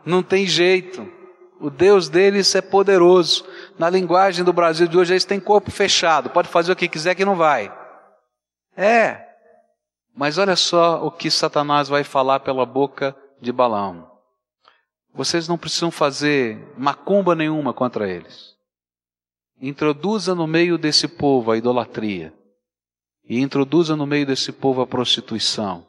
não 0.05 0.22
tem 0.22 0.47
jeito. 0.47 1.14
O 1.59 1.70
Deus 1.70 2.09
deles 2.09 2.55
é 2.55 2.61
poderoso. 2.61 3.47
Na 3.78 3.89
linguagem 3.89 4.45
do 4.45 4.53
Brasil 4.53 4.87
de 4.87 4.99
hoje, 4.99 5.14
eles 5.14 5.24
têm 5.24 5.41
corpo 5.41 5.70
fechado, 5.70 6.28
pode 6.28 6.49
fazer 6.49 6.72
o 6.72 6.76
que 6.76 6.89
quiser 6.89 7.14
que 7.14 7.24
não 7.24 7.37
vai. 7.37 7.72
É. 8.76 9.24
Mas 10.14 10.39
olha 10.39 10.57
só 10.57 11.05
o 11.05 11.11
que 11.11 11.30
Satanás 11.30 11.89
vai 11.89 12.05
falar 12.05 12.41
pela 12.41 12.66
boca 12.66 13.16
de 13.41 13.53
Balaão. 13.53 14.16
Vocês 15.17 15.49
não 15.49 15.57
precisam 15.57 15.91
fazer 15.91 16.59
macumba 16.77 17.35
nenhuma 17.35 17.73
contra 17.73 18.07
eles. 18.07 18.55
Introduza 19.59 20.35
no 20.35 20.47
meio 20.47 20.77
desse 20.77 21.09
povo 21.09 21.51
a 21.51 21.57
idolatria. 21.57 22.35
E 23.25 23.41
introduza 23.41 23.97
no 23.97 24.07
meio 24.07 24.27
desse 24.27 24.53
povo 24.53 24.83
a 24.83 24.87
prostituição. 24.87 25.87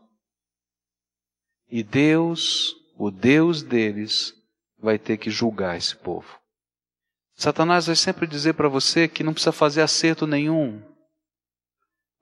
E 1.70 1.84
Deus, 1.84 2.74
o 2.98 3.12
Deus 3.12 3.62
deles, 3.62 4.34
vai 4.80 4.98
ter 4.98 5.18
que 5.18 5.30
julgar 5.30 5.76
esse 5.76 5.98
povo. 5.98 6.40
Satanás 7.36 7.88
vai 7.88 7.98
sempre 7.98 8.26
dizer 8.26 8.54
para 8.54 8.70
você 8.70 9.10
que 9.10 9.24
não 9.24 9.34
precisa 9.34 9.52
fazer 9.52 9.82
acerto 9.82 10.26
nenhum. 10.26 10.82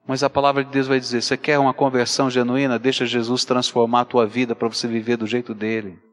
Mas 0.04 0.24
a 0.24 0.28
palavra 0.28 0.64
de 0.64 0.72
Deus 0.72 0.88
vai 0.88 0.98
dizer: 0.98 1.22
você 1.22 1.36
quer 1.36 1.58
uma 1.58 1.72
conversão 1.72 2.28
genuína? 2.28 2.80
Deixa 2.80 3.06
Jesus 3.06 3.44
transformar 3.44 4.00
a 4.00 4.04
tua 4.04 4.26
vida 4.26 4.56
para 4.56 4.68
você 4.68 4.88
viver 4.88 5.16
do 5.16 5.26
jeito 5.26 5.54
dele. 5.54 6.04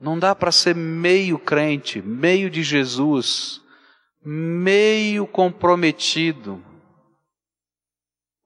Não 0.00 0.18
dá 0.18 0.34
para 0.34 0.50
ser 0.50 0.74
meio 0.74 1.38
crente, 1.38 2.00
meio 2.00 2.48
de 2.48 2.62
Jesus, 2.62 3.60
meio 4.24 5.26
comprometido. 5.26 6.64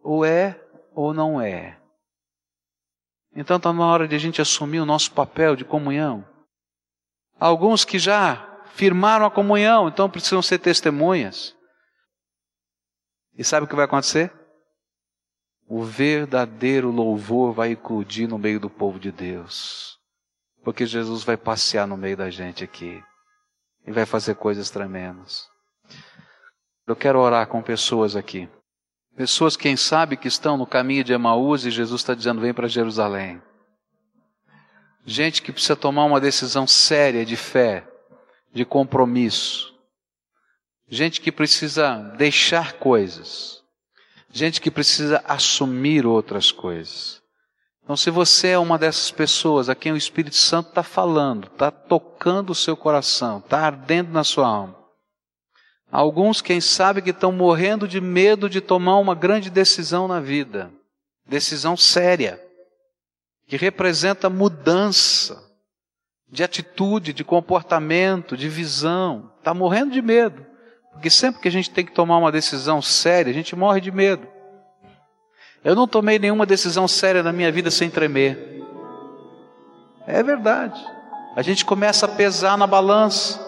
Ou 0.03 0.25
é 0.25 0.61
ou 0.93 1.15
não 1.15 1.41
é. 1.41 1.79
Então 3.37 3.57
está 3.57 3.73
na 3.73 3.87
hora 3.87 4.09
de 4.09 4.17
a 4.17 4.19
gente 4.19 4.43
assumir 4.43 4.81
o 4.81 4.87
nosso 4.87 5.13
papel 5.13 5.55
de 5.55 5.65
comunhão. 5.65 6.27
Alguns 7.39 7.85
que 7.85 7.99
já 7.99 8.63
firmaram 8.75 9.25
a 9.25 9.31
comunhão, 9.31 9.89
então 9.89 10.11
precisam 10.11 10.43
ser 10.43 10.59
testemunhas. 10.59 11.55
E 13.37 13.45
sabe 13.45 13.65
o 13.65 13.69
que 13.69 13.77
vai 13.77 13.85
acontecer? 13.85 14.33
O 15.67 15.85
verdadeiro 15.85 16.91
louvor 16.91 17.53
vai 17.53 17.73
eclodir 17.73 18.29
no 18.29 18.39
meio 18.39 18.61
do 18.61 18.69
povo 18.69 18.99
de 18.99 19.11
Deus. 19.11 19.94
Porque 20.65 20.87
Jesus 20.87 21.23
vai 21.23 21.37
passear 21.37 21.87
no 21.87 21.97
meio 21.97 22.17
da 22.17 22.31
gente 22.31 22.65
aqui. 22.65 23.03
e 23.87 23.93
vai 23.93 24.07
fazer 24.07 24.35
coisas 24.37 24.71
tremendas. 24.71 25.47
Eu 26.87 26.97
quero 26.97 27.19
orar 27.19 27.47
com 27.47 27.63
pessoas 27.63 28.17
aqui. 28.17 28.49
Pessoas, 29.15 29.57
quem 29.59 29.77
sabe, 29.77 30.17
que 30.17 30.27
estão 30.27 30.57
no 30.57 30.67
caminho 30.67 31.05
de 31.05 31.13
Emaús 31.13 31.67
e 31.67 31.71
Jesus 31.71 32.01
está 32.01 32.15
dizendo: 32.15 32.41
vem 32.41 32.55
para 32.55 32.67
Jerusalém. 32.67 33.43
Gente 35.05 35.43
que 35.43 35.53
precisa 35.53 35.77
tomar 35.77 36.05
uma 36.05 36.21
decisão 36.21 36.67
séria 36.67 37.27
de 37.27 37.37
fé, 37.37 37.87
de 38.53 38.65
compromisso. 38.65 39.75
Gente 40.89 41.21
que 41.21 41.31
precisa 41.31 41.99
deixar 42.17 42.75
coisas. 42.75 43.63
Gente 44.31 44.61
que 44.61 44.71
precisa 44.71 45.23
assumir 45.27 46.07
outras 46.07 46.51
coisas. 46.51 47.23
Então, 47.85 47.97
se 47.97 48.11
você 48.11 48.49
é 48.49 48.59
uma 48.59 48.79
dessas 48.79 49.11
pessoas 49.11 49.69
a 49.69 49.75
quem 49.75 49.93
o 49.93 49.97
Espírito 49.97 50.37
Santo 50.37 50.71
está 50.71 50.83
falando, 50.83 51.49
está 51.49 51.71
tocando 51.71 52.51
o 52.51 52.55
seu 52.55 52.75
coração, 52.75 53.39
está 53.39 53.61
ardendo 53.61 54.11
na 54.11 54.25
sua 54.25 54.49
alma, 54.49 54.75
alguns, 55.93 56.41
quem 56.41 56.63
sabe, 56.63 57.03
que 57.03 57.11
estão 57.11 57.31
morrendo 57.31 57.87
de 57.87 58.01
medo 58.01 58.49
de 58.49 58.63
tomar 58.63 58.97
uma 58.97 59.15
grande 59.15 59.51
decisão 59.51 60.09
na 60.09 60.19
vida, 60.19 60.73
decisão 61.27 61.77
séria, 61.77 62.43
que 63.47 63.57
representa 63.59 64.31
mudança 64.31 65.45
de 66.27 66.43
atitude, 66.43 67.13
de 67.13 67.23
comportamento, 67.23 68.35
de 68.35 68.49
visão, 68.49 69.31
está 69.39 69.53
morrendo 69.53 69.93
de 69.93 70.01
medo, 70.01 70.45
porque 70.91 71.11
sempre 71.11 71.43
que 71.43 71.49
a 71.49 71.53
gente 71.53 71.71
tem 71.71 71.85
que 71.85 71.93
tomar 71.93 72.17
uma 72.17 72.33
decisão 72.33 72.81
séria, 72.81 73.31
a 73.31 73.35
gente 73.35 73.55
morre 73.55 73.83
de 73.83 73.93
medo. 73.93 74.34
Eu 75.65 75.75
não 75.75 75.89
tomei 75.89 76.19
nenhuma 76.19 76.45
decisão 76.45 76.87
séria 76.87 77.23
na 77.23 77.33
minha 77.33 77.51
vida 77.51 77.71
sem 77.71 77.89
tremer. 77.89 78.63
É 80.07 80.23
verdade. 80.23 80.79
A 81.35 81.41
gente 81.41 81.65
começa 81.65 82.05
a 82.05 82.09
pesar 82.09 82.59
na 82.59 82.67
balança. 82.67 83.41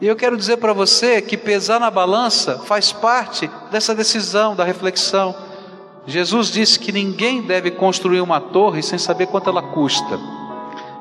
E 0.00 0.06
eu 0.06 0.16
quero 0.16 0.36
dizer 0.36 0.56
para 0.56 0.72
você 0.72 1.22
que 1.22 1.36
pesar 1.36 1.78
na 1.78 1.90
balança 1.90 2.58
faz 2.58 2.92
parte 2.92 3.48
dessa 3.70 3.94
decisão, 3.94 4.56
da 4.56 4.64
reflexão. 4.64 5.34
Jesus 6.04 6.48
disse 6.50 6.78
que 6.78 6.90
ninguém 6.90 7.42
deve 7.42 7.70
construir 7.70 8.20
uma 8.20 8.40
torre 8.40 8.82
sem 8.82 8.98
saber 8.98 9.28
quanto 9.28 9.50
ela 9.50 9.62
custa. 9.62 10.18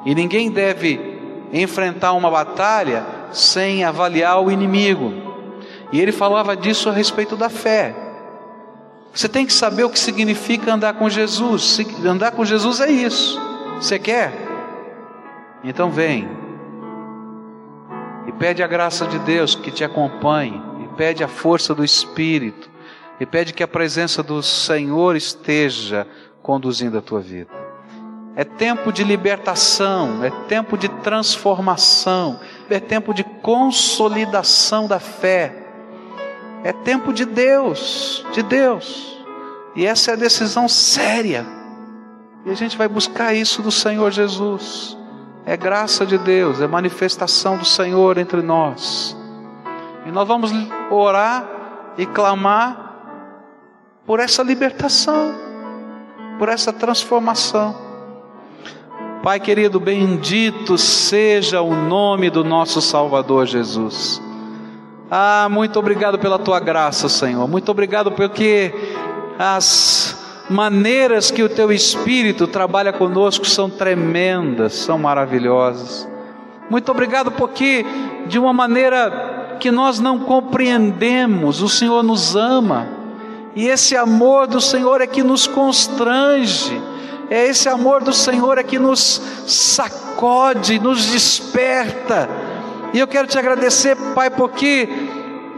E 0.06 0.14
ninguém 0.14 0.52
deve 0.52 1.18
enfrentar 1.52 2.14
uma 2.14 2.30
batalha 2.30 3.04
sem 3.32 3.84
avaliar 3.84 4.42
o 4.42 4.52
inimigo. 4.52 5.12
E 5.92 6.00
ele 6.00 6.12
falava 6.12 6.56
disso 6.56 6.88
a 6.88 6.92
respeito 6.92 7.36
da 7.36 7.50
fé. 7.50 8.07
Você 9.18 9.28
tem 9.28 9.48
que 9.48 9.54
saber 9.54 9.84
o 9.84 9.90
que 9.90 9.98
significa 9.98 10.72
andar 10.72 10.94
com 10.94 11.10
Jesus. 11.10 11.80
Andar 12.06 12.34
com 12.34 12.46
Jesus 12.46 12.80
é 12.80 12.92
isso. 12.92 13.42
Você 13.82 13.98
quer? 13.98 14.32
Então 15.64 15.90
vem. 15.90 16.30
E 18.28 18.32
pede 18.34 18.62
a 18.62 18.68
graça 18.68 19.08
de 19.08 19.18
Deus 19.18 19.56
que 19.56 19.72
te 19.72 19.84
acompanhe. 19.84 20.62
E 20.84 20.96
pede 20.96 21.24
a 21.24 21.28
força 21.28 21.74
do 21.74 21.84
Espírito. 21.84 22.70
E 23.20 23.26
pede 23.26 23.54
que 23.54 23.64
a 23.64 23.68
presença 23.68 24.22
do 24.22 24.44
Senhor 24.44 25.16
esteja 25.16 26.06
conduzindo 26.44 27.00
a 27.00 27.02
tua 27.02 27.20
vida. 27.20 27.50
É 28.36 28.44
tempo 28.44 28.94
de 28.94 29.04
libertação, 29.04 30.24
é 30.24 30.30
tempo 30.48 30.78
de 30.78 30.90
transformação, 30.90 32.40
é 32.70 32.80
tempo 32.80 33.16
de 33.16 33.24
consolidação 33.24 34.88
da 34.88 35.00
fé. 35.00 35.67
É 36.68 36.74
tempo 36.74 37.14
de 37.14 37.24
Deus, 37.24 38.26
de 38.34 38.44
Deus. 38.44 39.18
E 39.74 39.86
essa 39.86 40.12
é 40.12 40.14
a 40.16 40.18
decisão 40.18 40.68
séria. 40.68 41.48
E 42.46 42.50
a 42.50 42.54
gente 42.54 42.78
vai 42.78 42.90
buscar 42.90 43.34
isso 43.34 43.62
do 43.62 43.72
Senhor 43.72 44.12
Jesus. 44.12 44.98
É 45.46 45.56
graça 45.56 46.06
de 46.06 46.18
Deus, 46.18 46.60
é 46.60 46.68
manifestação 46.68 47.58
do 47.58 47.64
Senhor 47.64 48.18
entre 48.18 48.42
nós. 48.42 49.16
E 50.06 50.12
nós 50.12 50.28
vamos 50.28 50.52
orar 50.92 51.48
e 51.98 52.06
clamar 52.06 52.96
por 54.06 54.20
essa 54.20 54.44
libertação, 54.44 55.34
por 56.38 56.50
essa 56.50 56.74
transformação. 56.74 57.78
Pai 59.24 59.40
querido, 59.40 59.80
bendito 59.80 60.78
seja 60.78 61.62
o 61.62 61.74
nome 61.74 62.30
do 62.30 62.44
nosso 62.44 62.82
Salvador 62.82 63.46
Jesus. 63.46 64.27
Ah, 65.10 65.48
muito 65.50 65.80
obrigado 65.80 66.20
pela 66.20 66.38
tua 66.38 66.60
graça, 66.60 67.08
Senhor. 67.08 67.48
Muito 67.48 67.72
obrigado 67.72 68.12
porque 68.12 68.74
as 69.40 70.18
maneiras 70.50 71.32
que 71.32 71.42
o 71.42 71.48
teu 71.48 71.72
Espírito 71.72 72.46
trabalha 72.46 72.92
conosco 72.92 73.46
são 73.46 73.70
tremendas, 73.70 74.74
são 74.74 75.00
maravilhosas. 75.00 76.08
Muito 76.70 76.92
obrigado 76.92 77.32
porque, 77.32 77.86
de 78.28 78.38
uma 78.38 78.52
maneira 78.52 79.56
que 79.62 79.72
nós 79.72 79.98
não 79.98 80.20
compreendemos, 80.20 81.62
o 81.62 81.70
Senhor 81.70 82.04
nos 82.04 82.36
ama. 82.36 82.90
E 83.56 83.66
esse 83.66 83.96
amor 83.96 84.46
do 84.46 84.60
Senhor 84.60 85.00
é 85.00 85.08
que 85.08 85.24
nos 85.24 85.48
constrange. 85.48 86.82
É 87.30 87.48
esse 87.48 87.70
amor 87.70 88.04
do 88.04 88.12
Senhor 88.12 88.58
é 88.58 88.64
que 88.64 88.78
nos 88.78 89.22
sacode, 89.46 90.80
nos 90.80 91.06
desperta 91.06 92.47
e 92.94 93.00
eu 93.00 93.08
quero 93.08 93.28
te 93.28 93.38
agradecer, 93.38 93.96
Pai, 94.14 94.30
porque 94.30 94.90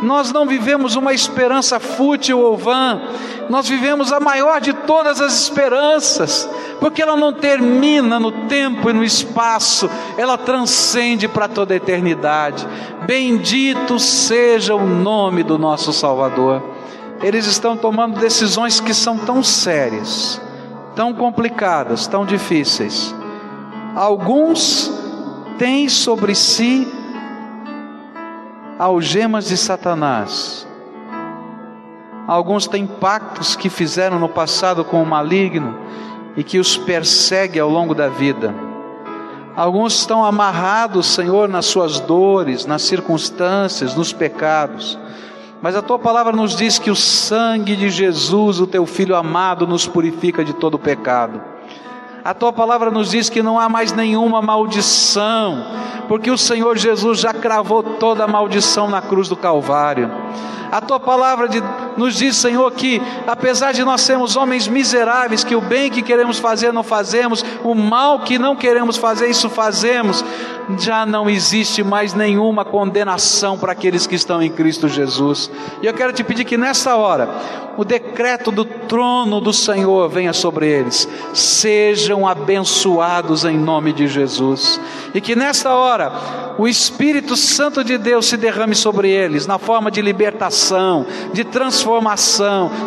nós 0.01 0.31
não 0.31 0.45
vivemos 0.45 0.95
uma 0.95 1.13
esperança 1.13 1.79
fútil 1.79 2.39
ou 2.39 2.57
vã, 2.57 3.01
nós 3.49 3.67
vivemos 3.67 4.11
a 4.11 4.19
maior 4.19 4.61
de 4.61 4.73
todas 4.73 5.19
as 5.19 5.33
esperanças, 5.43 6.49
porque 6.79 7.01
ela 7.01 7.17
não 7.17 7.33
termina 7.33 8.19
no 8.19 8.31
tempo 8.47 8.89
e 8.89 8.93
no 8.93 9.03
espaço, 9.03 9.89
ela 10.17 10.37
transcende 10.37 11.27
para 11.27 11.47
toda 11.47 11.73
a 11.73 11.77
eternidade. 11.77 12.67
Bendito 13.05 13.99
seja 13.99 14.75
o 14.75 14.85
nome 14.85 15.43
do 15.43 15.57
nosso 15.57 15.91
Salvador. 15.91 16.61
Eles 17.21 17.45
estão 17.45 17.75
tomando 17.75 18.19
decisões 18.19 18.79
que 18.79 18.93
são 18.93 19.17
tão 19.17 19.43
sérias, 19.43 20.39
tão 20.95 21.13
complicadas, 21.13 22.07
tão 22.07 22.25
difíceis. 22.25 23.13
Alguns 23.95 24.89
têm 25.57 25.89
sobre 25.89 26.33
si 26.33 26.87
algemas 28.79 29.49
de 29.49 29.57
Satanás. 29.57 30.65
Alguns 32.25 32.65
têm 32.65 32.87
pactos 32.87 33.53
que 33.53 33.69
fizeram 33.69 34.17
no 34.17 34.29
passado 34.29 34.85
com 34.85 35.03
o 35.03 35.05
maligno 35.05 35.77
e 36.37 36.43
que 36.45 36.57
os 36.57 36.77
persegue 36.77 37.59
ao 37.59 37.69
longo 37.69 37.93
da 37.93 38.07
vida. 38.07 38.55
Alguns 39.53 39.99
estão 39.99 40.23
amarrados, 40.23 41.07
Senhor, 41.07 41.49
nas 41.49 41.65
suas 41.65 41.99
dores, 41.99 42.65
nas 42.65 42.83
circunstâncias, 42.83 43.95
nos 43.95 44.13
pecados. 44.13 44.97
Mas 45.61 45.75
a 45.75 45.81
tua 45.81 45.99
palavra 45.99 46.31
nos 46.31 46.55
diz 46.55 46.79
que 46.79 46.89
o 46.89 46.95
sangue 46.95 47.75
de 47.75 47.89
Jesus, 47.89 48.61
o 48.61 48.67
teu 48.67 48.85
filho 48.85 49.13
amado, 49.13 49.67
nos 49.67 49.85
purifica 49.85 50.45
de 50.45 50.53
todo 50.53 50.79
pecado. 50.79 51.41
A 52.23 52.33
tua 52.33 52.51
palavra 52.51 52.91
nos 52.91 53.11
diz 53.11 53.29
que 53.29 53.41
não 53.41 53.59
há 53.59 53.69
mais 53.69 53.93
nenhuma 53.93 54.41
maldição, 54.41 55.65
porque 56.07 56.29
o 56.29 56.37
Senhor 56.37 56.77
Jesus 56.77 57.19
já 57.19 57.33
cravou 57.33 57.81
toda 57.81 58.23
a 58.23 58.27
maldição 58.27 58.89
na 58.89 59.01
cruz 59.01 59.29
do 59.29 59.37
Calvário. 59.37 60.11
A 60.71 60.81
tua 60.81 60.99
palavra 60.99 61.47
de, 61.47 61.63
nos 61.97 62.15
diz, 62.15 62.35
Senhor, 62.35 62.71
que 62.71 63.01
apesar 63.27 63.71
de 63.71 63.83
nós 63.83 64.01
sermos 64.01 64.35
homens 64.35 64.67
miseráveis, 64.67 65.43
que 65.43 65.55
o 65.55 65.61
bem 65.61 65.89
que 65.89 66.01
queremos 66.01 66.39
fazer 66.39 66.71
não 66.71 66.83
fazemos, 66.83 67.43
o 67.63 67.75
mal 67.75 68.19
que 68.19 68.39
não 68.39 68.55
queremos 68.55 68.97
fazer, 68.97 69.29
isso 69.29 69.49
fazemos, 69.49 70.23
já 70.77 71.05
não 71.05 71.29
existe 71.29 71.83
mais 71.83 72.13
nenhuma 72.13 72.63
condenação 72.63 73.57
para 73.57 73.71
aqueles 73.71 74.05
que 74.05 74.15
estão 74.15 74.41
em 74.41 74.49
Cristo 74.49 74.87
Jesus. 74.87 75.49
E 75.81 75.87
eu 75.87 75.93
quero 75.93 76.13
te 76.13 76.23
pedir 76.23 76.45
que 76.45 76.57
nessa 76.57 76.95
hora, 76.95 77.29
o 77.77 77.85
decreto 77.85 78.51
do 78.51 78.65
trono 78.65 79.39
do 79.39 79.53
Senhor 79.53 80.09
venha 80.09 80.33
sobre 80.33 80.67
eles, 80.67 81.07
sejam 81.33 82.27
abençoados 82.27 83.45
em 83.45 83.57
nome 83.57 83.93
de 83.93 84.07
Jesus, 84.07 84.79
e 85.13 85.21
que 85.21 85.35
nessa 85.35 85.73
hora, 85.73 86.11
o 86.57 86.67
Espírito 86.67 87.37
Santo 87.37 87.83
de 87.83 87.97
Deus 87.97 88.25
se 88.27 88.35
derrame 88.35 88.75
sobre 88.75 89.09
eles, 89.09 89.47
na 89.47 89.57
forma 89.57 89.89
de 89.89 90.01
libertação 90.01 91.05
de 91.33 91.43
transformação, 91.43 91.78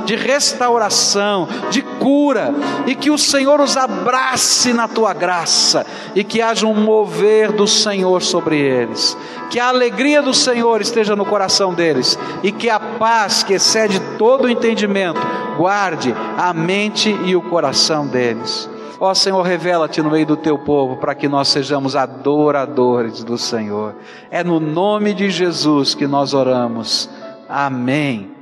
de 0.04 0.16
restauração, 0.16 1.48
de 1.70 1.82
cura, 1.82 2.54
e 2.86 2.94
que 2.94 3.10
o 3.10 3.18
Senhor 3.18 3.60
os 3.60 3.76
abrace 3.76 4.72
na 4.72 4.88
tua 4.88 5.12
graça, 5.12 5.86
e 6.14 6.24
que 6.24 6.40
haja 6.40 6.66
um 6.66 6.74
mover 6.74 7.52
do 7.52 7.66
Senhor 7.66 8.22
sobre 8.22 8.58
eles, 8.58 9.16
que 9.50 9.58
a 9.58 9.68
alegria 9.68 10.22
do 10.22 10.34
Senhor 10.34 10.80
esteja 10.80 11.14
no 11.14 11.24
coração 11.24 11.74
deles, 11.74 12.18
e 12.42 12.50
que 12.52 12.68
a 12.68 12.80
paz 12.80 13.42
que 13.42 13.54
excede 13.54 14.00
todo 14.18 14.44
o 14.44 14.48
entendimento 14.48 15.20
guarde 15.56 16.14
a 16.36 16.52
mente 16.52 17.10
e 17.24 17.36
o 17.36 17.42
coração 17.42 18.06
deles. 18.06 18.68
Ó 18.98 19.12
Senhor, 19.14 19.42
revela-te 19.42 20.00
no 20.00 20.10
meio 20.10 20.24
do 20.24 20.36
teu 20.36 20.56
povo 20.56 20.96
para 20.96 21.12
que 21.12 21.28
nós 21.28 21.48
sejamos 21.48 21.96
adoradores 21.96 23.24
do 23.24 23.36
Senhor. 23.36 23.96
É 24.30 24.44
no 24.44 24.60
nome 24.60 25.12
de 25.12 25.28
Jesus 25.28 25.92
que 25.92 26.06
nós 26.06 26.34
oramos. 26.34 27.10
Amém. 27.48 28.41